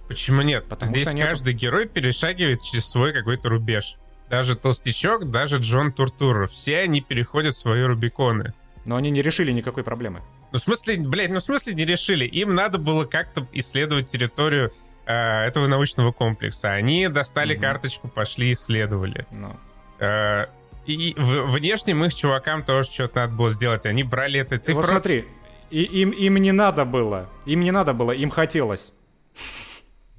Почему 0.08 0.42
нет? 0.42 0.66
Потому 0.68 0.90
Здесь 0.90 1.08
что 1.08 1.16
каждый 1.16 1.54
герой 1.54 1.88
перешагивает 1.88 2.62
через 2.62 2.86
свой 2.86 3.12
какой-то 3.12 3.48
рубеж. 3.48 3.96
Даже 4.28 4.56
Толстячок, 4.56 5.30
даже 5.30 5.58
Джон 5.58 5.92
Туртуров. 5.92 6.50
Все 6.50 6.80
они 6.80 7.00
переходят 7.00 7.56
свои 7.56 7.82
Рубиконы. 7.82 8.52
Но 8.86 8.96
они 8.96 9.10
не 9.10 9.22
решили 9.22 9.52
никакой 9.52 9.82
проблемы. 9.82 10.22
Ну, 10.54 10.60
в 10.60 10.62
смысле, 10.62 10.98
блядь, 10.98 11.30
ну, 11.30 11.40
в 11.40 11.42
смысле 11.42 11.74
не 11.74 11.84
решили? 11.84 12.24
Им 12.26 12.54
надо 12.54 12.78
было 12.78 13.06
как-то 13.06 13.44
исследовать 13.50 14.08
территорию 14.08 14.72
э, 15.04 15.46
этого 15.46 15.66
научного 15.66 16.12
комплекса. 16.12 16.70
Они 16.70 17.08
достали 17.08 17.56
mm-hmm. 17.56 17.60
карточку, 17.60 18.06
пошли 18.06 18.52
исследовали. 18.52 19.26
No. 19.32 19.40
Ну. 19.40 19.56
Э, 19.98 20.46
и 20.86 21.12
в, 21.16 21.50
внешним 21.50 22.04
их 22.04 22.14
чувакам 22.14 22.62
тоже 22.62 22.88
что-то 22.88 23.22
надо 23.22 23.32
было 23.34 23.50
сделать. 23.50 23.84
Они 23.84 24.04
брали 24.04 24.38
это... 24.38 24.56
Ты 24.60 24.74
вот 24.74 24.82
про... 24.82 24.92
смотри, 24.92 25.26
и, 25.70 25.82
им, 25.82 26.10
им 26.10 26.36
не 26.36 26.52
надо 26.52 26.84
было. 26.84 27.28
Им 27.46 27.62
не 27.62 27.72
надо 27.72 27.92
было, 27.92 28.12
им 28.12 28.30
хотелось. 28.30 28.92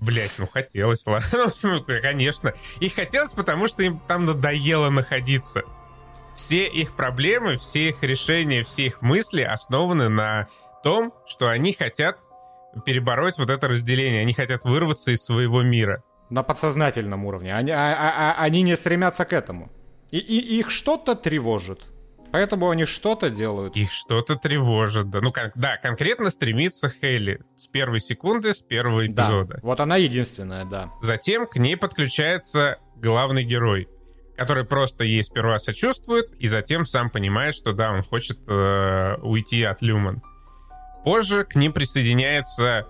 Блять, 0.02 0.36
ну 0.38 0.48
хотелось, 0.48 1.06
ладно. 1.06 1.30
Ну, 1.64 1.82
конечно. 1.82 2.54
Их 2.82 2.94
хотелось, 2.94 3.32
потому 3.32 3.70
что 3.70 3.84
им 3.84 4.02
там 4.06 4.26
надоело 4.26 4.90
находиться 4.90 5.64
все 6.36 6.68
их 6.68 6.96
проблемы, 6.96 7.58
все 7.58 7.90
их 7.90 8.04
решения, 8.04 8.64
все 8.64 8.88
их 8.88 9.02
мысли 9.02 9.42
основаны 9.42 10.10
на 10.10 10.48
том, 10.84 11.14
что 11.26 11.50
они 11.50 11.74
хотят 11.74 12.18
перебороть 12.86 13.38
вот 13.38 13.50
это 13.50 13.68
разделение, 13.68 14.22
они 14.22 14.34
хотят 14.34 14.66
вырваться 14.66 15.12
из 15.12 15.24
своего 15.24 15.62
мира. 15.62 16.04
На 16.30 16.44
подсознательном 16.44 17.26
уровне. 17.26 17.56
Они, 17.56 17.72
а, 17.72 17.78
а, 17.78 18.34
а, 18.34 18.44
они 18.44 18.62
не 18.64 18.76
стремятся 18.76 19.26
к 19.26 19.34
этому. 19.34 19.72
И, 20.12 20.18
и 20.18 20.60
их 20.60 20.72
что-то 20.72 21.16
тревожит. 21.16 21.82
Поэтому 22.32 22.70
они 22.70 22.86
что-то 22.86 23.30
делают. 23.30 23.78
Их 23.78 23.92
что-то 23.92 24.36
тревожит, 24.36 25.10
да. 25.10 25.22
Ну, 25.22 25.32
как, 25.32 25.54
да, 25.56 25.78
конкретно 25.78 26.30
стремится 26.30 26.90
Хейли 26.90 27.40
с 27.56 27.68
первой 27.68 28.00
секунды, 28.02 28.54
с 28.54 28.62
первого 28.62 29.08
эпизода. 29.08 29.54
Да, 29.56 29.60
вот 29.62 29.80
она 29.80 29.96
единственная, 29.96 30.66
да. 30.66 30.92
Затем 31.02 31.48
к 31.48 31.56
ней 31.58 31.78
подключается 31.78 32.80
главный 32.98 33.44
герой 33.44 33.88
который 34.38 34.66
просто 34.66 35.04
ей 35.04 35.24
сперва 35.24 35.60
сочувствует, 35.60 36.34
и 36.40 36.48
затем 36.48 36.86
сам 36.86 37.10
понимает, 37.10 37.56
что 37.56 37.74
да, 37.74 37.92
он 37.92 38.04
хочет 38.04 38.40
э, 38.48 39.18
уйти 39.22 39.64
от 39.64 39.82
Люман. 39.82 40.22
Позже 41.04 41.44
к 41.44 41.56
ним 41.56 41.72
присоединяется 41.74 42.88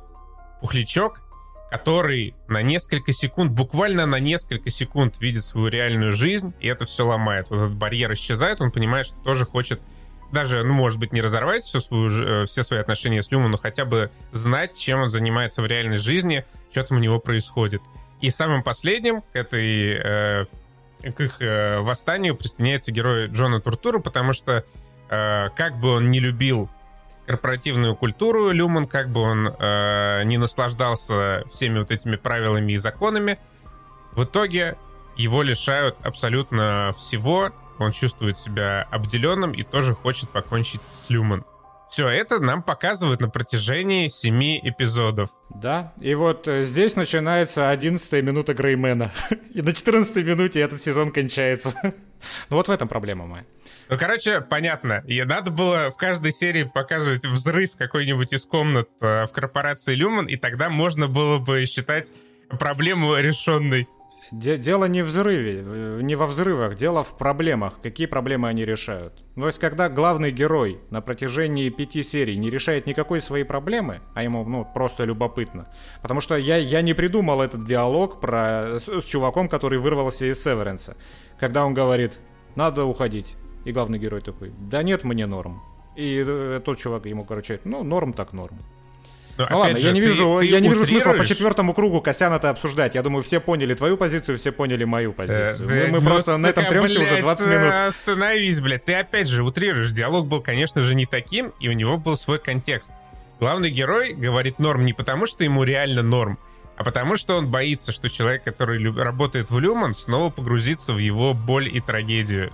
Пухлячок, 0.62 1.22
который 1.70 2.34
на 2.48 2.62
несколько 2.62 3.12
секунд, 3.12 3.52
буквально 3.52 4.06
на 4.06 4.20
несколько 4.20 4.70
секунд 4.70 5.20
видит 5.20 5.44
свою 5.44 5.68
реальную 5.68 6.12
жизнь, 6.12 6.54
и 6.60 6.68
это 6.68 6.86
все 6.86 7.06
ломает. 7.06 7.50
Вот 7.50 7.58
этот 7.58 7.76
барьер 7.76 8.14
исчезает, 8.14 8.62
он 8.62 8.72
понимает, 8.72 9.08
что 9.08 9.18
тоже 9.18 9.46
хочет 9.46 9.82
даже, 10.32 10.64
ну, 10.64 10.74
может 10.74 11.00
быть, 11.00 11.14
не 11.14 11.22
разорвать 11.22 11.64
всю 11.64 11.80
свою, 11.80 12.10
э, 12.10 12.46
все 12.46 12.64
свои 12.64 12.80
отношения 12.80 13.22
с 13.22 13.32
Люмом, 13.32 13.52
но 13.52 13.58
хотя 13.58 13.86
бы 13.86 14.12
знать, 14.32 14.78
чем 14.78 15.02
он 15.02 15.10
занимается 15.10 15.62
в 15.62 15.66
реальной 15.66 15.98
жизни, 15.98 16.46
что 16.72 16.84
там 16.84 16.98
у 16.98 17.02
него 17.02 17.20
происходит. 17.20 17.82
И 18.22 18.30
самым 18.30 18.64
последним 18.64 19.22
к 19.22 19.36
этой 19.36 19.98
э, 19.98 20.46
к 21.12 21.22
их 21.22 21.42
э, 21.42 21.80
восстанию 21.80 22.36
присоединяется 22.36 22.92
герой 22.92 23.28
Джона 23.28 23.62
Туртура, 23.62 24.00
потому 24.00 24.34
что 24.34 24.64
э, 25.10 25.50
как 25.56 25.80
бы 25.80 25.92
он 25.92 26.12
не 26.12 26.20
любил 26.20 26.70
корпоративную 27.26 27.96
культуру 27.96 28.52
Люман, 28.52 28.88
как 28.88 29.10
бы 29.10 29.22
он 29.22 29.48
э, 29.48 30.24
не 30.26 30.38
наслаждался 30.38 31.44
всеми 31.52 31.80
вот 31.80 31.92
этими 31.92 32.16
правилами 32.16 32.74
и 32.74 32.78
законами, 32.78 33.40
в 34.14 34.24
итоге 34.24 34.78
его 35.16 35.42
лишают 35.42 35.98
абсолютно 36.06 36.92
всего, 36.98 37.52
он 37.80 37.92
чувствует 37.92 38.38
себя 38.38 38.88
обделенным 38.92 39.52
и 39.52 39.64
тоже 39.64 39.94
хочет 39.94 40.30
покончить 40.30 40.82
с 40.94 41.10
Люман. 41.10 41.44
Все 41.96 42.10
это 42.10 42.42
нам 42.42 42.62
показывают 42.62 43.22
на 43.22 43.30
протяжении 43.30 44.10
семи 44.10 44.60
эпизодов. 44.62 45.30
Да, 45.50 45.94
и 46.02 46.14
вот 46.14 46.46
э, 46.46 46.66
здесь 46.66 46.98
начинается 46.98 47.70
11 47.70 48.12
минута 48.22 48.54
Греймена. 48.54 49.14
и 49.54 49.62
на 49.62 49.72
14 49.72 50.14
минуте 50.26 50.60
этот 50.60 50.84
сезон 50.84 51.14
кончается. 51.14 51.74
ну 52.50 52.58
вот 52.58 52.68
в 52.68 52.72
этом 52.72 52.90
проблема 52.90 53.28
моя. 53.28 53.46
Ну, 53.88 53.98
короче, 53.98 54.42
понятно. 54.42 55.06
И 55.08 55.24
надо 55.24 55.52
было 55.52 55.90
в 55.90 55.96
каждой 55.96 56.34
серии 56.34 56.64
показывать 56.64 57.24
взрыв 57.24 57.78
какой-нибудь 57.78 58.34
из 58.34 58.46
комнат 58.46 58.90
э, 59.00 59.26
в 59.26 59.32
корпорации 59.32 59.96
Люман, 59.96 60.26
и 60.26 60.36
тогда 60.36 60.70
можно 60.70 61.08
было 61.08 61.38
бы 61.38 61.66
считать 61.66 62.12
проблему 62.60 63.16
решенной. 63.16 63.88
Де- 64.32 64.58
дело 64.58 64.86
не 64.86 65.04
в 65.04 65.08
взрыве, 65.08 65.62
не 66.02 66.16
во 66.16 66.26
взрывах, 66.26 66.76
дело 66.76 67.04
в 67.04 67.18
проблемах. 67.18 67.80
Какие 67.82 68.08
проблемы 68.08 68.48
они 68.48 68.66
решают? 68.66 69.24
Ну, 69.36 69.44
то 69.44 69.48
есть, 69.48 69.60
когда 69.60 69.88
главный 69.88 70.32
герой 70.32 70.80
на 70.90 71.02
протяжении 71.02 71.70
пяти 71.70 72.04
серий 72.04 72.36
не 72.38 72.50
решает 72.50 72.88
никакой 72.88 73.22
своей 73.22 73.44
проблемы, 73.44 74.02
а 74.14 74.24
ему, 74.24 74.44
ну, 74.44 74.66
просто 74.74 75.04
любопытно. 75.04 75.68
Потому 76.02 76.22
что 76.22 76.36
я, 76.36 76.58
я 76.58 76.82
не 76.82 76.94
придумал 76.94 77.42
этот 77.42 77.66
диалог 77.66 78.20
про, 78.20 78.80
с, 78.80 78.88
с 78.88 79.06
чуваком, 79.06 79.48
который 79.48 79.78
вырвался 79.78 80.26
из 80.26 80.42
Северенса. 80.42 80.98
Когда 81.40 81.66
он 81.66 81.74
говорит, 81.74 82.20
надо 82.56 82.86
уходить. 82.86 83.36
И 83.66 83.72
главный 83.72 84.00
герой 84.00 84.22
такой, 84.22 84.54
да 84.58 84.84
нет, 84.84 85.04
мне 85.04 85.26
норм. 85.26 85.62
И 85.96 86.24
э, 86.26 86.62
тот 86.64 86.78
чувак 86.78 87.06
ему, 87.06 87.26
короче, 87.26 87.60
ну, 87.64 87.84
норм 87.84 88.14
так 88.14 88.34
норм. 88.34 88.60
Но, 89.38 89.48
ну 89.50 89.60
ладно, 89.60 89.78
же, 89.78 89.88
я 89.88 89.92
не 89.92 90.00
вижу, 90.00 90.38
ты, 90.40 90.46
я 90.46 90.60
не 90.60 90.70
вижу 90.70 90.86
смысла 90.86 91.14
по 91.14 91.26
четвертому 91.26 91.74
кругу 91.74 92.02
Косян 92.02 92.32
это 92.34 92.50
обсуждать. 92.50 92.96
Я 92.96 93.02
думаю, 93.02 93.22
все 93.24 93.40
поняли 93.40 93.74
твою 93.74 93.98
позицию, 93.98 94.38
все 94.38 94.52
поняли 94.52 94.86
мою 94.86 95.12
позицию. 95.12 95.70
Э, 95.70 95.88
мы, 95.88 96.00
мы 96.00 96.02
ну, 96.02 96.10
просто 96.10 96.38
на 96.38 96.48
этом 96.48 96.64
тремся 96.66 97.02
уже 97.02 97.20
20 97.20 97.48
минут. 97.48 97.74
Остановись, 97.74 98.62
блядь. 98.62 98.86
Ты 98.86 98.94
опять 98.94 99.28
же 99.28 99.44
утрируешь. 99.44 99.92
Диалог 99.92 100.28
был, 100.28 100.42
конечно 100.42 100.82
же, 100.82 100.96
не 100.96 101.06
таким, 101.06 101.54
и 101.60 101.68
у 101.68 101.74
него 101.74 101.98
был 101.98 102.16
свой 102.16 102.40
контекст. 102.40 102.94
Главный 103.40 103.70
герой 103.70 104.14
говорит 104.14 104.60
норм 104.60 104.86
не 104.86 104.94
потому, 104.94 105.26
что 105.26 105.44
ему 105.44 105.64
реально 105.64 106.02
норм, 106.02 106.40
а 106.78 106.84
потому 106.86 107.18
что 107.18 107.38
он 107.38 107.52
боится, 107.52 107.92
что 107.92 108.08
человек, 108.08 108.44
который 108.44 108.78
люб... 108.78 108.98
работает 108.98 109.50
в 109.50 109.60
Люман, 109.60 109.94
снова 109.94 110.30
погрузится 110.30 110.94
в 110.94 110.98
его 110.98 111.34
боль 111.34 111.68
и 111.68 111.82
трагедию. 111.82 112.54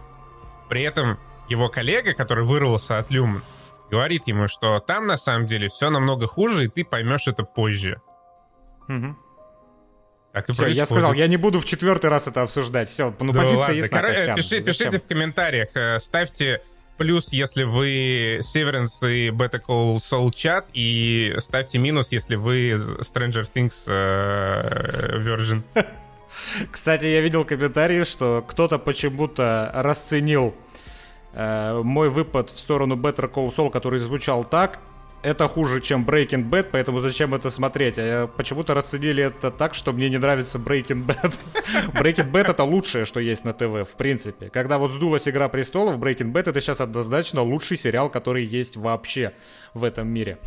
При 0.69 0.81
этом 0.81 1.19
его 1.49 1.69
коллега, 1.69 2.13
который 2.13 2.43
вырвался 2.43 2.97
от 2.97 3.11
Люман, 3.11 3.43
говорит 3.91 4.27
ему, 4.27 4.47
что 4.47 4.79
там 4.79 5.05
на 5.05 5.17
самом 5.17 5.45
деле 5.45 5.67
все 5.67 5.89
намного 5.89 6.25
хуже, 6.25 6.65
и 6.65 6.67
ты 6.67 6.85
поймешь 6.85 7.27
это 7.27 7.43
позже. 7.43 8.01
Угу. 8.87 9.15
Так 10.31 10.49
и 10.49 10.53
Все, 10.53 10.67
я 10.67 10.85
сказал, 10.85 11.13
я 11.13 11.27
не 11.27 11.37
буду 11.37 11.59
в 11.59 11.65
четвертый 11.65 12.09
раз 12.09 12.27
это 12.27 12.41
обсуждать. 12.41 12.87
Все, 12.87 13.13
ну 13.19 13.33
да 13.33 13.39
позиция 13.39 13.59
ладно. 13.59 13.73
есть 13.73 13.89
Кор- 13.89 14.01
Костян. 14.01 14.35
Пиши, 14.35 14.61
пишите 14.61 14.99
в 14.99 15.05
комментариях, 15.05 15.69
э, 15.75 15.99
ставьте 15.99 16.61
плюс, 16.97 17.33
если 17.33 17.63
вы 17.63 18.39
Severance 18.41 19.11
и 19.11 19.29
Better 19.29 19.61
Call 19.61 19.97
Saul 19.97 20.31
чат, 20.33 20.69
и 20.73 21.35
ставьте 21.39 21.79
минус, 21.79 22.13
если 22.13 22.35
вы 22.35 22.71
Stranger 22.71 23.45
Things 23.53 23.83
э, 23.87 25.17
Virgin. 25.17 25.63
Кстати, 26.71 27.05
я 27.05 27.19
видел 27.19 27.43
комментарии, 27.43 28.03
что 28.03 28.45
кто-то 28.47 28.79
почему-то 28.79 29.69
расценил 29.73 30.55
Э, 31.33 31.81
мой 31.83 32.09
выпад 32.09 32.49
в 32.49 32.59
сторону 32.59 32.95
Better 32.95 33.31
Call 33.31 33.49
Saul, 33.55 33.69
который 33.69 33.99
звучал 33.99 34.43
так, 34.43 34.79
это 35.23 35.47
хуже, 35.47 35.81
чем 35.81 36.03
Breaking 36.03 36.49
Bad, 36.49 36.69
поэтому 36.71 36.99
зачем 36.99 37.35
это 37.35 37.51
смотреть? 37.51 37.99
А 37.99 38.01
я 38.01 38.27
почему-то 38.27 38.73
расценили 38.73 39.23
это 39.23 39.51
так, 39.51 39.75
что 39.75 39.93
мне 39.93 40.09
не 40.09 40.17
нравится 40.17 40.57
Breaking 40.57 41.05
Bad. 41.05 41.37
Breaking 41.93 42.31
Bad 42.31 42.49
это 42.49 42.63
лучшее, 42.63 43.05
что 43.05 43.19
есть 43.19 43.45
на 43.45 43.53
ТВ, 43.53 43.87
в 43.87 43.95
принципе. 43.97 44.49
Когда 44.49 44.77
вот 44.79 44.91
сдулась 44.91 45.27
Игра 45.27 45.47
Престолов, 45.47 45.99
Breaking 45.99 46.31
Bad 46.31 46.49
это 46.49 46.59
сейчас 46.59 46.81
однозначно 46.81 47.43
лучший 47.43 47.77
сериал, 47.77 48.09
который 48.09 48.43
есть 48.43 48.77
вообще 48.77 49.33
в 49.75 49.83
этом 49.83 50.07
мире. 50.07 50.39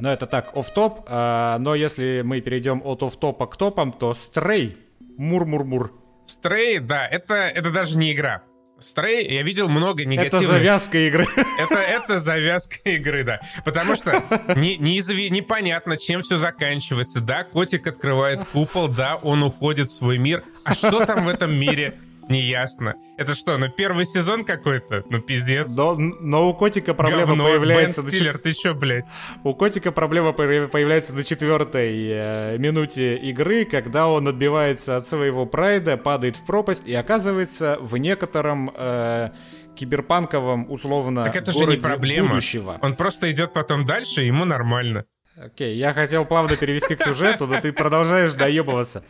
Но 0.00 0.10
это 0.10 0.26
так, 0.26 0.56
оф-топ. 0.56 1.04
А, 1.06 1.58
но 1.58 1.74
если 1.74 2.22
мы 2.24 2.40
перейдем 2.40 2.80
от 2.82 3.02
оф-топа 3.02 3.46
к 3.46 3.56
топам, 3.56 3.92
то 3.92 4.14
Стрей. 4.14 4.78
Мур-мур-мур. 5.18 5.92
Стрей, 6.24 6.78
да, 6.78 7.06
это, 7.06 7.34
это 7.34 7.70
даже 7.70 7.98
не 7.98 8.12
игра. 8.12 8.42
Стрей, 8.80 9.32
я 9.32 9.42
видел 9.42 9.68
много 9.68 10.04
негативных... 10.04 10.42
Это 10.42 10.52
завязка 10.52 10.98
игры. 10.98 11.26
Это, 11.58 11.74
это 11.74 12.18
завязка 12.18 12.76
игры, 12.84 13.24
да. 13.24 13.40
Потому 13.64 13.94
что 13.94 14.22
не, 14.56 14.76
не 14.76 15.00
непонятно, 15.30 15.96
чем 15.96 16.22
все 16.22 16.36
заканчивается. 16.36 17.20
Да, 17.20 17.44
котик 17.44 17.86
открывает 17.86 18.44
купол, 18.46 18.88
да, 18.88 19.16
он 19.16 19.42
уходит 19.42 19.90
в 19.90 19.94
свой 19.94 20.18
мир. 20.18 20.42
А 20.64 20.72
что 20.72 21.04
там 21.04 21.24
в 21.24 21.28
этом 21.28 21.54
мире? 21.54 21.98
Неясно. 22.30 22.94
Это 23.16 23.34
что, 23.34 23.58
ну 23.58 23.68
первый 23.68 24.04
сезон 24.04 24.44
какой-то? 24.44 25.04
Ну 25.10 25.20
пиздец. 25.20 25.74
Но, 25.76 25.94
но 25.96 26.48
у 26.48 26.54
котика 26.54 26.94
проблема 26.94 27.26
Говно, 27.26 27.44
появляется... 27.44 28.02
Бен 28.02 28.10
Стиллер, 28.10 28.32
на... 28.34 28.38
ты 28.38 28.52
чё, 28.52 28.74
блядь? 28.74 29.04
У 29.44 29.54
котика 29.54 29.92
проблема 29.92 30.32
появляется 30.32 31.14
на 31.14 31.24
четвертой 31.24 32.08
э, 32.10 32.58
минуте 32.58 33.16
игры, 33.16 33.64
когда 33.64 34.08
он 34.08 34.28
отбивается 34.28 34.96
от 34.96 35.06
своего 35.06 35.46
прайда, 35.46 35.96
падает 35.96 36.36
в 36.36 36.46
пропасть 36.46 36.84
и 36.86 36.94
оказывается 36.94 37.78
в 37.80 37.96
некотором... 37.96 38.72
Э, 38.74 39.30
киберпанковом, 39.76 40.70
условно, 40.70 41.24
Так 41.24 41.36
это 41.36 41.52
же 41.52 41.64
не 41.64 41.76
проблема. 41.76 42.30
Будущего. 42.30 42.78
Он 42.82 42.96
просто 42.96 43.30
идет 43.30 43.54
потом 43.54 43.84
дальше, 43.84 44.22
ему 44.22 44.44
нормально. 44.44 45.06
Окей, 45.36 45.76
я 45.76 45.94
хотел 45.94 46.26
плавно 46.26 46.56
перевести 46.56 46.96
к 46.96 47.02
сюжету, 47.02 47.46
но 47.46 47.60
ты 47.60 47.72
продолжаешь 47.72 48.34
доебываться. 48.34 49.04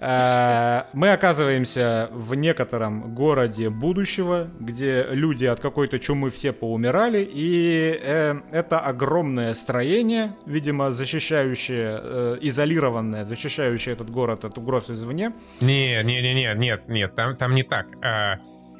Э, 0.00 0.84
мы 0.92 1.10
оказываемся 1.10 2.08
в 2.12 2.34
некотором 2.34 3.14
городе 3.14 3.68
будущего, 3.68 4.48
где 4.60 5.04
люди 5.10 5.44
от 5.44 5.58
какой-то 5.60 5.98
чумы 5.98 6.30
все 6.30 6.52
поумирали, 6.52 7.28
и 7.28 7.98
э, 8.00 8.40
это 8.52 8.78
огромное 8.78 9.54
строение, 9.54 10.36
видимо, 10.46 10.92
защищающее, 10.92 12.00
э, 12.00 12.38
изолированное, 12.42 13.24
защищающее 13.24 13.92
этот 13.92 14.08
город 14.08 14.44
от 14.44 14.56
угроз 14.56 14.88
извне. 14.88 15.32
Не, 15.60 16.00
не, 16.04 16.22
не, 16.22 16.32
не, 16.32 16.54
нет, 16.54 16.88
нет, 16.88 17.14
там, 17.16 17.34
там 17.34 17.54
не 17.54 17.64
так. 17.64 17.88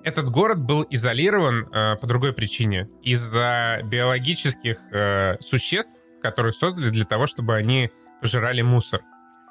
Этот 0.04 0.30
город 0.30 0.60
был 0.60 0.86
изолирован 0.88 1.66
по 2.00 2.06
другой 2.06 2.32
причине. 2.32 2.88
Из-за 3.02 3.80
биологических 3.84 4.78
существ, 5.40 5.96
которых 6.22 6.54
создали 6.54 6.90
для 6.90 7.04
того, 7.04 7.26
чтобы 7.26 7.56
они 7.56 7.90
пожирали 8.20 8.62
мусор. 8.62 9.02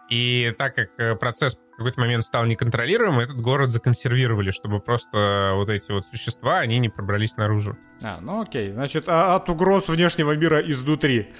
И 0.10 0.54
так 0.58 0.76
как 0.76 0.90
э, 0.98 1.16
процесс 1.16 1.56
в 1.56 1.78
какой-то 1.78 2.00
момент 2.00 2.24
стал 2.24 2.46
неконтролируемым, 2.46 3.20
этот 3.20 3.42
город 3.42 3.72
законсервировали, 3.72 4.52
чтобы 4.52 4.80
просто 4.80 5.52
вот 5.56 5.70
эти 5.70 5.92
вот 5.92 6.06
существа, 6.06 6.60
они 6.60 6.80
не 6.80 6.90
пробрались 6.90 7.38
наружу. 7.38 7.78
А, 8.04 8.20
ну 8.22 8.42
окей. 8.42 8.72
Значит, 8.72 9.06
а 9.08 9.36
от 9.36 9.50
угроз 9.50 9.90
внешнего 9.90 10.36
мира 10.36 10.60
изнутри. 10.60 11.34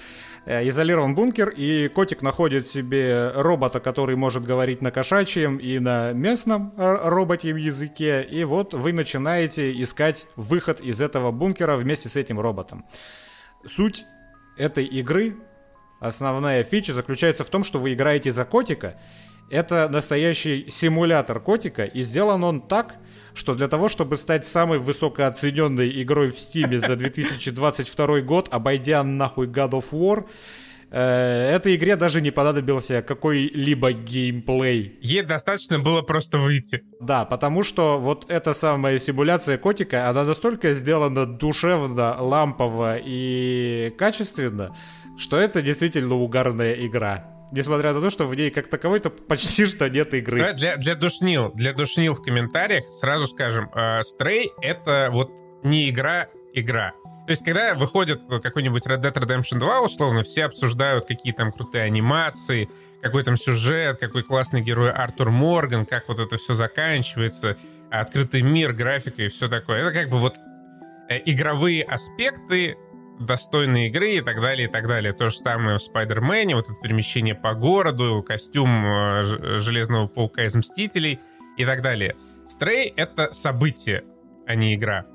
Э, 0.44 0.66
изолирован 0.66 1.14
бункер, 1.14 1.50
и 1.50 1.88
котик 1.88 2.22
находит 2.22 2.68
себе 2.68 3.32
робота, 3.34 3.80
который 3.80 4.16
может 4.16 4.44
говорить 4.44 4.80
на 4.80 4.90
кошачьем 4.90 5.58
и 5.58 5.78
на 5.78 6.12
местном 6.12 6.72
э, 6.76 7.08
роботьем 7.08 7.56
языке. 7.56 8.22
И 8.22 8.44
вот 8.44 8.72
вы 8.72 8.92
начинаете 8.92 9.70
искать 9.82 10.26
выход 10.36 10.80
из 10.80 11.00
этого 11.00 11.32
бункера 11.32 11.76
вместе 11.76 12.08
с 12.08 12.16
этим 12.16 12.40
роботом. 12.40 12.86
Суть 13.66 14.04
этой 14.56 14.84
игры 14.84 15.36
Основная 16.00 16.62
фича 16.62 16.94
заключается 16.94 17.44
в 17.44 17.50
том, 17.50 17.64
что 17.64 17.78
вы 17.78 17.92
играете 17.92 18.32
за 18.32 18.44
котика. 18.44 18.96
Это 19.50 19.88
настоящий 19.88 20.70
симулятор 20.70 21.40
котика, 21.40 21.84
и 21.84 22.02
сделан 22.02 22.44
он 22.44 22.60
так, 22.60 22.96
что 23.34 23.54
для 23.54 23.68
того, 23.68 23.88
чтобы 23.88 24.16
стать 24.16 24.46
самой 24.46 24.78
высокооцененной 24.78 26.02
игрой 26.02 26.30
в 26.30 26.38
Стиме 26.38 26.78
за 26.78 26.96
2022 26.96 28.20
год, 28.20 28.48
обойдя 28.50 29.02
нахуй 29.02 29.46
God 29.46 29.70
of 29.70 29.84
War, 29.92 30.26
э, 30.90 31.50
этой 31.54 31.76
игре 31.76 31.96
даже 31.96 32.20
не 32.20 32.30
понадобился 32.30 33.00
какой-либо 33.00 33.92
геймплей. 33.92 34.98
Ей 35.00 35.22
достаточно 35.22 35.78
было 35.78 36.02
просто 36.02 36.38
выйти. 36.38 36.82
Да, 37.00 37.24
потому 37.24 37.62
что 37.62 37.98
вот 37.98 38.30
эта 38.30 38.54
самая 38.54 38.98
симуляция 38.98 39.56
котика, 39.56 40.10
она 40.10 40.24
настолько 40.24 40.74
сделана 40.74 41.24
душевно, 41.24 42.16
лампово 42.20 42.98
и 42.98 43.94
качественно, 43.96 44.74
что 45.18 45.38
это 45.38 45.60
действительно 45.60 46.14
угарная 46.14 46.74
игра. 46.74 47.26
Несмотря 47.50 47.92
на 47.92 48.00
то, 48.00 48.10
что 48.10 48.26
в 48.26 48.34
ней 48.34 48.50
как 48.50 48.68
таковой-то 48.68 49.10
почти 49.10 49.66
что 49.66 49.88
нет 49.88 50.14
игры. 50.14 50.52
Для, 50.54 50.76
для 50.76 50.94
душнил, 50.94 51.50
для 51.54 51.72
душнил 51.72 52.14
в 52.14 52.22
комментариях 52.22 52.84
сразу 52.84 53.26
скажем, 53.26 53.70
э, 53.74 54.00
это 54.62 55.08
вот 55.10 55.30
не 55.62 55.88
игра, 55.90 56.28
игра. 56.52 56.92
То 57.26 57.32
есть, 57.32 57.44
когда 57.44 57.74
выходит 57.74 58.22
какой-нибудь 58.42 58.86
Red 58.86 59.02
Dead 59.02 59.12
Redemption 59.12 59.58
2, 59.58 59.82
условно, 59.82 60.22
все 60.22 60.46
обсуждают, 60.46 61.04
какие 61.04 61.34
там 61.34 61.52
крутые 61.52 61.84
анимации, 61.84 62.70
какой 63.02 63.22
там 63.22 63.36
сюжет, 63.36 63.98
какой 63.98 64.22
классный 64.22 64.62
герой 64.62 64.90
Артур 64.90 65.30
Морган, 65.30 65.84
как 65.84 66.08
вот 66.08 66.20
это 66.20 66.38
все 66.38 66.54
заканчивается, 66.54 67.58
открытый 67.90 68.40
мир, 68.40 68.72
графика 68.72 69.22
и 69.22 69.28
все 69.28 69.48
такое. 69.48 69.80
Это 69.80 69.92
как 69.92 70.08
бы 70.08 70.18
вот 70.18 70.36
э, 71.10 71.20
игровые 71.26 71.82
аспекты 71.82 72.78
достойной 73.18 73.88
игры 73.88 74.12
и 74.12 74.20
так 74.20 74.40
далее, 74.40 74.68
и 74.68 74.70
так 74.70 74.86
далее. 74.86 75.12
То 75.12 75.28
же 75.28 75.36
самое 75.36 75.78
в 75.78 75.82
Спайдермене, 75.82 76.54
вот 76.54 76.66
это 76.70 76.80
перемещение 76.80 77.34
по 77.34 77.54
городу, 77.54 78.24
костюм 78.26 78.84
э, 78.86 79.58
Железного 79.58 80.06
Паука 80.06 80.44
из 80.44 80.54
Мстителей 80.54 81.20
и 81.56 81.64
так 81.64 81.82
далее. 81.82 82.16
Стрей— 82.46 82.92
это 82.96 83.32
событие, 83.32 84.04
а 84.46 84.54
не 84.54 84.74
игра. 84.74 85.06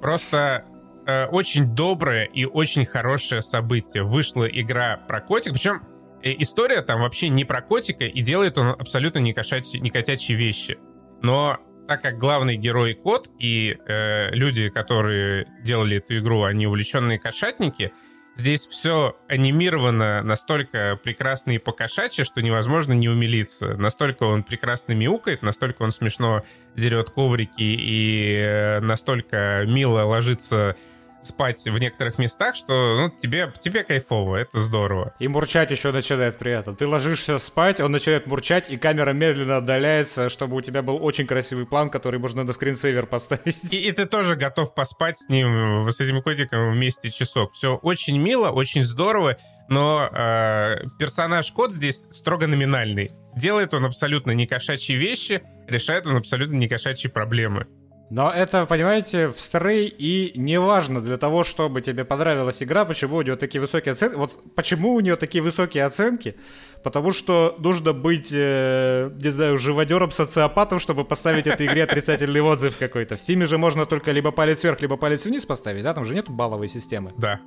Просто 0.00 0.64
э, 1.06 1.26
очень 1.26 1.74
доброе 1.74 2.24
и 2.24 2.44
очень 2.44 2.84
хорошее 2.84 3.42
событие. 3.42 4.02
Вышла 4.02 4.44
игра 4.44 4.96
про 4.96 5.20
котик, 5.20 5.52
причем 5.52 5.82
э, 6.22 6.34
история 6.38 6.82
там 6.82 7.00
вообще 7.00 7.28
не 7.28 7.44
про 7.44 7.62
котика, 7.62 8.04
и 8.04 8.20
делает 8.20 8.58
он 8.58 8.68
абсолютно 8.70 9.20
не, 9.20 9.32
кошачьи, 9.32 9.80
не 9.80 9.90
котячьи 9.90 10.34
вещи. 10.34 10.78
Но 11.22 11.58
так 11.86 12.02
как 12.02 12.18
главный 12.18 12.56
герой 12.56 12.94
кот 12.94 13.28
и 13.38 13.76
э, 13.86 14.30
люди, 14.32 14.68
которые 14.68 15.46
делали 15.62 15.98
эту 15.98 16.18
игру, 16.18 16.42
они 16.42 16.66
увлеченные 16.66 17.18
кошатники, 17.18 17.92
Здесь 18.34 18.66
все 18.66 19.14
анимировано 19.28 20.22
настолько 20.22 20.98
прекрасно 21.02 21.50
и 21.50 21.58
покошачье, 21.58 22.24
что 22.24 22.40
невозможно 22.40 22.94
не 22.94 23.10
умилиться. 23.10 23.76
Настолько 23.76 24.22
он 24.24 24.42
прекрасно 24.42 24.92
мяукает, 24.92 25.42
настолько 25.42 25.82
он 25.82 25.92
смешно 25.92 26.42
дерет 26.74 27.10
коврики 27.10 27.60
и 27.60 28.36
э, 28.38 28.80
настолько 28.80 29.64
мило 29.66 30.04
ложится 30.04 30.76
спать 31.22 31.64
в 31.64 31.78
некоторых 31.78 32.18
местах, 32.18 32.54
что 32.54 32.96
ну, 32.96 33.10
тебе, 33.10 33.52
тебе 33.58 33.84
кайфово, 33.84 34.36
это 34.36 34.60
здорово. 34.60 35.14
И 35.18 35.28
мурчать 35.28 35.70
еще 35.70 35.92
начинает 35.92 36.38
при 36.38 36.52
этом. 36.52 36.76
Ты 36.76 36.86
ложишься 36.86 37.38
спать, 37.38 37.80
он 37.80 37.92
начинает 37.92 38.26
мурчать, 38.26 38.68
и 38.68 38.76
камера 38.76 39.12
медленно 39.12 39.58
отдаляется, 39.58 40.28
чтобы 40.28 40.56
у 40.56 40.60
тебя 40.60 40.82
был 40.82 41.02
очень 41.02 41.26
красивый 41.26 41.66
план, 41.66 41.90
который 41.90 42.18
можно 42.18 42.44
на 42.44 42.52
скринсейвер 42.52 43.06
поставить. 43.06 43.72
И, 43.72 43.88
и 43.88 43.92
ты 43.92 44.06
тоже 44.06 44.36
готов 44.36 44.74
поспать 44.74 45.18
с 45.18 45.28
ним, 45.28 45.90
с 45.90 46.00
этим 46.00 46.22
котиком 46.22 46.72
вместе 46.72 47.10
часок. 47.10 47.52
Все 47.52 47.76
очень 47.76 48.18
мило, 48.18 48.50
очень 48.50 48.82
здорово, 48.82 49.36
но 49.68 50.08
э, 50.12 50.84
персонаж 50.98 51.50
кот 51.52 51.72
здесь 51.72 52.08
строго 52.10 52.46
номинальный. 52.46 53.12
Делает 53.36 53.72
он 53.72 53.84
абсолютно 53.86 54.32
не 54.32 54.46
кошачьи 54.46 54.94
вещи, 54.94 55.42
решает 55.66 56.06
он 56.06 56.16
абсолютно 56.16 56.56
не 56.56 56.68
кошачьи 56.68 57.10
проблемы. 57.10 57.66
Но 58.12 58.30
это, 58.30 58.66
понимаете, 58.66 59.28
в 59.28 59.38
стрей 59.38 59.86
и 59.88 60.38
не 60.38 60.60
важно 60.60 61.00
для 61.00 61.16
того, 61.16 61.44
чтобы 61.44 61.80
тебе 61.80 62.04
понравилась 62.04 62.62
игра, 62.62 62.84
почему 62.84 63.16
у 63.16 63.22
нее 63.22 63.36
такие 63.36 63.58
высокие 63.58 63.92
оценки. 63.92 64.16
Вот 64.16 64.38
почему 64.54 64.92
у 64.92 65.00
нее 65.00 65.16
такие 65.16 65.42
высокие 65.42 65.86
оценки? 65.86 66.34
Потому 66.82 67.12
что 67.12 67.56
нужно 67.58 67.94
быть, 67.94 68.30
э, 68.30 69.10
не 69.18 69.30
знаю, 69.30 69.56
живодером, 69.56 70.10
социопатом, 70.10 70.78
чтобы 70.78 71.06
поставить 71.06 71.46
этой 71.46 71.66
игре 71.66 71.84
отрицательный 71.84 72.42
отзыв 72.42 72.76
какой-то. 72.76 73.16
В 73.16 73.18
Steam 73.18 73.46
же 73.46 73.56
можно 73.56 73.86
только 73.86 74.12
либо 74.12 74.30
палец 74.30 74.62
вверх, 74.62 74.82
либо 74.82 74.98
палец 74.98 75.24
вниз 75.24 75.46
поставить, 75.46 75.82
да? 75.82 75.94
Там 75.94 76.04
же 76.04 76.14
нет 76.14 76.28
балловой 76.28 76.68
системы. 76.68 77.14
Да. 77.16 77.40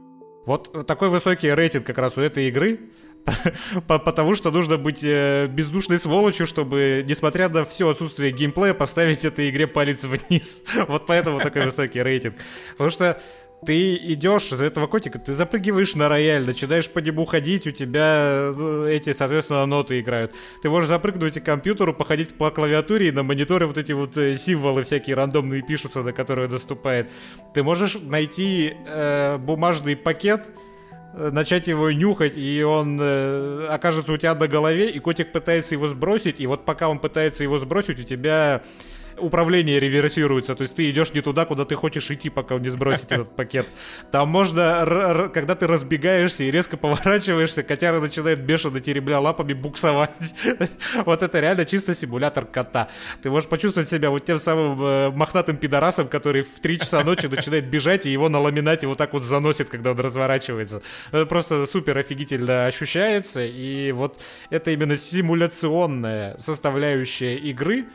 Вот 0.48 0.88
такой 0.88 1.10
высокий 1.10 1.54
рейтинг 1.54 1.86
как 1.86 2.00
раз 2.00 2.18
у 2.18 2.22
этой 2.22 2.48
игры, 2.48 2.80
потому 3.88 4.36
что 4.36 4.52
нужно 4.52 4.78
быть 4.78 5.04
э, 5.04 5.48
бездушной 5.48 5.98
сволочью, 5.98 6.48
чтобы, 6.48 7.04
несмотря 7.08 7.50
на 7.50 7.66
все 7.66 7.90
отсутствие 7.90 8.32
геймплея, 8.32 8.74
поставить 8.74 9.26
этой 9.26 9.50
игре 9.50 9.68
палец 9.68 10.04
вниз. 10.04 10.60
вот 10.88 11.06
поэтому 11.06 11.40
такой 11.40 11.66
высокий 11.66 12.02
рейтинг. 12.02 12.36
Потому 12.72 12.90
что 12.90 13.20
ты 13.66 13.96
идешь 13.96 14.50
за 14.50 14.66
этого 14.66 14.86
котика, 14.88 15.18
ты 15.18 15.34
запрыгиваешь 15.34 15.96
на 15.96 16.08
рояль, 16.08 16.46
начинаешь 16.46 16.90
по 16.90 17.00
нему 17.00 17.26
ходить, 17.26 17.66
у 17.66 17.72
тебя 17.72 18.52
э, 18.56 18.90
эти, 18.92 19.14
соответственно, 19.14 19.66
ноты 19.66 20.00
играют. 20.00 20.34
Ты 20.62 20.70
можешь 20.70 20.88
запрыгнуть 20.88 21.40
к 21.40 21.44
компьютеру, 21.44 21.94
походить 21.94 22.36
по 22.36 22.52
клавиатуре, 22.52 23.08
и 23.08 23.12
на 23.12 23.24
мониторе 23.24 23.66
вот 23.66 23.78
эти 23.78 23.94
вот 23.94 24.18
э, 24.18 24.36
символы 24.36 24.84
всякие 24.84 25.16
рандомные 25.16 25.62
пишутся, 25.62 26.04
на 26.04 26.14
которые 26.14 26.48
наступает. 26.48 27.10
Ты 27.54 27.64
можешь 27.64 27.98
найти 28.00 28.76
э, 28.86 29.38
бумажный 29.38 29.96
пакет, 29.96 30.44
начать 31.32 31.68
его 31.68 31.92
нюхать, 31.92 32.38
и 32.38 32.64
он 32.64 32.98
э, 33.02 33.68
окажется 33.70 34.12
у 34.12 34.18
тебя 34.18 34.36
на 34.36 34.48
голове, 34.48 34.90
и 34.90 35.00
котик 35.00 35.32
пытается 35.32 35.76
его 35.76 35.88
сбросить, 35.88 36.40
и 36.40 36.48
вот 36.48 36.66
пока 36.66 36.90
он 36.90 37.00
пытается 37.00 37.44
его 37.44 37.60
сбросить, 37.60 38.00
у 38.00 38.04
тебя 38.04 38.62
управление 39.18 39.80
реверсируется, 39.80 40.56
то 40.56 40.64
есть 40.64 40.76
ты 40.76 40.90
идешь 40.90 41.14
не 41.14 41.22
туда, 41.22 41.46
куда 41.46 41.66
ты 41.66 41.76
хочешь 41.76 42.10
идти, 42.12 42.30
пока 42.30 42.56
он 42.56 42.62
не 42.62 42.70
сбросит 42.70 43.12
этот 43.12 43.30
пакет. 43.36 43.68
Там 44.12 44.30
можно, 44.30 45.30
когда 45.34 45.56
ты 45.56 45.68
разбегаешься 45.68 46.44
и 46.44 46.52
резко 46.52 46.78
поворачиваешься, 46.78 47.64
котяра 47.64 48.00
начинает 48.00 48.42
бешено 48.42 48.80
теребля 48.80 49.20
лапами 49.20 49.54
буксовать. 49.54 50.36
Вот 51.06 51.22
это 51.22 51.40
реально 51.40 51.66
чисто 51.66 51.94
симулятор 51.96 52.46
кота. 52.46 52.90
Ты 53.22 53.30
можешь 53.30 53.50
почувствовать 53.50 53.90
себя 53.90 54.10
вот 54.10 54.26
тем 54.26 54.40
самым 54.40 54.82
э, 54.82 55.10
мохнатым 55.12 55.58
пидорасом, 55.58 56.08
который 56.08 56.44
в 56.44 56.60
3 56.60 56.80
часа 56.80 57.04
ночи 57.04 57.28
начинает 57.28 57.70
бежать, 57.70 58.06
и 58.06 58.12
его 58.12 58.30
на 58.30 58.40
ламинате 58.40 58.88
вот 58.88 58.98
так 58.98 59.14
вот 59.14 59.24
заносит, 59.24 59.70
когда 59.70 59.92
он 59.92 60.00
разворачивается. 60.00 60.82
Это 61.12 61.26
просто 61.26 61.66
супер 61.66 61.98
офигительно 61.98 62.66
ощущается, 62.66 63.46
и 63.46 63.92
вот 63.92 64.22
это 64.50 64.72
именно 64.72 64.98
симуляционная 64.98 66.38
составляющая 66.38 67.36
игры, 67.36 67.86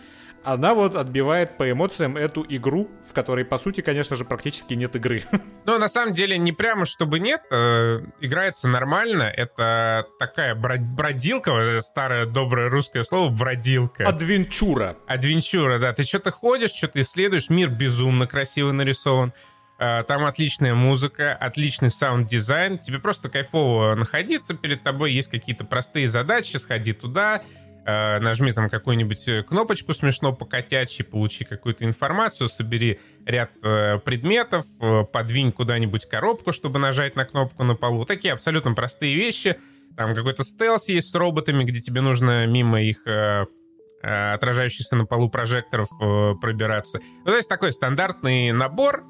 она 0.42 0.74
вот 0.74 0.96
отбивает 0.96 1.56
по 1.56 1.70
эмоциям 1.70 2.16
эту 2.16 2.44
игру, 2.48 2.90
в 3.08 3.12
которой, 3.12 3.44
по 3.44 3.58
сути, 3.58 3.80
конечно 3.82 4.16
же, 4.16 4.24
практически 4.24 4.74
нет 4.74 4.96
игры. 4.96 5.24
Ну, 5.66 5.78
на 5.78 5.88
самом 5.88 6.14
деле, 6.14 6.38
не 6.38 6.52
прямо 6.52 6.84
чтобы 6.84 7.20
нет, 7.20 7.42
э, 7.52 7.98
играется 8.20 8.66
нормально. 8.66 9.24
Это 9.24 10.06
такая 10.18 10.54
бродилка, 10.54 11.80
старое 11.80 12.26
доброе 12.26 12.70
русское 12.70 13.04
слово, 13.04 13.30
бродилка. 13.30 14.08
Адвенчура. 14.08 14.96
Адвенчура, 15.06 15.78
да. 15.78 15.92
Ты 15.92 16.02
что-то 16.02 16.30
ходишь, 16.30 16.70
что-то 16.70 17.00
исследуешь, 17.02 17.50
мир 17.50 17.68
безумно 17.68 18.26
красиво 18.26 18.72
нарисован. 18.72 19.32
Э, 19.78 20.02
там 20.02 20.24
отличная 20.24 20.74
музыка, 20.74 21.34
отличный 21.34 21.90
sound 21.90 22.27
design. 22.27 22.78
Тебе 22.78 22.98
просто 22.98 23.28
кайфово 23.28 23.94
находиться 23.94 24.54
перед 24.54 24.82
тобой. 24.82 25.12
Есть 25.12 25.30
какие-то 25.30 25.64
простые 25.64 26.08
задачи, 26.08 26.56
сходи 26.56 26.94
туда, 26.94 27.42
нажми 27.86 28.52
там 28.52 28.68
какую-нибудь 28.68 29.28
э, 29.28 29.42
кнопочку 29.42 29.92
смешно 29.92 30.32
по 30.32 30.44
котячьи, 30.44 31.04
получи 31.04 31.44
какую-то 31.44 31.84
информацию, 31.84 32.48
собери 32.48 32.98
ряд 33.26 33.50
э, 33.62 33.98
предметов, 33.98 34.64
подвинь 35.12 35.52
куда-нибудь 35.52 36.06
коробку, 36.06 36.52
чтобы 36.52 36.78
нажать 36.78 37.16
на 37.16 37.24
кнопку 37.24 37.64
на 37.64 37.74
полу. 37.74 38.04
Такие 38.04 38.32
абсолютно 38.34 38.72
простые 38.72 39.16
вещи. 39.16 39.58
Там 39.96 40.14
какой-то 40.14 40.44
стелс 40.44 40.88
есть 40.88 41.10
с 41.10 41.14
роботами, 41.14 41.64
где 41.64 41.80
тебе 41.80 42.00
нужно 42.00 42.46
мимо 42.46 42.80
их 42.80 43.04
отражающихся 44.02 44.96
на 44.96 45.04
полу 45.04 45.28
прожекторов 45.28 45.88
пробираться. 46.40 47.00
Ну, 47.24 47.32
то 47.32 47.36
есть 47.36 47.50
такой 47.50 47.70
стандартный 47.70 48.50
набор 48.52 49.04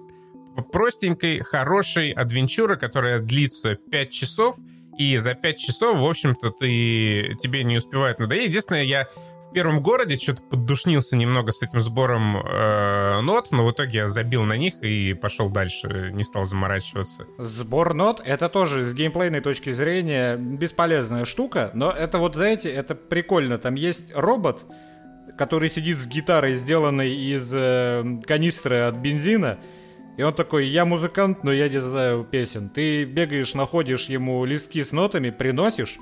простенькой, 0.72 1.40
хорошей 1.40 2.10
адвенчуры, 2.10 2.76
которая 2.76 3.20
длится 3.20 3.76
5 3.76 4.10
часов— 4.10 4.56
и 5.00 5.16
за 5.16 5.34
5 5.34 5.56
часов, 5.56 5.98
в 5.98 6.06
общем-то, 6.06 6.50
ты, 6.50 7.34
тебе 7.40 7.64
не 7.64 7.78
успевает 7.78 8.18
надоесть. 8.18 8.48
Единственное, 8.48 8.82
я 8.82 9.08
в 9.48 9.52
первом 9.54 9.82
городе 9.82 10.18
что-то 10.18 10.42
поддушнился 10.42 11.16
немного 11.16 11.52
с 11.52 11.62
этим 11.62 11.80
сбором 11.80 12.36
э, 12.36 13.20
нот, 13.22 13.48
но 13.50 13.64
в 13.64 13.72
итоге 13.72 14.00
я 14.00 14.08
забил 14.08 14.42
на 14.42 14.58
них 14.58 14.82
и 14.82 15.14
пошел 15.14 15.48
дальше, 15.48 16.10
не 16.12 16.22
стал 16.22 16.44
заморачиваться. 16.44 17.24
Сбор 17.38 17.94
нот— 17.94 18.20
это 18.26 18.50
тоже 18.50 18.84
с 18.84 18.92
геймплейной 18.92 19.40
точки 19.40 19.72
зрения 19.72 20.36
бесполезная 20.36 21.24
штука, 21.24 21.70
но 21.72 21.90
это 21.90 22.18
вот, 22.18 22.36
знаете, 22.36 22.70
это 22.70 22.94
прикольно. 22.94 23.56
Там 23.56 23.76
есть 23.76 24.12
робот, 24.14 24.66
который 25.38 25.70
сидит 25.70 25.98
с 25.98 26.06
гитарой, 26.06 26.56
сделанной 26.56 27.14
из 27.14 27.50
э, 27.54 28.04
канистры 28.26 28.80
от 28.80 28.98
бензина, 28.98 29.60
и 30.20 30.22
он 30.22 30.34
такой, 30.34 30.66
я 30.66 30.84
музыкант, 30.84 31.44
но 31.44 31.50
я 31.50 31.70
не 31.70 31.80
знаю 31.80 32.24
песен. 32.30 32.68
Ты 32.68 33.04
бегаешь, 33.04 33.54
находишь 33.54 34.10
ему 34.10 34.44
листки 34.44 34.84
с 34.84 34.92
нотами, 34.92 35.30
приносишь, 35.30 35.96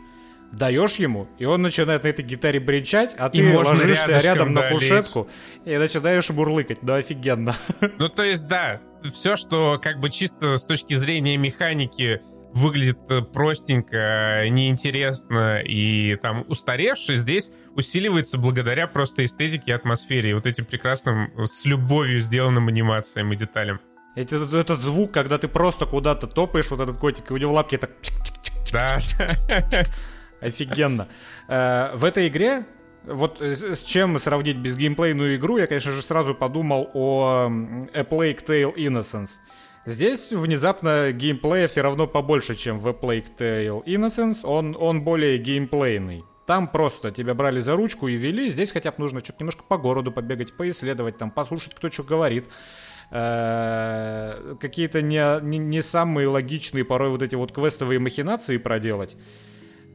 даешь 0.51 0.97
ему, 0.97 1.29
и 1.39 1.45
он 1.45 1.63
начинает 1.63 2.03
на 2.03 2.09
этой 2.09 2.25
гитаре 2.25 2.59
бренчать, 2.59 3.15
а 3.17 3.31
ты 3.31 3.57
ложишься 3.57 4.19
рядом 4.19 4.55
на 4.55 4.73
кушетку 4.73 5.29
и 5.65 5.77
начинаешь 5.77 6.29
бурлыкать. 6.31 6.79
Да 6.83 6.97
офигенно. 6.97 7.55
Ну, 7.99 8.09
то 8.09 8.25
есть, 8.25 8.49
да, 8.49 8.81
все, 9.05 9.37
что 9.37 9.79
как 9.81 10.01
бы 10.01 10.11
чисто 10.11 10.59
с 10.59 10.67
точки 10.67 10.95
зрения 10.95 11.37
механики 11.37 12.21
выглядит 12.53 12.99
э, 13.11 13.23
простенько, 13.23 14.47
неинтересно 14.49 15.61
и 15.61 16.17
там 16.17 16.45
устаревший, 16.49 17.15
здесь 17.15 17.53
усиливается 17.77 18.37
благодаря 18.37 18.89
просто 18.89 19.25
эстетике 19.25 19.71
и 19.71 19.75
атмосфере, 19.75 20.31
и 20.31 20.35
вот 20.35 20.47
этим 20.47 20.65
прекрасным, 20.65 21.31
с 21.37 21.65
любовью 21.67 22.19
сделанным 22.19 22.67
анимациям 22.67 23.33
и 23.33 23.37
деталям. 23.37 23.79
Это, 24.19 24.37
этот 24.57 24.81
звук, 24.81 25.13
когда 25.13 25.39
ты 25.39 25.47
просто 25.47 25.87
куда-то 25.87 26.27
топаешь, 26.27 26.71
вот 26.71 26.81
этот 26.81 26.99
котик, 26.99 27.31
и 27.31 27.35
у 27.35 27.37
него 27.37 27.53
лапки 27.53 27.79
так... 27.79 27.91
Да. 28.73 28.99
Офигенно. 30.41 31.09
Э, 31.49 31.95
в 31.95 32.05
этой 32.05 32.29
игре 32.29 32.65
вот 33.05 33.41
э, 33.41 33.55
с 33.75 33.85
чем 33.85 34.19
сравнить 34.19 34.57
безгеймплейную 34.59 35.37
игру, 35.37 35.57
я, 35.57 35.67
конечно 35.67 35.93
же, 35.93 36.03
сразу 36.03 36.35
подумал 36.35 36.91
о 36.95 37.49
A 37.95 38.03
Plague 38.03 38.45
Tale 38.45 38.75
Innocence. 38.75 39.31
Здесь 39.87 40.33
внезапно 40.33 41.13
геймплея 41.13 41.69
все 41.69 41.83
равно 41.83 42.07
побольше, 42.07 42.55
чем 42.55 42.81
в 42.81 42.89
A 42.89 42.93
Plague 42.93 43.37
Tale 43.39 43.85
Innocence, 43.85 44.41
он, 44.43 44.77
он 44.79 45.03
более 45.03 45.39
геймплейный. 45.39 46.25
Там 46.45 46.67
просто 46.67 47.11
тебя 47.11 47.35
брали 47.35 47.61
за 47.61 47.77
ручку 47.77 48.09
и 48.09 48.15
вели, 48.15 48.51
здесь 48.51 48.73
хотя 48.73 48.91
бы 48.91 48.97
нужно 48.99 49.23
что-то 49.23 49.41
немножко 49.41 49.65
по 49.65 49.79
городу 49.79 50.11
побегать, 50.11 50.57
поисследовать, 50.57 51.19
там, 51.19 51.31
послушать, 51.31 51.75
кто 51.75 51.91
что 51.91 52.03
говорит. 52.03 52.47
Э, 53.11 54.57
какие-то 54.61 55.01
не, 55.01 55.41
не, 55.43 55.59
не 55.59 55.83
самые 55.83 56.29
логичные 56.29 56.85
порой 56.85 57.09
вот 57.11 57.23
эти 57.23 57.35
вот 57.35 57.53
квестовые 57.53 57.99
махинации 57.99 58.59
проделать. 58.59 59.17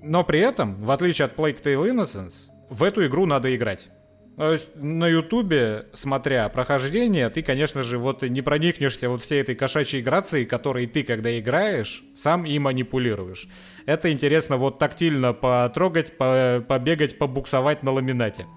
Но 0.01 0.23
при 0.23 0.39
этом, 0.39 0.75
в 0.77 0.89
отличие 0.91 1.25
от 1.25 1.35
Plague 1.35 1.61
Tale 1.61 1.91
Innocence, 1.91 2.49
в 2.69 2.83
эту 2.83 3.05
игру 3.05 3.25
надо 3.25 3.55
играть. 3.55 3.89
То 4.35 4.51
есть 4.51 4.69
на 4.75 5.07
Ютубе, 5.07 5.85
смотря 5.93 6.49
прохождение, 6.49 7.29
ты, 7.29 7.43
конечно 7.43 7.83
же, 7.83 7.99
вот 7.99 8.23
не 8.23 8.41
проникнешься 8.41 9.07
вот 9.07 9.21
всей 9.21 9.41
этой 9.41 9.53
кошачьей 9.53 10.01
грацией, 10.01 10.45
которой 10.45 10.87
ты, 10.87 11.03
когда 11.03 11.37
играешь, 11.37 12.03
сам 12.15 12.45
и 12.45 12.57
манипулируешь. 12.57 13.47
Это 13.85 14.11
интересно 14.11 14.57
вот 14.57 14.79
тактильно 14.79 15.33
потрогать, 15.33 16.17
по 16.17 16.65
побегать, 16.67 17.19
побуксовать 17.19 17.83
на 17.83 17.91
ламинате. 17.91 18.47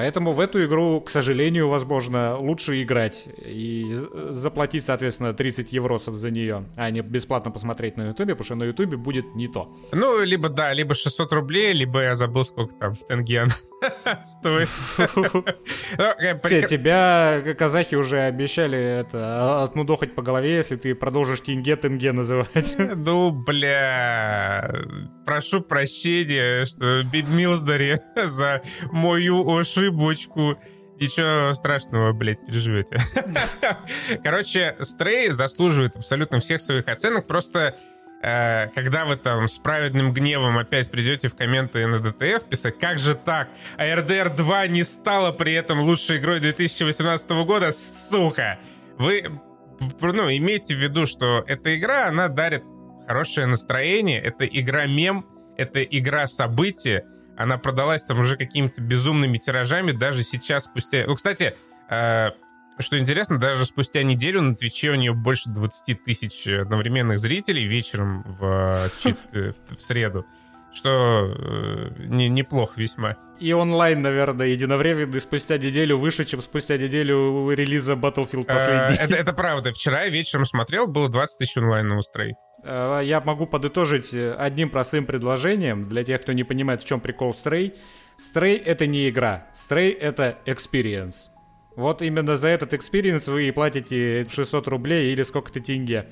Поэтому 0.00 0.32
в 0.32 0.40
эту 0.40 0.64
игру, 0.64 1.02
к 1.02 1.10
сожалению, 1.10 1.68
возможно, 1.68 2.38
лучше 2.38 2.82
играть 2.82 3.28
и 3.36 3.98
заплатить, 4.30 4.82
соответственно, 4.82 5.34
30 5.34 5.74
евросов 5.74 6.16
за 6.16 6.30
нее, 6.30 6.64
а 6.76 6.90
не 6.90 7.02
бесплатно 7.02 7.50
посмотреть 7.50 7.98
на 7.98 8.08
ютубе, 8.08 8.34
потому 8.34 8.44
что 8.44 8.54
на 8.54 8.64
ютубе 8.64 8.96
будет 8.96 9.34
не 9.34 9.46
то. 9.46 9.76
Ну, 9.92 10.24
либо 10.24 10.48
да, 10.48 10.72
либо 10.72 10.94
600 10.94 11.30
рублей, 11.34 11.74
либо 11.74 12.00
я 12.00 12.14
забыл, 12.14 12.46
сколько 12.46 12.74
там 12.76 12.94
в 12.94 13.04
тенге 13.04 13.44
стоит. 13.50 13.69
Ну, 15.98 16.04
э, 16.04 16.34
тебя 16.68 17.42
казахи 17.58 17.94
уже 17.94 18.20
обещали 18.20 18.78
это 18.78 19.64
отмудохать 19.64 20.14
по 20.14 20.22
голове, 20.22 20.56
если 20.56 20.76
ты 20.76 20.94
продолжишь 20.94 21.40
тенге-тенге 21.40 22.12
называть. 22.12 22.74
Ну, 22.78 23.30
бля, 23.30 24.70
прошу 25.24 25.60
прощения, 25.60 26.64
что 26.64 27.02
Милсдари 27.04 28.00
за 28.24 28.62
мою 28.90 29.56
ошибочку. 29.56 30.58
Ничего 31.00 31.54
страшного, 31.54 32.12
блядь, 32.12 32.44
переживете. 32.44 32.98
Короче, 34.22 34.76
Стрей 34.80 35.30
заслуживает 35.30 35.96
абсолютно 35.96 36.40
всех 36.40 36.60
своих 36.60 36.88
оценок. 36.88 37.26
Просто 37.26 37.60
э, 37.60 37.74
когда 38.20 39.06
вы 39.06 39.16
там 39.16 39.48
с 39.48 39.58
праведным 39.58 40.12
гневом 40.12 40.58
опять 40.58 40.90
придете 40.90 41.28
в 41.28 41.36
комменты 41.36 41.86
на 41.86 42.00
ДТФ 42.00 42.44
писать, 42.44 42.78
как 42.78 42.98
же 42.98 43.14
так? 43.14 43.48
А 43.78 43.86
RDR 43.86 44.34
2 44.34 44.66
не 44.66 44.84
стала 44.84 45.32
при 45.32 45.54
этом 45.54 45.80
лучшей 45.80 46.18
игрой 46.18 46.40
2018 46.40 47.30
года, 47.30 47.72
сука! 47.72 48.58
Вы 48.98 49.24
ну, 50.00 50.30
имейте 50.30 50.74
в 50.74 50.78
виду, 50.78 51.06
что 51.06 51.42
эта 51.46 51.78
игра, 51.78 52.06
она 52.06 52.28
дарит 52.28 52.62
хорошее 53.06 53.46
настроение, 53.46 54.20
это 54.20 54.44
игра-мем, 54.44 55.26
это 55.56 55.82
игра 55.82 56.26
события, 56.26 57.04
она 57.36 57.56
продалась 57.56 58.04
там 58.04 58.18
уже 58.18 58.36
какими-то 58.36 58.82
безумными 58.82 59.38
тиражами, 59.38 59.92
даже 59.92 60.22
сейчас 60.22 60.64
спустя... 60.64 61.04
Ну, 61.06 61.14
кстати, 61.14 61.56
э, 61.88 62.30
что 62.82 62.98
интересно, 62.98 63.38
даже 63.38 63.64
спустя 63.64 64.02
неделю 64.02 64.42
на 64.42 64.54
Твиче 64.54 64.90
у 64.90 64.94
нее 64.94 65.12
больше 65.12 65.50
20 65.50 66.04
тысяч 66.04 66.46
одновременных 66.46 67.18
зрителей 67.18 67.64
вечером 67.64 68.22
в, 68.26 68.90
э, 69.32 69.50
в, 69.50 69.76
в 69.76 69.82
среду. 69.82 70.26
Что 70.72 71.34
э, 71.36 71.90
не, 72.06 72.28
неплохо 72.28 72.74
весьма. 72.80 73.16
И 73.40 73.52
онлайн, 73.52 74.02
наверное, 74.02 74.46
единовременный 74.46 75.20
спустя 75.20 75.58
неделю 75.58 75.98
выше, 75.98 76.24
чем 76.24 76.40
спустя 76.40 76.76
неделю 76.76 77.50
релиза 77.50 77.94
Battlefield 77.94 78.44
э, 78.44 78.54
последний. 78.54 78.96
это, 78.96 79.16
это 79.16 79.32
правда. 79.32 79.72
Вчера 79.72 80.06
вечером 80.06 80.44
смотрел, 80.44 80.86
было 80.86 81.08
20 81.08 81.38
тысяч 81.38 81.56
онлайн 81.56 81.88
на 81.88 81.96
устрой. 81.96 82.34
Э, 82.62 83.00
я 83.02 83.20
могу 83.20 83.46
подытожить 83.46 84.14
одним 84.14 84.70
простым 84.70 85.06
предложением 85.06 85.88
для 85.88 86.04
тех, 86.04 86.22
кто 86.22 86.32
не 86.32 86.44
понимает, 86.44 86.82
в 86.82 86.86
чем 86.86 87.00
прикол 87.00 87.34
Stray. 87.34 87.74
Stray— 88.20 88.62
это 88.64 88.86
не 88.86 89.08
игра. 89.08 89.46
Stray— 89.54 89.96
это 90.00 90.38
experience. 90.46 91.29
Вот 91.80 92.02
именно 92.02 92.36
за 92.36 92.48
этот 92.48 92.74
experience 92.74 93.30
вы 93.30 93.48
и 93.48 93.50
платите 93.50 94.26
600 94.28 94.68
рублей 94.68 95.12
или 95.12 95.22
сколько-то 95.22 95.60
тенге. 95.60 96.10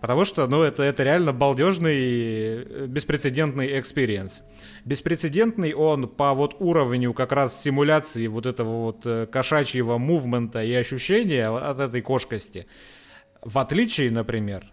Потому 0.00 0.24
что, 0.24 0.46
ну, 0.46 0.62
это, 0.62 0.84
это 0.84 1.02
реально 1.02 1.32
балдежный, 1.32 1.98
э, 1.98 2.86
беспрецедентный 2.86 3.80
experience. 3.80 4.42
Беспрецедентный 4.84 5.74
он 5.74 6.06
по 6.06 6.34
вот 6.34 6.54
уровню 6.60 7.12
как 7.14 7.32
раз 7.32 7.60
симуляции 7.60 8.28
вот 8.28 8.46
этого 8.46 8.84
вот 8.84 9.30
кошачьего 9.32 9.98
movement 9.98 10.55
а 10.55 10.62
и 10.62 10.72
ощущения 10.72 11.48
от 11.48 11.80
этой 11.80 12.00
кошкости. 12.00 12.68
В 13.42 13.58
отличие, 13.58 14.12
например, 14.12 14.70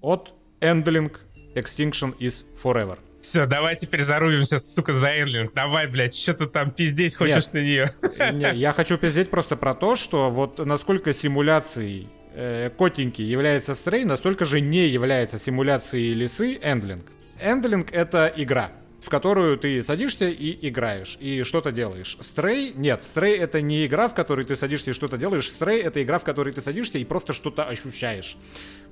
от 0.00 0.32
Endling 0.62 1.14
Extinction 1.54 2.16
is 2.18 2.46
Forever. 2.62 2.98
Все, 3.22 3.46
давай 3.46 3.76
теперь 3.76 4.02
зарубимся, 4.02 4.58
сука, 4.58 4.92
за 4.92 5.08
Endling. 5.08 5.54
Давай, 5.54 5.86
блядь, 5.86 6.16
что 6.16 6.34
ты 6.34 6.46
там 6.46 6.72
пиздеть 6.72 7.14
хочешь 7.14 7.52
Нет, 7.52 7.52
на 7.52 7.58
нее? 7.58 7.90
Не, 8.32 8.58
я 8.58 8.72
хочу 8.72 8.98
пиздеть 8.98 9.30
просто 9.30 9.56
про 9.56 9.74
то, 9.74 9.94
что 9.94 10.28
вот 10.28 10.58
насколько 10.58 11.14
симуляцией 11.14 12.08
э, 12.34 12.70
котенький 12.76 13.24
является 13.24 13.76
стрей, 13.76 14.04
настолько 14.04 14.44
же 14.44 14.60
не 14.60 14.88
является 14.88 15.38
симуляцией 15.38 16.14
лисы 16.14 16.58
Эндлинг. 16.60 17.06
Эндлинг— 17.40 17.90
это 17.92 18.32
игра 18.36 18.72
в 19.02 19.08
которую 19.08 19.58
ты 19.58 19.82
садишься 19.82 20.28
и 20.28 20.68
играешь, 20.68 21.18
и 21.20 21.42
что-то 21.42 21.72
делаешь. 21.72 22.16
Стрей, 22.20 22.72
нет, 22.72 23.02
стрей 23.02 23.36
это 23.36 23.60
не 23.60 23.84
игра, 23.84 24.08
в 24.08 24.14
которой 24.14 24.44
ты 24.44 24.54
садишься 24.54 24.90
и 24.90 24.92
что-то 24.92 25.18
делаешь. 25.18 25.48
Стрей 25.48 25.82
это 25.82 26.00
игра, 26.02 26.18
в 26.18 26.24
которой 26.24 26.54
ты 26.54 26.60
садишься 26.60 26.98
и 26.98 27.04
просто 27.04 27.32
что-то 27.32 27.64
ощущаешь. 27.64 28.36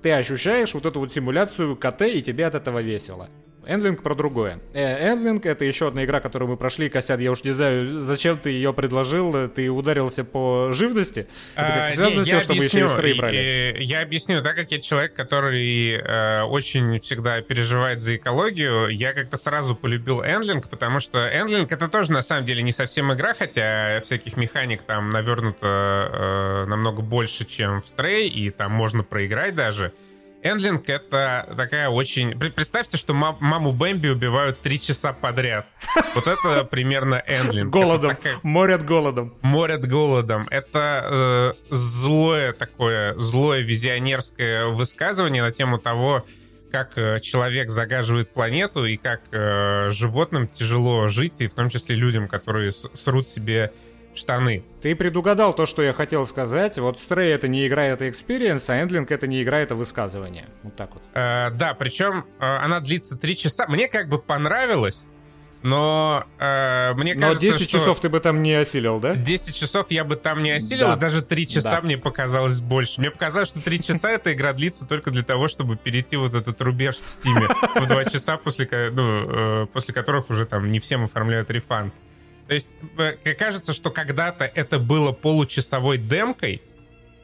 Ты 0.03 0.11
ощущаешь 0.11 0.75
вот 0.75 0.85
эту 0.85 0.99
вот 0.99 1.13
симуляцию 1.13 1.77
КТ, 1.77 2.03
и 2.03 2.23
тебе 2.23 2.47
от 2.47 2.57
этого 2.57 2.83
весело. 2.83 3.31
Эндлинг 3.67 4.03
про 4.03 4.15
другое. 4.15 4.61
Эндлинг 4.73 5.47
это 5.47 5.65
еще 5.65 5.89
одна 5.89 6.05
игра, 6.05 6.21
которую 6.21 6.51
мы 6.51 6.57
прошли, 6.57 6.89
Косяд, 6.89 7.21
я 7.21 7.31
уж 7.31 7.45
не 7.45 7.53
знаю, 7.53 8.03
зачем 8.03 8.39
ты 8.39 8.51
ее 8.51 8.73
предложил, 8.73 9.49
ты 9.49 9.69
ударился 9.69 10.25
по 10.25 10.73
живности? 10.73 11.27
Это 11.55 11.95
как 11.97 12.11
не, 12.11 12.31
я 12.31 12.41
чтобы 12.41 12.59
объясню, 12.59 12.85
еще 12.85 13.11
и 13.11 13.19
брали? 13.19 13.77
Я 13.81 14.03
объясню, 14.03 14.43
так 14.43 14.57
как 14.57 14.71
я 14.73 14.81
человек, 14.81 15.15
который 15.15 15.95
э, 15.95 16.43
очень 16.43 16.99
всегда 16.99 17.41
переживает 17.43 18.01
за 18.01 18.17
экологию, 18.17 18.89
я 18.89 19.13
как-то 19.13 19.37
сразу 19.37 19.75
полюбил 19.75 20.23
Эндлинг, 20.23 20.69
потому 20.69 21.01
что 21.01 21.19
Эндлинг 21.29 21.71
это 21.71 21.89
тоже 21.89 22.13
на 22.13 22.23
самом 22.23 22.45
деле 22.45 22.63
не 22.63 22.73
совсем 22.73 23.13
игра, 23.13 23.35
хотя 23.35 24.01
всяких 24.03 24.37
механик 24.37 24.83
там 24.83 25.11
навернуто 25.11 25.67
э, 26.13 26.67
намного 26.67 27.03
больше, 27.03 27.45
чем 27.45 27.81
в 27.81 27.89
Стрей, 27.89 28.29
и 28.29 28.51
там 28.51 28.73
можно 28.73 29.03
проиграть 29.03 29.55
даже. 29.55 29.93
Эндлинг— 30.43 30.85
это 30.89 31.53
такая 31.57 31.89
очень... 31.89 32.39
Представьте, 32.39 32.97
что 32.97 33.13
маму 33.13 33.73
Бэмби 33.73 34.09
убивают 34.09 34.61
три 34.61 34.81
часа 34.81 35.13
подряд. 35.13 35.67
Вот 36.15 36.27
это 36.27 36.65
примерно 36.65 37.23
Эндлинг. 37.27 37.73
Голодом. 37.73 38.11
Такая... 38.11 38.39
Морят 38.43 38.85
голодом. 38.85 39.35
Морят 39.43 39.87
голодом. 39.87 40.49
Это 40.51 41.55
э, 41.71 41.75
злое 41.75 42.53
такое, 42.53 43.15
злое 43.19 43.61
визионерское 43.61 44.67
высказывание 44.67 45.43
на 45.43 45.51
тему 45.51 45.79
того, 45.79 46.25
как 46.73 46.97
э, 46.97 47.21
человек 47.21 47.71
загаживает 47.71 48.33
планету 48.33 48.87
и 48.87 48.97
как 48.97 49.23
э, 49.33 49.91
животным 49.91 50.49
тяжело 50.49 51.09
жить, 51.09 51.41
и 51.41 51.49
в 51.49 51.55
том 51.55 51.69
числе 51.69 51.97
людям, 51.97 52.29
которые 52.29 52.73
срут 52.73 53.27
себе 53.27 53.73
штаны. 54.15 54.65
Ты 54.81 54.95
предугадал 54.95 55.55
то, 55.55 55.67
что 55.67 55.83
я 55.83 55.93
хотел 55.93 56.27
сказать. 56.27 56.79
Вот 56.79 56.97
Stray 56.97 57.33
это 57.33 57.49
не 57.49 57.67
игра, 57.67 57.85
это 57.85 58.07
experience, 58.07 58.65
а 58.69 58.83
Endling 58.83 59.07
это 59.09 59.27
не 59.27 59.43
игра, 59.43 59.59
это 59.59 59.75
высказывание. 59.75 60.47
Вот 60.63 60.77
так 60.77 60.95
вот. 60.95 61.03
Э, 61.15 61.51
да, 61.51 61.75
причем 61.75 62.25
э, 62.39 62.45
она 62.45 62.81
длится 62.81 63.17
3 63.17 63.37
часа. 63.37 63.67
Мне 63.69 63.89
как 63.89 64.09
бы 64.09 64.19
понравилось, 64.19 65.09
но 65.63 66.25
э, 66.39 66.95
мне 66.95 67.15
но 67.15 67.21
кажется, 67.21 67.43
10 67.43 67.61
что... 67.61 67.79
часов 67.79 68.01
ты 68.01 68.09
бы 68.09 68.21
там 68.21 68.43
не 68.43 68.55
осилил, 68.55 68.99
да? 68.99 69.15
10 69.15 69.55
часов 69.55 69.91
я 69.91 70.05
бы 70.05 70.17
там 70.17 70.43
не 70.43 70.53
осилил, 70.53 70.89
да. 70.89 70.95
и 70.95 70.99
даже 70.99 71.23
3 71.23 71.47
часа 71.47 71.77
да. 71.77 71.81
мне 71.83 71.97
показалось 71.99 72.61
больше. 72.61 73.01
Мне 73.01 73.11
показалось, 73.11 73.49
что 73.49 73.61
3 73.61 73.81
часа 73.81 74.11
эта 74.11 74.33
игра 74.33 74.53
длится 74.55 74.87
только 74.87 75.11
для 75.11 75.23
того, 75.23 75.49
чтобы 75.49 75.77
перейти 75.77 76.17
вот 76.17 76.35
этот 76.35 76.61
рубеж 76.63 76.97
в 76.97 77.13
стиме 77.13 77.49
в 77.77 77.87
2 77.87 78.05
часа, 78.07 78.39
после, 78.39 78.91
ну, 78.93 79.67
после 79.73 79.95
которых 79.95 80.31
уже 80.31 80.47
там 80.47 80.69
не 80.69 80.81
всем 80.81 81.05
оформляют 81.05 81.51
рефанд. 81.51 81.95
То 82.51 82.55
есть 82.55 82.67
э, 82.99 83.35
кажется, 83.35 83.73
что 83.73 83.93
когда-то 83.93 84.45
это 84.45 84.81
было 84.81 85.13
получасовой 85.13 85.99
демкой, 85.99 86.61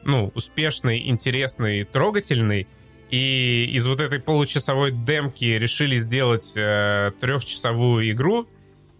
ну, 0.05 0.31
успешной, 0.35 1.05
интересной, 1.09 1.83
трогательной, 1.83 2.65
и 3.09 3.69
из 3.73 3.85
вот 3.87 3.99
этой 3.99 4.21
получасовой 4.21 4.93
демки 4.93 5.43
решили 5.43 5.97
сделать 5.97 6.53
э, 6.55 7.11
трехчасовую 7.19 8.09
игру, 8.11 8.47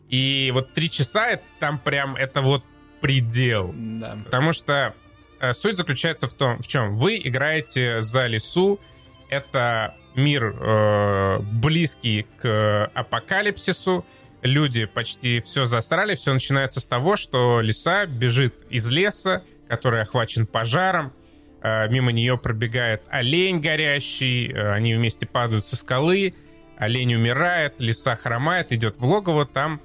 и 0.10 0.52
вот 0.54 0.74
три 0.74 0.90
часа 0.90 1.40
там 1.62 1.80
прям 1.80 2.18
это 2.18 2.42
вот 2.42 2.66
предел. 3.00 3.74
Да. 3.74 4.18
Потому 4.26 4.52
что 4.52 4.96
э, 5.40 5.54
суть 5.54 5.78
заключается 5.78 6.28
в 6.28 6.34
том, 6.34 6.62
в 6.62 6.68
чем 6.68 6.98
вы 6.98 7.22
играете 7.24 8.02
за 8.02 8.28
лесу, 8.28 8.82
это 9.30 9.96
мир 10.14 10.54
э, 10.60 11.40
близкий 11.40 12.28
к 12.42 12.92
апокалипсису, 12.94 14.06
люди 14.42 14.86
почти 14.86 15.40
все 15.40 15.66
засрали. 15.66 16.16
Все 16.16 16.34
начинается 16.34 16.80
с 16.80 16.86
того, 16.86 17.16
что 17.16 17.62
лиса 17.62 18.06
бежит 18.06 18.66
из 18.70 18.90
леса, 18.92 19.44
который 19.68 20.02
охвачен 20.02 20.46
пожаром. 20.46 21.14
Э, 21.62 21.88
мимо 21.90 22.12
нее 22.12 22.38
пробегает 22.38 23.04
олень 23.10 23.60
горящий. 23.60 24.52
Э, 24.52 24.72
они 24.74 24.96
вместе 24.96 25.26
падают 25.26 25.66
со 25.66 25.76
скалы. 25.76 26.34
Олень 26.78 27.16
умирает, 27.16 27.80
лиса 27.80 28.16
хромает, 28.16 28.72
идет 28.72 28.98
в 28.98 29.06
логово. 29.06 29.46
Там 29.46 29.82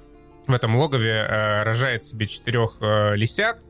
в 0.47 0.53
этом 0.53 0.75
логове 0.75 1.25
э, 1.27 1.63
рожает 1.63 2.03
себе 2.03 2.27
четырех 2.27 2.77
лисят. 3.15 3.63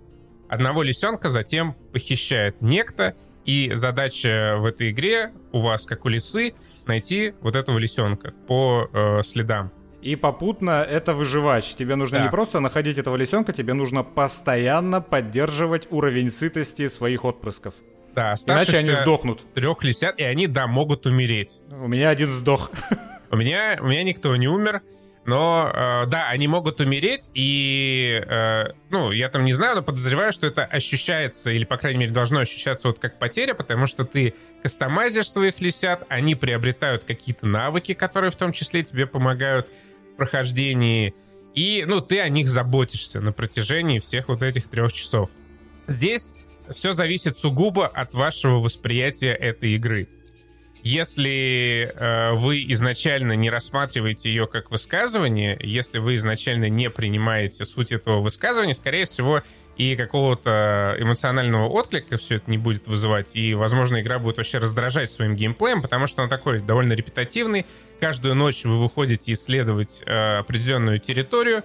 Одного 0.49 0.83
лисенка 0.83 1.29
затем 1.29 1.73
похищает 1.93 2.61
некто. 2.61 3.15
И 3.45 3.71
задача 3.73 4.55
в 4.57 4.65
этой 4.65 4.91
игре 4.91 5.33
у 5.51 5.59
вас, 5.59 5.85
как 5.85 6.05
у 6.05 6.09
лисы, 6.09 6.53
найти 6.85 7.33
вот 7.41 7.55
этого 7.55 7.77
лисенка 7.77 8.31
по 8.47 8.89
э, 8.93 9.21
следам. 9.23 9.71
И 10.03 10.17
попутно 10.17 10.83
это 10.83 11.13
выживач. 11.13 11.75
Тебе 11.75 11.95
нужно 11.95 12.17
да. 12.17 12.23
не 12.25 12.29
просто 12.29 12.59
находить 12.59 12.97
этого 12.97 13.15
лисенка, 13.15 13.53
тебе 13.53 13.73
нужно 13.73 14.03
постоянно 14.03 14.99
поддерживать 14.99 15.87
уровень 15.91 16.29
сытости 16.29 16.89
своих 16.89 17.23
отпрысков. 17.23 17.73
Да, 18.13 18.35
Иначе 18.45 18.77
они 18.77 18.91
сдохнут. 18.91 19.41
Трех 19.53 19.83
лисят, 19.83 20.19
и 20.19 20.23
они, 20.23 20.47
да, 20.47 20.67
могут 20.67 21.05
умереть. 21.05 21.61
У 21.71 21.87
меня 21.87 22.09
один 22.09 22.29
сдох. 22.29 22.69
У 23.31 23.35
меня, 23.35 23.79
у 23.81 23.85
меня 23.85 24.03
никто 24.03 24.35
не 24.35 24.47
умер. 24.47 24.83
Но, 25.25 25.71
э, 25.73 26.05
да, 26.07 26.27
они 26.27 26.47
могут 26.47 26.81
умереть, 26.81 27.31
и, 27.33 28.21
э, 28.27 28.73
ну, 28.89 29.11
я 29.11 29.29
там 29.29 29.45
не 29.45 29.53
знаю, 29.53 29.77
но 29.77 29.81
подозреваю, 29.81 30.33
что 30.33 30.47
это 30.47 30.65
ощущается, 30.65 31.49
или, 31.51 31.63
по 31.63 31.77
крайней 31.77 31.99
мере, 31.99 32.11
должно 32.11 32.41
ощущаться 32.41 32.89
вот 32.89 32.99
как 32.99 33.19
потеря, 33.19 33.53
потому 33.53 33.87
что 33.87 34.03
ты 34.03 34.35
кастомайзишь 34.61 35.31
своих 35.31 35.61
лисят, 35.61 36.05
они 36.09 36.35
приобретают 36.35 37.05
какие-то 37.05 37.47
навыки, 37.47 37.93
которые 37.93 38.31
в 38.31 38.35
том 38.35 38.51
числе 38.51 38.83
тебе 38.83 39.07
помогают 39.07 39.71
прохождении, 40.15 41.13
и, 41.53 41.83
ну, 41.87 42.01
ты 42.01 42.19
о 42.19 42.29
них 42.29 42.47
заботишься 42.47 43.21
на 43.21 43.31
протяжении 43.31 43.99
всех 43.99 44.27
вот 44.27 44.41
этих 44.41 44.67
трех 44.67 44.91
часов. 44.91 45.29
Здесь 45.87 46.31
все 46.69 46.93
зависит 46.93 47.37
сугубо 47.37 47.87
от 47.87 48.13
вашего 48.13 48.59
восприятия 48.59 49.33
этой 49.33 49.75
игры. 49.75 50.07
Если 50.81 51.93
э, 51.93 52.33
вы 52.33 52.65
изначально 52.73 53.33
не 53.33 53.49
рассматриваете 53.49 54.29
ее 54.29 54.47
как 54.47 54.69
высказывание, 54.69 55.57
если 55.61 55.99
вы 55.99 56.15
изначально 56.15 56.67
не 56.67 56.89
принимаете 56.89 57.63
суть 57.63 57.93
этого 57.93 58.19
высказывания, 58.19 58.73
скорее 58.73 59.05
всего, 59.05 59.43
и 59.77 59.95
какого-то 59.95 60.95
эмоционального 60.99 61.67
отклика 61.67 62.17
все 62.17 62.35
это 62.35 62.49
не 62.49 62.57
будет 62.57 62.87
вызывать, 62.87 63.35
и, 63.35 63.53
возможно, 63.53 64.01
игра 64.01 64.19
будет 64.19 64.37
вообще 64.37 64.59
раздражать 64.59 65.11
своим 65.11 65.35
геймплеем, 65.35 65.81
потому 65.81 66.07
что 66.07 66.23
он 66.23 66.29
такой 66.29 66.59
довольно 66.59 66.93
репетативный. 66.93 67.65
Каждую 67.99 68.35
ночь 68.35 68.65
вы 68.65 68.77
выходите 68.81 69.31
исследовать 69.33 70.03
э, 70.05 70.37
определенную 70.37 70.99
территорию, 70.99 71.63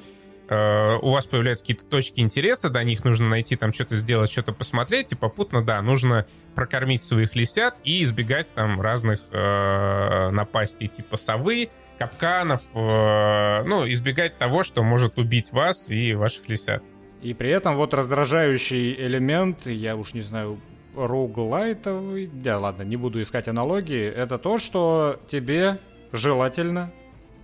Э, 0.49 0.97
у 1.03 1.11
вас 1.11 1.27
появляются 1.27 1.63
какие-то 1.63 1.85
точки 1.85 2.21
интереса, 2.21 2.71
до 2.71 2.83
них 2.83 3.05
нужно 3.05 3.29
найти 3.29 3.55
там 3.57 3.73
что-то 3.73 3.97
сделать, 3.97 4.31
что-то 4.31 4.55
посмотреть, 4.55 5.13
и 5.13 5.15
попутно, 5.15 5.63
да, 5.63 5.83
нужно 5.83 6.27
прокормить 6.55 7.03
своих 7.03 7.37
лисят 7.37 7.77
и 7.85 8.03
избегать 8.03 8.53
там 8.55 8.81
разных 8.81 9.21
э, 9.31 10.31
напастей 10.31 10.89
типа 10.89 11.19
совы, 11.19 11.69
капканов, 11.99 12.63
э, 12.75 13.63
ну, 13.65 13.89
избегать 13.91 14.39
того, 14.39 14.63
что 14.63 14.83
может 14.83 15.19
убить 15.19 15.53
вас 15.53 15.91
и 15.91 16.15
ваших 16.15 16.49
лисят. 16.49 16.83
И 17.23 17.35
при 17.35 17.51
этом 17.51 17.77
вот 17.77 17.95
раздражающий 17.95 18.95
элемент, 18.95 19.67
я 19.67 19.97
уж 19.97 20.15
не 20.15 20.21
знаю, 20.21 20.61
роуглайтовый, 20.95 22.29
да 22.33 22.59
ладно, 22.59 22.83
не 22.83 22.97
буду 22.97 23.23
искать 23.23 23.49
аналогии, 23.49 24.07
это 24.07 24.39
то, 24.39 24.59
что 24.59 25.21
тебе 25.27 25.79
желательно 26.13 26.93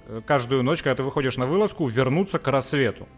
Э, 0.07 0.21
каждую 0.25 0.63
ночь, 0.63 0.83
когда 0.83 0.97
ты 0.97 1.03
выходишь 1.03 1.37
на 1.37 1.47
вылазку, 1.47 1.87
вернуться 1.87 2.39
к 2.39 2.49
рассвету. 2.49 3.09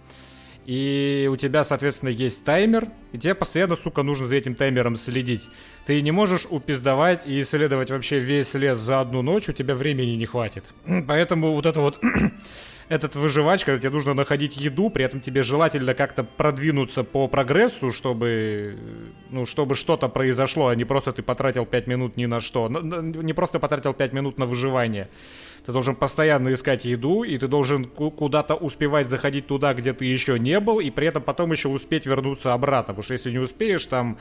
И 0.65 1.29
у 1.31 1.37
тебя, 1.37 1.63
соответственно, 1.63 2.11
есть 2.11 2.43
таймер, 2.43 2.89
и 3.13 3.19
тебе 3.19 3.37
постоянно, 3.37 3.77
сука, 3.77 4.03
нужно 4.03 4.27
за 4.27 4.35
этим 4.35 4.55
таймером 4.55 4.97
следить. 4.97 5.49
Ты 5.87 6.03
не 6.03 6.11
можешь 6.11 6.47
упиздавать 6.49 7.25
и 7.25 7.41
исследовать 7.41 7.91
вообще 7.91 8.19
весь 8.19 8.53
лес 8.55 8.79
за 8.79 9.01
одну 9.01 9.23
ночь, 9.23 9.49
у 9.49 9.53
тебя 9.53 9.77
времени 9.77 10.17
не 10.17 10.27
хватит. 10.27 10.65
Поэтому 11.07 11.53
вот 11.53 11.67
это 11.67 11.81
вот 11.81 12.01
этот 12.89 13.17
выживач, 13.17 13.65
когда 13.65 13.81
тебе 13.81 13.91
нужно 13.91 14.15
находить 14.15 14.57
еду, 14.57 14.91
при 14.91 15.05
этом 15.05 15.21
тебе 15.21 15.43
желательно 15.43 15.95
как-то 15.95 16.25
продвинуться 16.25 17.03
по 17.03 17.27
прогрессу, 17.29 17.91
чтобы, 17.91 18.79
ну, 19.31 19.45
чтобы 19.45 19.75
что-то 19.75 20.09
произошло, 20.09 20.69
а 20.69 20.75
не 20.77 20.85
просто 20.85 21.13
ты 21.13 21.23
потратил 21.23 21.67
5 21.67 21.87
минут 21.89 22.17
ни 22.17 22.27
на 22.27 22.41
что. 22.41 22.69
Не 22.69 23.33
просто 23.33 23.59
потратил 23.59 23.93
5 23.93 24.13
минут 24.13 24.39
на 24.39 24.47
выживание. 24.47 25.09
Ты 25.65 25.73
должен 25.73 25.97
постоянно 25.97 26.55
искать 26.55 26.85
еду, 26.85 27.25
и 27.25 27.37
ты 27.39 27.49
должен 27.49 27.87
куда-то 27.87 28.55
успевать 28.55 29.09
заходить 29.09 29.49
туда, 29.49 29.75
где 29.75 29.93
ты 29.93 30.05
еще 30.05 30.39
не 30.39 30.61
был, 30.61 30.79
и 30.79 30.91
при 30.91 31.09
этом 31.09 31.25
потом 31.25 31.51
еще 31.51 31.69
успеть 31.69 32.07
вернуться 32.07 32.55
обратно. 32.55 32.95
Потому 32.95 33.03
что 33.03 33.15
если 33.15 33.33
не 33.33 33.41
успеешь, 33.41 33.85
там 33.87 34.17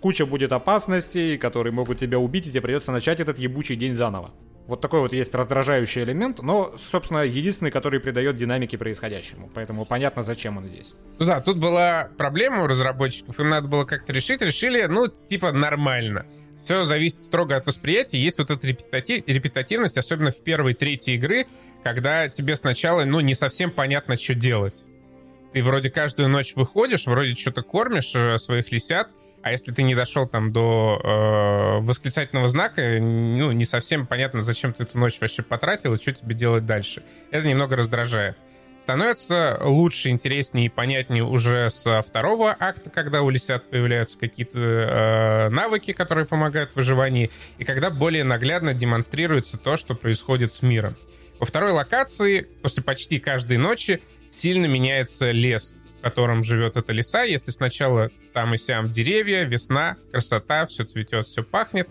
куча 0.00 0.26
будет 0.26 0.52
опасностей, 0.52 1.38
которые 1.38 1.72
могут 1.72 1.96
тебя 1.96 2.18
убить, 2.18 2.46
и 2.46 2.50
тебе 2.50 2.60
придется 2.60 2.92
начать 2.92 3.18
этот 3.18 3.38
ебучий 3.38 3.76
день 3.76 3.94
заново. 3.94 4.30
Вот 4.66 4.80
такой 4.80 5.00
вот 5.00 5.12
есть 5.12 5.34
раздражающий 5.34 6.02
элемент, 6.02 6.40
но, 6.42 6.74
собственно, 6.90 7.22
единственный, 7.22 7.70
который 7.70 7.98
придает 7.98 8.36
динамике 8.36 8.78
происходящему. 8.78 9.50
Поэтому 9.52 9.84
понятно, 9.84 10.22
зачем 10.22 10.58
он 10.58 10.68
здесь. 10.68 10.92
Ну 11.18 11.26
да, 11.26 11.40
тут 11.40 11.58
была 11.58 12.08
проблема 12.16 12.62
у 12.62 12.66
разработчиков, 12.66 13.38
им 13.40 13.48
надо 13.48 13.66
было 13.66 13.84
как-то 13.84 14.12
решить. 14.12 14.42
Решили, 14.42 14.86
ну, 14.86 15.08
типа, 15.08 15.52
нормально 15.52 16.26
все 16.64 16.84
зависит 16.84 17.22
строго 17.22 17.56
от 17.56 17.66
восприятия. 17.66 18.18
Есть 18.18 18.38
вот 18.38 18.50
эта 18.50 18.66
репетатив, 18.66 19.26
репетативность, 19.26 19.98
особенно 19.98 20.30
в 20.30 20.40
первой 20.42 20.74
трети 20.74 21.10
игры, 21.10 21.46
когда 21.82 22.28
тебе 22.28 22.54
сначала, 22.56 23.04
ну, 23.04 23.20
не 23.20 23.34
совсем 23.34 23.70
понятно, 23.70 24.16
что 24.16 24.34
делать. 24.34 24.84
Ты 25.52 25.62
вроде 25.64 25.90
каждую 25.90 26.28
ночь 26.28 26.54
выходишь, 26.54 27.06
вроде 27.06 27.34
что-то 27.34 27.62
кормишь 27.62 28.12
э, 28.14 28.38
своих 28.38 28.70
лисят, 28.70 29.08
а 29.42 29.52
если 29.52 29.72
ты 29.72 29.82
не 29.82 29.94
дошел 29.94 30.26
там 30.26 30.52
до 30.52 31.00
э, 31.02 31.84
восклицательного 31.84 32.48
знака, 32.48 32.98
ну, 33.00 33.52
не 33.52 33.64
совсем 33.64 34.06
понятно, 34.06 34.42
зачем 34.42 34.72
ты 34.72 34.82
эту 34.82 34.98
ночь 34.98 35.20
вообще 35.20 35.42
потратил 35.42 35.94
и 35.94 36.00
что 36.00 36.12
тебе 36.12 36.34
делать 36.34 36.66
дальше. 36.66 37.02
Это 37.30 37.46
немного 37.46 37.76
раздражает 37.76 38.36
становится 38.80 39.60
лучше, 39.62 40.08
интереснее 40.08 40.66
и 40.66 40.68
понятнее 40.68 41.22
уже 41.22 41.70
со 41.70 42.02
второго 42.02 42.56
акта, 42.58 42.90
когда 42.90 43.22
у 43.22 43.30
лисят 43.30 43.68
появляются 43.70 44.18
какие-то 44.18 44.58
э, 44.58 45.48
навыки, 45.50 45.92
которые 45.92 46.26
помогают 46.26 46.72
в 46.72 46.76
выживании, 46.76 47.30
и 47.58 47.64
когда 47.64 47.90
более 47.90 48.24
наглядно 48.24 48.74
демонстрируется 48.74 49.58
то, 49.58 49.76
что 49.76 49.94
происходит 49.94 50.52
с 50.52 50.62
миром. 50.62 50.96
Во 51.38 51.46
второй 51.46 51.72
локации, 51.72 52.42
после 52.62 52.82
почти 52.82 53.18
каждой 53.18 53.58
ночи, 53.58 54.02
сильно 54.30 54.66
меняется 54.66 55.30
лес, 55.30 55.74
в 56.00 56.02
котором 56.02 56.42
живет 56.42 56.76
эта 56.76 56.92
лиса. 56.92 57.22
Если 57.22 57.50
сначала 57.50 58.10
там 58.32 58.54
и 58.54 58.58
сям 58.58 58.90
деревья, 58.90 59.44
весна, 59.44 59.96
красота, 60.10 60.64
все 60.64 60.84
цветет, 60.84 61.26
все 61.26 61.42
пахнет, 61.42 61.90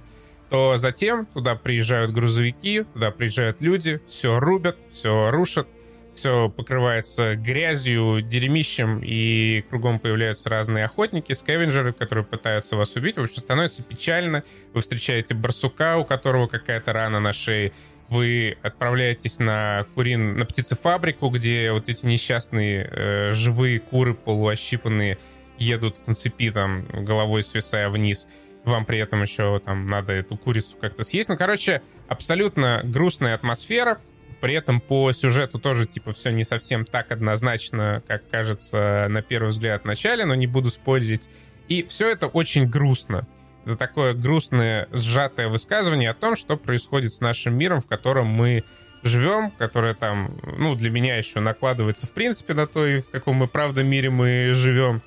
то 0.49 0.78
затем 0.78 1.28
туда 1.28 1.53
приезжают 1.55 2.12
грузовики, 2.12 2.84
туда 2.93 3.12
приезжают 3.12 3.62
люди, 3.62 4.01
все 4.07 4.39
рубят, 4.39 4.78
все 4.91 5.30
рушат, 5.30 5.68
все 6.16 6.49
покрывается 6.49 7.36
грязью, 7.36 8.22
дерьмищем, 8.22 8.99
и 9.03 9.64
кругом 9.70 9.99
появляются 9.99 10.49
разные 10.49 10.86
охотники, 10.86 11.34
скавенджеры, 11.34 11.93
которые 11.93 12.26
пытаются 12.26 12.76
вас 12.76 12.95
убить. 12.95 13.18
В 13.18 13.22
общем, 13.22 13.38
становится 13.38 13.84
печально. 13.84 14.43
Вы 14.74 14.82
встречаете 14.82 15.36
барсука, 15.36 15.97
у 15.97 16.03
которого 16.03 16.47
какая-то 16.47 16.93
рана 16.93 17.20
на 17.20 17.32
шее. 17.32 17.72
Вы 18.10 18.57
отправляетесь 18.64 19.39
на 19.39 19.86
курин, 19.93 20.38
на 20.38 20.45
птицефабрику, 20.45 21.30
где 21.30 21.72
вот 21.72 21.89
эти 21.89 22.05
несчастные 22.05 22.89
э, 22.91 23.32
живые 23.32 23.80
куры 23.80 24.16
полуощипанные 24.16 25.18
едут 25.57 26.07
на 26.07 26.16
цепи, 26.16 26.49
там, 26.49 26.86
головой 26.88 27.43
свисая 27.43 27.89
вниз 27.89 28.28
вам 28.66 28.86
при 28.86 28.99
этом 28.99 29.22
еще 29.22 29.60
там 29.60 29.88
надо 29.88 30.14
эту 30.14 30.38
курицу 30.38 30.78
как-то 30.78 31.03
съесть. 31.03 31.30
Ну, 31.30 31.38
короче, 31.38 31.82
абсолютно 32.07 32.82
грустная 32.84 33.36
атмосфера, 33.36 33.99
при 34.41 34.53
этом 34.53 34.80
по 34.80 35.12
сюжету 35.12 35.60
тоже, 35.60 35.86
типа, 35.86 36.12
все 36.12 36.32
не 36.32 36.43
совсем 36.43 36.86
так 36.86 37.12
однозначно, 37.12 38.01
как 38.07 38.28
кажется 38.30 39.07
на 39.10 39.22
первый 39.22 39.49
взгляд 39.49 39.84
в 39.84 39.86
начале, 39.86 40.26
но 40.26 40.36
не 40.36 40.47
буду 40.47 40.70
спорить. 40.70 41.30
И 41.68 41.84
все 41.84 42.10
это 42.10 42.28
очень 42.28 42.68
грустно. 42.68 43.28
Это 43.66 43.76
такое 43.76 44.14
грустное, 44.14 44.88
сжатое 44.91 45.47
высказывание 45.47 46.10
о 46.10 46.14
том, 46.14 46.36
что 46.36 46.57
происходит 46.57 47.14
с 47.14 47.20
нашим 47.20 47.55
миром, 47.55 47.82
в 47.82 47.88
котором 47.88 48.28
мы 48.28 48.64
живем, 49.03 49.51
которое 49.51 49.93
там, 49.93 50.39
ну, 50.43 50.76
для 50.76 50.89
меня 50.89 51.16
еще 51.18 51.39
накладывается, 51.39 52.05
в 52.05 52.12
принципе, 52.14 52.53
на 52.53 52.68
то, 52.68 52.86
и 52.86 52.99
в 52.99 53.10
каком 53.10 53.38
мы 53.38 53.47
правда 53.47 53.84
мире 53.84 54.10
мы 54.10 54.51
живем. 54.53 55.01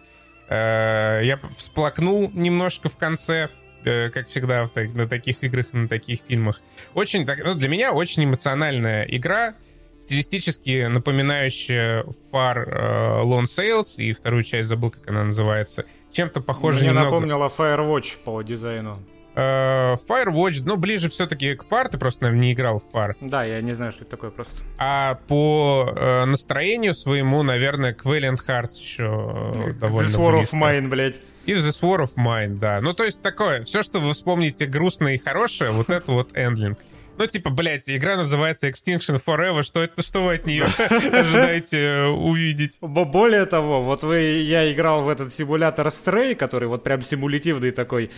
Э, 0.49 1.21
я 1.23 1.39
всплакнул 1.57 2.31
немножко 2.33 2.89
в 2.89 2.97
конце, 2.97 3.51
Э, 3.85 4.11
как 4.11 4.29
всегда 4.29 4.65
на 4.95 5.09
таких 5.09 5.43
играх 5.43 5.67
и 5.73 5.77
на 5.77 5.89
таких 5.89 6.21
фильмах. 6.21 6.61
Очень, 6.95 7.27
ну, 7.27 7.55
для 7.55 7.69
меня 7.69 7.93
очень 7.93 8.25
эмоциональная 8.25 9.03
игра, 9.05 9.55
стилистически 9.99 10.87
напоминающая 10.87 12.05
Far 12.33 12.69
uh, 12.69 13.25
Lone 13.25 13.45
Sales, 13.45 13.97
и 13.97 14.13
вторую 14.13 14.43
часть 14.43 14.69
забыл, 14.69 14.91
как 14.91 15.09
она 15.09 15.25
называется. 15.25 15.85
Чем-то 16.13 16.41
похоже 16.41 16.81
Мне 16.81 16.89
немного... 16.89 17.07
напомнила 17.07 17.53
Firewatch 17.57 18.19
по 18.25 18.43
дизайну. 18.43 18.99
Uh, 19.35 19.99
Firewatch, 20.07 20.63
ну, 20.67 20.77
ближе 20.77 21.09
все-таки 21.09 21.55
к 21.55 21.65
Far, 21.65 21.89
ты 21.89 21.97
просто, 21.97 22.25
наверное, 22.25 22.43
не 22.43 22.53
играл 22.53 22.79
в 22.79 22.95
Far. 22.95 23.17
Да, 23.23 23.45
я 23.45 23.63
не 23.63 23.73
знаю, 23.73 23.91
что 23.91 24.03
это 24.03 24.11
такое 24.11 24.31
просто. 24.31 24.55
А 24.77 25.19
по 25.27 25.91
uh, 25.91 26.27
настроению 26.27 26.93
своему, 26.93 27.43
наверное, 27.43 27.95
к 27.95 28.05
Valiant 28.05 28.39
Hearts 28.47 28.79
еще 28.79 29.05
uh, 29.05 29.73
довольно 29.81 30.09
This 30.09 30.19
War 30.19 30.43
of 30.43 30.53
Mine, 30.53 30.89
блядь. 30.89 31.21
И 31.47 31.55
This 31.55 31.71
War 31.81 32.03
of 32.05 32.17
Mine, 32.19 32.59
да. 32.59 32.81
Ну, 32.83 32.93
то 32.93 33.05
есть 33.05 33.23
такое, 33.23 33.63
все, 33.63 33.83
что 33.83 34.01
вы 34.01 34.13
вспомните 34.13 34.67
грустное 34.67 35.15
и 35.15 35.19
хорошее, 35.19 35.71
вот 35.71 35.89
это 35.89 36.13
вот 36.13 36.37
Endling. 36.37 36.79
Ну, 37.23 37.29
типа, 37.29 37.51
блядь, 37.51 37.89
игра 37.89 38.17
называется 38.17 38.69
Extinction 38.69 39.23
Forever, 39.25 39.63
что 39.63 39.81
это, 39.81 40.03
что 40.03 40.25
вы 40.25 40.35
от 40.35 40.45
нее 40.45 40.65
ожидаете 41.13 41.79
э, 41.79 42.07
увидеть? 42.09 42.79
Более 42.81 43.47
того, 43.47 43.81
вот 43.81 44.03
вы, 44.03 44.19
я 44.41 44.73
играл 44.73 45.05
в 45.05 45.09
этот 45.09 45.33
симулятор 45.33 45.87
Stray, 45.87 46.35
который 46.35 46.67
вот 46.67 46.83
прям 46.83 47.01
симулятивный 47.01 47.71
такой, 47.71 48.11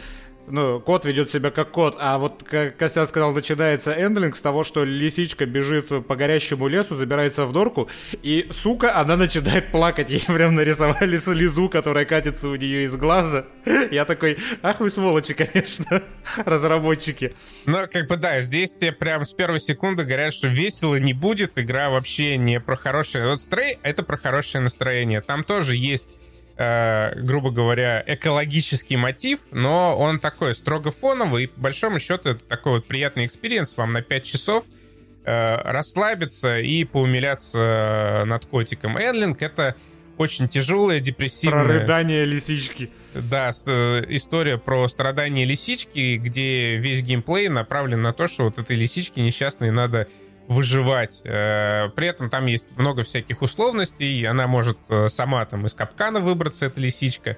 ну, 0.46 0.80
кот 0.80 1.04
ведет 1.04 1.30
себя 1.30 1.50
как 1.50 1.70
кот, 1.70 1.96
а 1.98 2.18
вот, 2.18 2.42
как 2.42 2.76
Костян 2.76 3.06
сказал, 3.06 3.32
начинается 3.32 3.92
Endling 3.92 4.36
с 4.36 4.40
того, 4.40 4.64
что 4.64 4.84
лисичка 4.84 5.46
бежит 5.46 5.88
по 6.06 6.16
горящему 6.16 6.68
лесу, 6.68 6.96
забирается 6.96 7.46
в 7.46 7.52
норку, 7.52 7.88
и, 8.22 8.48
сука, 8.50 8.96
она 8.96 9.16
начинает 9.16 9.72
плакать. 9.72 10.10
Ей 10.14 10.24
прям 10.26 10.54
нарисовали 10.54 11.16
слезу, 11.18 11.68
которая 11.68 12.04
катится 12.04 12.48
у 12.48 12.56
нее 12.56 12.84
из 12.84 12.96
глаза. 12.96 13.46
Я 13.90 14.04
такой, 14.04 14.38
ах 14.62 14.80
вы 14.80 14.90
сволочи, 14.90 15.34
конечно, 15.52 16.02
разработчики. 16.44 17.34
Ну, 17.66 17.78
как 17.90 18.08
бы 18.08 18.16
да, 18.16 18.40
здесь 18.40 18.74
тебе 18.74 18.92
прям 18.92 19.24
с 19.24 19.32
первой 19.32 19.60
секунды 19.60 20.04
говорят, 20.04 20.34
что 20.34 20.48
весело 20.48 20.96
не 20.96 21.12
будет, 21.12 21.58
игра 21.58 21.90
вообще 21.90 22.36
не 22.36 22.60
про 22.60 22.76
хорошее. 22.76 23.28
Вот 23.28 23.38
Stray— 23.38 23.78
это 23.82 24.02
про 24.02 24.16
хорошее 24.16 24.62
настроение. 24.62 25.20
Там 25.20 25.44
тоже 25.44 25.76
есть 25.76 26.08
э, 26.56 27.20
грубо 27.20 27.50
говоря, 27.50 28.02
экологический 28.06 28.96
мотив, 28.96 29.40
но 29.50 29.96
он 29.98 30.18
такой 30.18 30.54
строго 30.54 30.90
фоновый, 30.90 31.44
и 31.44 31.46
по 31.46 31.60
большому 31.60 31.98
счету 31.98 32.30
это 32.30 32.44
такой 32.44 32.72
вот 32.74 32.86
приятный 32.86 33.26
experience 33.26 33.76
вам 33.76 33.92
на 33.92 34.02
5 34.02 34.24
часов 34.24 34.64
э, 35.24 35.56
расслабиться 35.64 36.58
и 36.60 36.84
поумиляться 36.84 38.24
над 38.26 38.46
котиком. 38.46 38.98
Энлинг— 38.98 39.42
это 39.42 39.76
очень 40.18 40.48
тяжелая, 40.48 41.00
депрессивная... 41.00 41.64
Про 41.64 41.72
рыдание 41.72 42.24
лисички. 42.24 42.90
Да, 43.14 43.50
э, 43.66 44.04
история 44.08 44.58
про 44.58 44.86
страдания 44.88 45.44
лисички, 45.44 46.16
где 46.16 46.76
весь 46.76 47.02
геймплей 47.02 47.48
направлен 47.48 48.02
на 48.02 48.12
то, 48.12 48.26
что 48.26 48.44
вот 48.44 48.58
этой 48.58 48.76
лисичке 48.76 49.22
несчастной 49.22 49.70
надо 49.70 50.08
выживать. 50.48 51.22
Э, 51.24 51.88
при 51.94 52.08
этом 52.08 52.30
там 52.30 52.46
есть 52.46 52.76
много 52.76 53.02
всяких 53.02 53.42
условностей. 53.42 54.26
Она 54.26 54.46
может 54.46 54.78
э, 54.88 55.08
сама 55.08 55.44
там 55.44 55.66
из 55.66 55.74
капкана 55.74 56.20
выбраться, 56.20 56.66
эта 56.66 56.80
лисичка. 56.80 57.36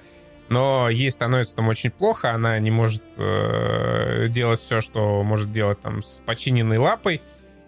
Но 0.49 0.89
ей 0.89 1.11
становится 1.11 1.55
там 1.55 1.67
очень 1.67 1.91
плохо. 1.91 2.31
Она 2.31 2.57
не 2.59 2.71
может 2.71 3.03
э, 3.17 4.27
делать 4.29 4.59
все, 4.59 4.81
что 4.81 5.23
может 5.23 5.51
делать 5.51 5.81
там 5.81 6.01
с 6.01 6.21
починенной 6.25 6.77
лапой. 6.77 7.21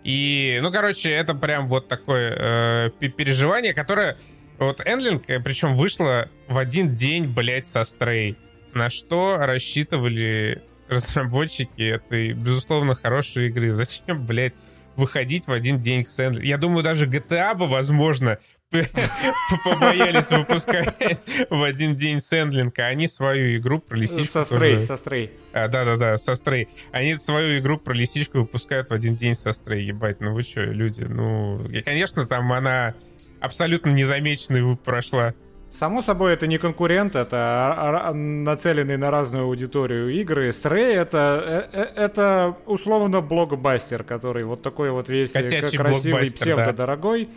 И, 0.04 0.60
ну, 0.62 0.72
короче, 0.72 1.12
это 1.12 1.36
прям 1.36 1.68
вот 1.68 1.88
такое 1.88 2.92
переживание, 3.00 3.74
которое... 3.74 4.18
Вот 4.60 4.82
Эндлинг, 4.86 5.30
э, 5.30 5.40
причем 5.40 5.74
вышло 5.74 6.30
в 6.48 6.58
один 6.58 6.94
день, 6.94 7.28
блядь, 7.28 7.66
со 7.66 7.84
Стрей. 7.86 8.38
На 8.74 8.90
что 8.90 9.38
рассчитывали 9.40 10.62
разработчики 10.90 11.82
этой, 11.82 12.34
безусловно, 12.34 12.94
хорошей 12.94 13.48
игры. 13.48 13.72
Зачем, 13.72 14.26
блядь, 14.26 14.56
выходить 15.00 15.48
в 15.48 15.52
один 15.52 15.80
день 15.80 16.04
к 16.04 16.08
Сэндлер. 16.08 16.44
Я 16.44 16.58
думаю, 16.58 16.84
даже 16.84 17.08
GTA 17.08 17.56
бы, 17.56 17.68
возможно, 17.68 18.38
побоялись 19.64 20.30
выпускать 20.30 21.26
в 21.50 21.64
один 21.64 21.96
день 21.96 22.20
Сэндлинга. 22.20 22.86
Они 22.86 23.08
свою 23.08 23.58
игру 23.58 23.80
про 23.80 23.98
лисичку... 23.98 24.34
Со 24.34 24.46
Стрей, 24.46 24.82
со 24.82 24.98
Стрей. 24.98 25.32
А, 25.54 25.68
да-да-да, 25.68 26.18
со 26.18 26.36
Стрей. 26.36 26.68
Они 26.92 27.18
свою 27.18 27.60
игру 27.60 27.78
про 27.78 27.94
лисичку 27.94 28.40
выпускают 28.40 28.90
в 28.90 28.94
один 28.94 29.16
день 29.16 29.34
со 29.34 29.52
Стрей. 29.52 29.84
Ебать, 29.86 30.20
ну 30.22 30.34
вы 30.34 30.44
что, 30.44 30.62
люди? 30.62 31.06
Ну, 31.08 31.66
и, 31.68 31.82
конечно, 31.82 32.28
там 32.28 32.52
она 32.54 32.94
абсолютно 33.40 33.90
незамеченной 33.90 34.78
прошла. 34.78 35.34
Само 35.70 36.02
собой, 36.02 36.34
это 36.34 36.48
не 36.48 36.58
конкурент, 36.58 37.16
это 37.16 38.12
нацеленный 38.14 38.98
на 38.98 39.12
разную 39.12 39.44
аудиторию 39.46 40.10
игры. 40.10 40.52
Стрей 40.52 40.96
это, 40.96 41.68
э, 41.74 41.80
э, 41.82 42.06
это 42.06 42.58
условно 42.66 43.22
блокбастер, 43.22 44.04
который 44.04 44.46
вот 44.46 44.64
такой 44.64 44.90
вот 44.90 45.10
весь 45.10 45.32
Котячий 45.32 45.78
красивый, 45.78 46.32
псевдодорогой. 46.32 47.30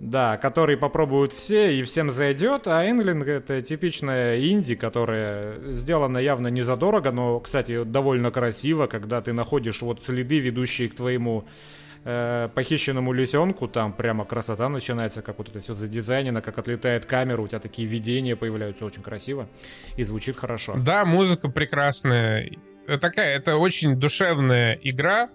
Да. 0.00 0.32
да, 0.32 0.36
который 0.38 0.78
попробуют 0.78 1.34
все 1.34 1.78
и 1.78 1.82
всем 1.82 2.10
зайдет, 2.10 2.66
а 2.66 2.88
Энглинг 2.88 3.26
это 3.26 3.60
типичная 3.60 4.40
инди, 4.40 4.76
которая 4.76 5.72
сделана 5.72 6.18
явно 6.18 6.48
не 6.48 6.62
задорого, 6.62 7.10
но, 7.12 7.38
кстати, 7.38 7.84
довольно 7.84 8.30
красиво, 8.30 8.86
когда 8.86 9.20
ты 9.20 9.34
находишь 9.34 9.82
вот 9.82 10.02
следы, 10.02 10.38
ведущие 10.38 10.88
к 10.88 10.94
твоему 10.94 11.44
э, 12.04 12.48
похищенному 12.54 13.12
лисенку, 13.12 13.68
там 13.68 13.92
прямо 13.92 14.24
красота 14.24 14.68
начинается, 14.68 15.22
как 15.22 15.38
вот 15.38 15.48
это 15.48 15.60
все 15.60 15.74
задизайнено, 15.74 16.42
как 16.42 16.58
отлетает 16.58 17.06
камера, 17.06 17.40
у 17.40 17.48
тебя 17.48 17.60
такие 17.60 17.88
видения 17.88 18.36
появляются 18.36 18.84
очень 18.84 19.02
красиво 19.02 19.48
и 19.96 20.02
звучит 20.02 20.36
хорошо. 20.36 20.74
Да, 20.76 21.04
музыка 21.04 21.48
прекрасная. 21.48 22.50
Такая, 23.00 23.36
это 23.36 23.56
очень 23.56 23.96
душевная 23.96 24.78
игра 24.82 25.30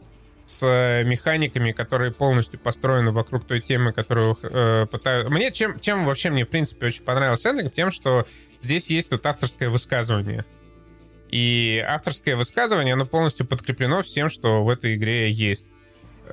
с 0.45 0.63
э, 0.63 1.03
механиками, 1.03 1.72
которые 1.72 2.11
полностью 2.11 2.59
построены 2.59 3.11
вокруг 3.11 3.45
той 3.45 3.59
темы, 3.59 3.93
которую 3.93 4.38
э, 4.41 4.88
пытают... 4.88 5.30
Мне 5.30 5.51
чем, 5.51 5.80
чем 5.80 6.05
вообще 6.05 6.32
мне, 6.32 6.43
в 6.45 6.49
принципе, 6.49 6.88
очень 6.88 7.03
понравился 7.03 7.49
Эндинг, 7.49 7.72
тем, 7.72 7.91
что 7.91 8.26
здесь 8.59 8.89
есть 8.89 9.09
тут 9.09 9.26
авторское 9.26 9.70
высказывание. 9.70 10.45
И 11.30 11.84
авторское 11.88 12.36
высказывание, 12.36 12.93
оно 12.93 13.05
полностью 13.05 13.45
подкреплено 13.45 14.01
всем, 14.01 14.30
что 14.30 14.63
в 14.63 14.70
этой 14.70 14.95
игре 14.95 15.30
есть 15.30 15.67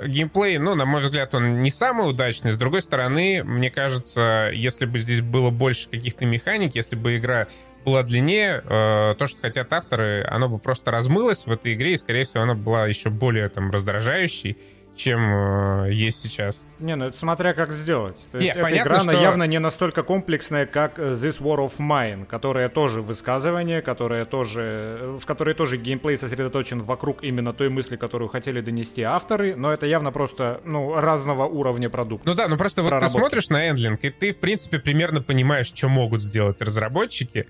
геймплей, 0.04 0.58
ну, 0.58 0.74
на 0.74 0.84
мой 0.84 1.02
взгляд, 1.02 1.34
он 1.34 1.60
не 1.60 1.70
самый 1.70 2.08
удачный. 2.08 2.52
С 2.52 2.58
другой 2.58 2.82
стороны, 2.82 3.42
мне 3.44 3.70
кажется, 3.70 4.50
если 4.52 4.86
бы 4.86 4.98
здесь 4.98 5.20
было 5.20 5.50
больше 5.50 5.88
каких-то 5.88 6.26
механик, 6.26 6.74
если 6.74 6.96
бы 6.96 7.16
игра 7.16 7.46
была 7.84 8.02
длиннее, 8.02 8.62
э, 8.64 9.14
то, 9.16 9.26
что 9.26 9.40
хотят 9.40 9.72
авторы, 9.72 10.26
оно 10.28 10.48
бы 10.48 10.58
просто 10.58 10.90
размылось 10.90 11.46
в 11.46 11.52
этой 11.52 11.74
игре, 11.74 11.94
и, 11.94 11.96
скорее 11.96 12.24
всего, 12.24 12.42
она 12.42 12.54
была 12.54 12.86
еще 12.86 13.10
более 13.10 13.48
там 13.48 13.70
раздражающей 13.70 14.58
чем 14.96 15.84
э, 15.86 15.92
есть 15.92 16.20
сейчас. 16.20 16.64
Не, 16.78 16.96
ну 16.96 17.06
это 17.06 17.18
смотря 17.18 17.54
как 17.54 17.72
сделать. 17.72 18.18
То 18.32 18.38
есть 18.38 18.48
не, 18.48 18.50
эта 18.52 18.62
понятно, 18.62 18.88
игра, 18.88 19.00
что... 19.00 19.10
она 19.10 19.20
явно 19.20 19.42
не 19.44 19.58
настолько 19.58 20.02
комплексная, 20.02 20.66
как 20.66 20.98
э, 20.98 21.12
This 21.12 21.40
War 21.40 21.58
of 21.58 21.78
Mine, 21.78 22.26
которая 22.26 22.68
тоже 22.68 23.02
высказывание, 23.02 23.82
которая 23.82 24.24
тоже, 24.24 24.98
э, 25.00 25.18
в 25.20 25.26
которой 25.26 25.54
тоже 25.54 25.76
геймплей 25.76 26.18
сосредоточен 26.18 26.82
вокруг 26.82 27.22
именно 27.22 27.52
той 27.52 27.68
мысли, 27.68 27.96
которую 27.96 28.28
хотели 28.28 28.60
донести 28.60 29.02
авторы, 29.02 29.54
но 29.54 29.72
это 29.72 29.86
явно 29.86 30.12
просто, 30.12 30.60
ну, 30.64 30.94
разного 30.94 31.44
уровня 31.44 31.88
продукт. 31.90 32.24
Ну 32.24 32.34
да, 32.34 32.48
ну 32.48 32.56
просто 32.56 32.82
вот 32.82 32.98
ты 33.00 33.08
смотришь 33.08 33.48
на 33.48 33.70
Endling, 33.70 33.98
и 34.02 34.10
ты, 34.10 34.32
в 34.32 34.38
принципе, 34.38 34.78
примерно 34.78 35.22
понимаешь, 35.22 35.66
что 35.66 35.88
могут 35.88 36.22
сделать 36.22 36.60
разработчики, 36.60 37.46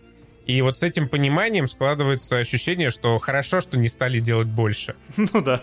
и 0.47 0.63
вот 0.63 0.79
с 0.79 0.85
этим 0.85 1.09
пониманием 1.09 1.67
складывается 1.67 2.39
ощущение, 2.39 2.91
что 2.91 3.19
хорошо, 3.19 3.61
что 3.61 3.77
не 3.77 3.89
стали 3.89 4.21
делать 4.21 4.47
больше. 4.47 4.95
Ну 5.17 5.43
да. 5.43 5.61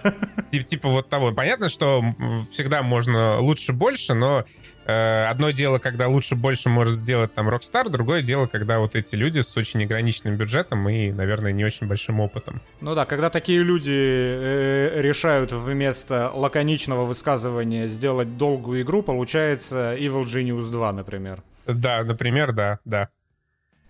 Тип, 0.51 0.65
типа 0.65 0.89
вот 0.89 1.09
того. 1.09 1.31
Понятно, 1.31 1.69
что 1.69 2.03
всегда 2.51 2.83
можно 2.83 3.39
лучше 3.39 3.71
больше, 3.71 4.13
но 4.13 4.43
э, 4.85 5.25
одно 5.25 5.51
дело, 5.51 5.77
когда 5.77 6.09
лучше 6.09 6.35
больше 6.35 6.69
может 6.69 6.97
сделать 6.97 7.33
там 7.33 7.47
Rockstar, 7.47 7.89
другое 7.89 8.21
дело, 8.21 8.47
когда 8.47 8.79
вот 8.79 8.95
эти 8.95 9.15
люди 9.15 9.39
с 9.39 9.55
очень 9.55 9.83
ограниченным 9.83 10.35
бюджетом 10.35 10.87
и, 10.89 11.11
наверное, 11.11 11.53
не 11.53 11.63
очень 11.63 11.87
большим 11.87 12.19
опытом. 12.19 12.61
Ну 12.81 12.93
да, 12.93 13.05
когда 13.05 13.29
такие 13.29 13.63
люди 13.63 13.93
э, 13.93 15.01
решают 15.01 15.53
вместо 15.53 16.29
лаконичного 16.33 17.05
высказывания 17.05 17.87
сделать 17.87 18.37
долгую 18.37 18.81
игру, 18.81 19.01
получается 19.01 19.95
Evil 19.97 20.25
Genius 20.25 20.69
2, 20.69 20.91
например. 20.91 21.41
Да, 21.65 22.03
например, 22.03 22.51
да, 22.51 22.79
да. 22.83 23.09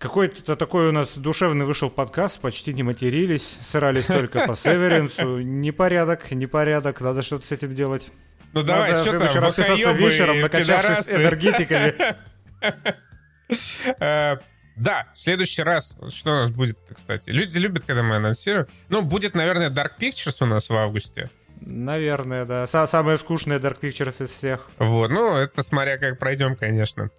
Какой-то 0.04 0.54
такой 0.54 0.90
у 0.90 0.92
нас 0.92 1.16
душевный 1.16 1.64
вышел 1.64 1.88
подкаст, 1.88 2.38
почти 2.38 2.74
не 2.74 2.82
матерились, 2.82 3.56
сырались 3.62 4.04
только 4.04 4.46
по 4.46 4.54
Северинсу. 4.54 5.38
Непорядок, 5.40 6.30
непорядок, 6.30 7.00
надо 7.00 7.22
что-то 7.22 7.46
с 7.46 7.52
этим 7.52 7.74
делать. 7.74 8.08
Ну 8.52 8.62
давай, 8.62 8.92
надо 8.92 9.02
что 9.02 9.18
там, 9.18 9.42
расписаться 9.42 9.92
вечером, 9.92 10.40
накачавшись 10.42 11.10
энергетиками. 11.10 11.94
Э, 14.00 14.38
да, 14.76 15.08
в 15.12 15.18
следующий 15.18 15.62
раз, 15.62 15.94
что 16.08 16.30
у 16.30 16.34
нас 16.34 16.50
будет, 16.50 16.78
кстати? 16.94 17.28
Люди 17.28 17.58
любят, 17.58 17.84
когда 17.84 18.02
мы 18.02 18.16
анонсируем. 18.16 18.66
Ну, 18.88 19.02
будет, 19.02 19.34
наверное, 19.34 19.68
Dark 19.68 19.98
Pictures 20.00 20.36
у 20.40 20.46
нас 20.46 20.70
в 20.70 20.74
августе. 20.74 21.28
Наверное, 21.66 22.44
да. 22.44 22.66
Самая 22.66 23.16
скучная 23.16 23.58
Dark 23.58 23.80
Pictures 23.80 24.22
из 24.22 24.30
всех. 24.30 24.68
Вот, 24.78 25.10
ну, 25.10 25.34
это 25.34 25.62
смотря 25.62 25.96
как 25.96 26.18
пройдем, 26.18 26.56
конечно. 26.56 27.10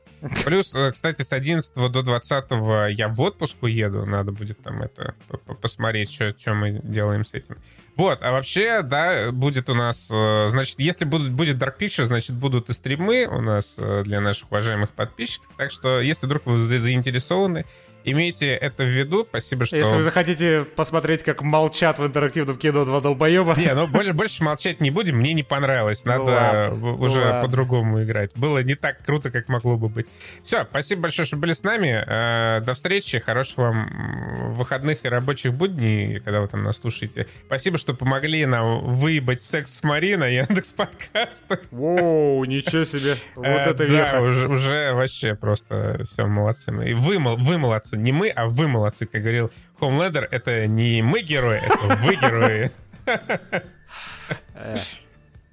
Плюс, 0.46 0.76
э, 0.76 0.92
кстати, 0.92 1.24
с 1.24 1.34
11 1.34 1.74
до 1.92 2.02
20 2.04 2.52
я 2.92 3.10
в 3.10 3.20
отпуск 3.22 3.58
уеду. 3.62 4.06
Надо 4.06 4.32
будет 4.32 4.62
там 4.62 4.84
это 4.84 5.16
посмотреть, 5.62 6.12
что, 6.12 6.36
что 6.38 6.54
мы 6.54 6.80
делаем 6.84 7.26
с 7.26 7.34
этим. 7.34 7.58
Вот, 7.96 8.22
а 8.22 8.32
вообще, 8.32 8.82
да, 8.84 9.32
будет 9.32 9.70
у 9.70 9.74
нас... 9.74 10.12
Э, 10.14 10.48
значит, 10.48 10.80
если 10.80 11.06
будут, 11.06 11.32
будет 11.32 11.58
Dark 11.58 11.78
Pictures, 11.80 12.06
значит, 12.06 12.36
будут 12.36 12.70
и 12.70 12.74
стримы 12.74 13.26
у 13.26 13.42
нас 13.42 13.76
э, 13.78 14.04
для 14.04 14.22
наших 14.22 14.52
уважаемых 14.52 14.92
подписчиков. 14.92 15.50
Так 15.58 15.72
что, 15.72 16.00
если 16.02 16.28
вдруг 16.28 16.46
вы 16.46 16.60
заинтересованы, 16.60 17.66
Имейте 18.06 18.54
это 18.54 18.84
в 18.84 18.88
виду. 18.88 19.26
Спасибо, 19.28 19.66
что... 19.66 19.78
Если 19.78 19.96
вы 19.96 20.04
захотите 20.04 20.64
посмотреть, 20.76 21.24
как 21.24 21.42
молчат 21.42 21.98
в 21.98 22.06
интерактивном 22.06 22.56
кино 22.58 22.86
два 22.86 23.02
долбоеба... 23.02 23.56
Не, 23.58 23.74
ну 23.74 23.88
больше, 23.88 24.14
больше 24.14 24.44
молчать 24.44 24.80
не 24.80 24.92
будем. 24.92 25.18
Мне 25.18 25.34
не 25.34 25.42
понравилось. 25.42 26.06
Надо 26.06 26.72
ну, 26.72 26.96
уже 26.98 27.24
ладно. 27.24 27.42
по-другому 27.42 28.04
играть. 28.04 28.32
Было 28.36 28.62
не 28.62 28.76
так 28.76 29.04
круто, 29.04 29.32
как 29.32 29.48
могло 29.48 29.76
бы 29.76 29.90
быть. 29.90 30.06
Все, 30.44 30.66
спасибо 30.70 31.04
большое, 31.04 31.26
что 31.26 31.38
были 31.38 31.54
с 31.54 31.64
нами. 31.64 32.04
Э, 32.06 32.62
до 32.62 32.76
встречи. 32.76 33.18
Хороших 33.18 33.58
вам 33.58 34.50
выходных 34.50 35.04
и 35.04 35.10
рабочих 35.10 35.54
будней, 35.54 36.20
когда 36.20 36.42
вы 36.42 36.48
там 36.48 36.62
нас 36.62 36.78
слушаете. 36.78 37.26
Спасибо, 37.48 37.80
что 37.80 37.96
помогли 37.96 38.46
нам 38.46 38.86
выебать 38.86 39.42
секс 39.42 39.74
с 39.74 39.84
Мари 39.84 40.16
на 40.16 40.28
Яндекс 40.28 40.74
подкастах. 40.74 41.62
Воу, 41.72 42.46
ничего 42.46 42.86
себе. 42.86 43.16
Вот 43.36 43.48
э, 43.48 43.72
это 43.72 43.88
Да, 43.88 44.22
уже, 44.22 44.94
вообще 44.94 45.34
просто 45.34 46.04
все, 46.04 46.28
молодцы. 46.28 46.72
И 46.88 46.94
вы, 46.94 47.18
вы 47.18 47.58
молодцы 47.58 47.95
что 47.96 48.02
не 48.02 48.12
мы, 48.12 48.30
а 48.30 48.48
вы 48.48 48.68
молодцы, 48.68 49.06
как 49.06 49.22
говорил 49.22 49.52
Хомлендер. 49.80 50.28
Это 50.30 50.68
не 50.68 51.02
мы 51.02 51.22
герои, 51.22 51.60
это 51.60 51.96
вы 51.98 52.16
герои. 52.16 52.72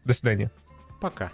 До 0.05 0.14
свидания. 0.14 0.51
Пока. 1.01 1.30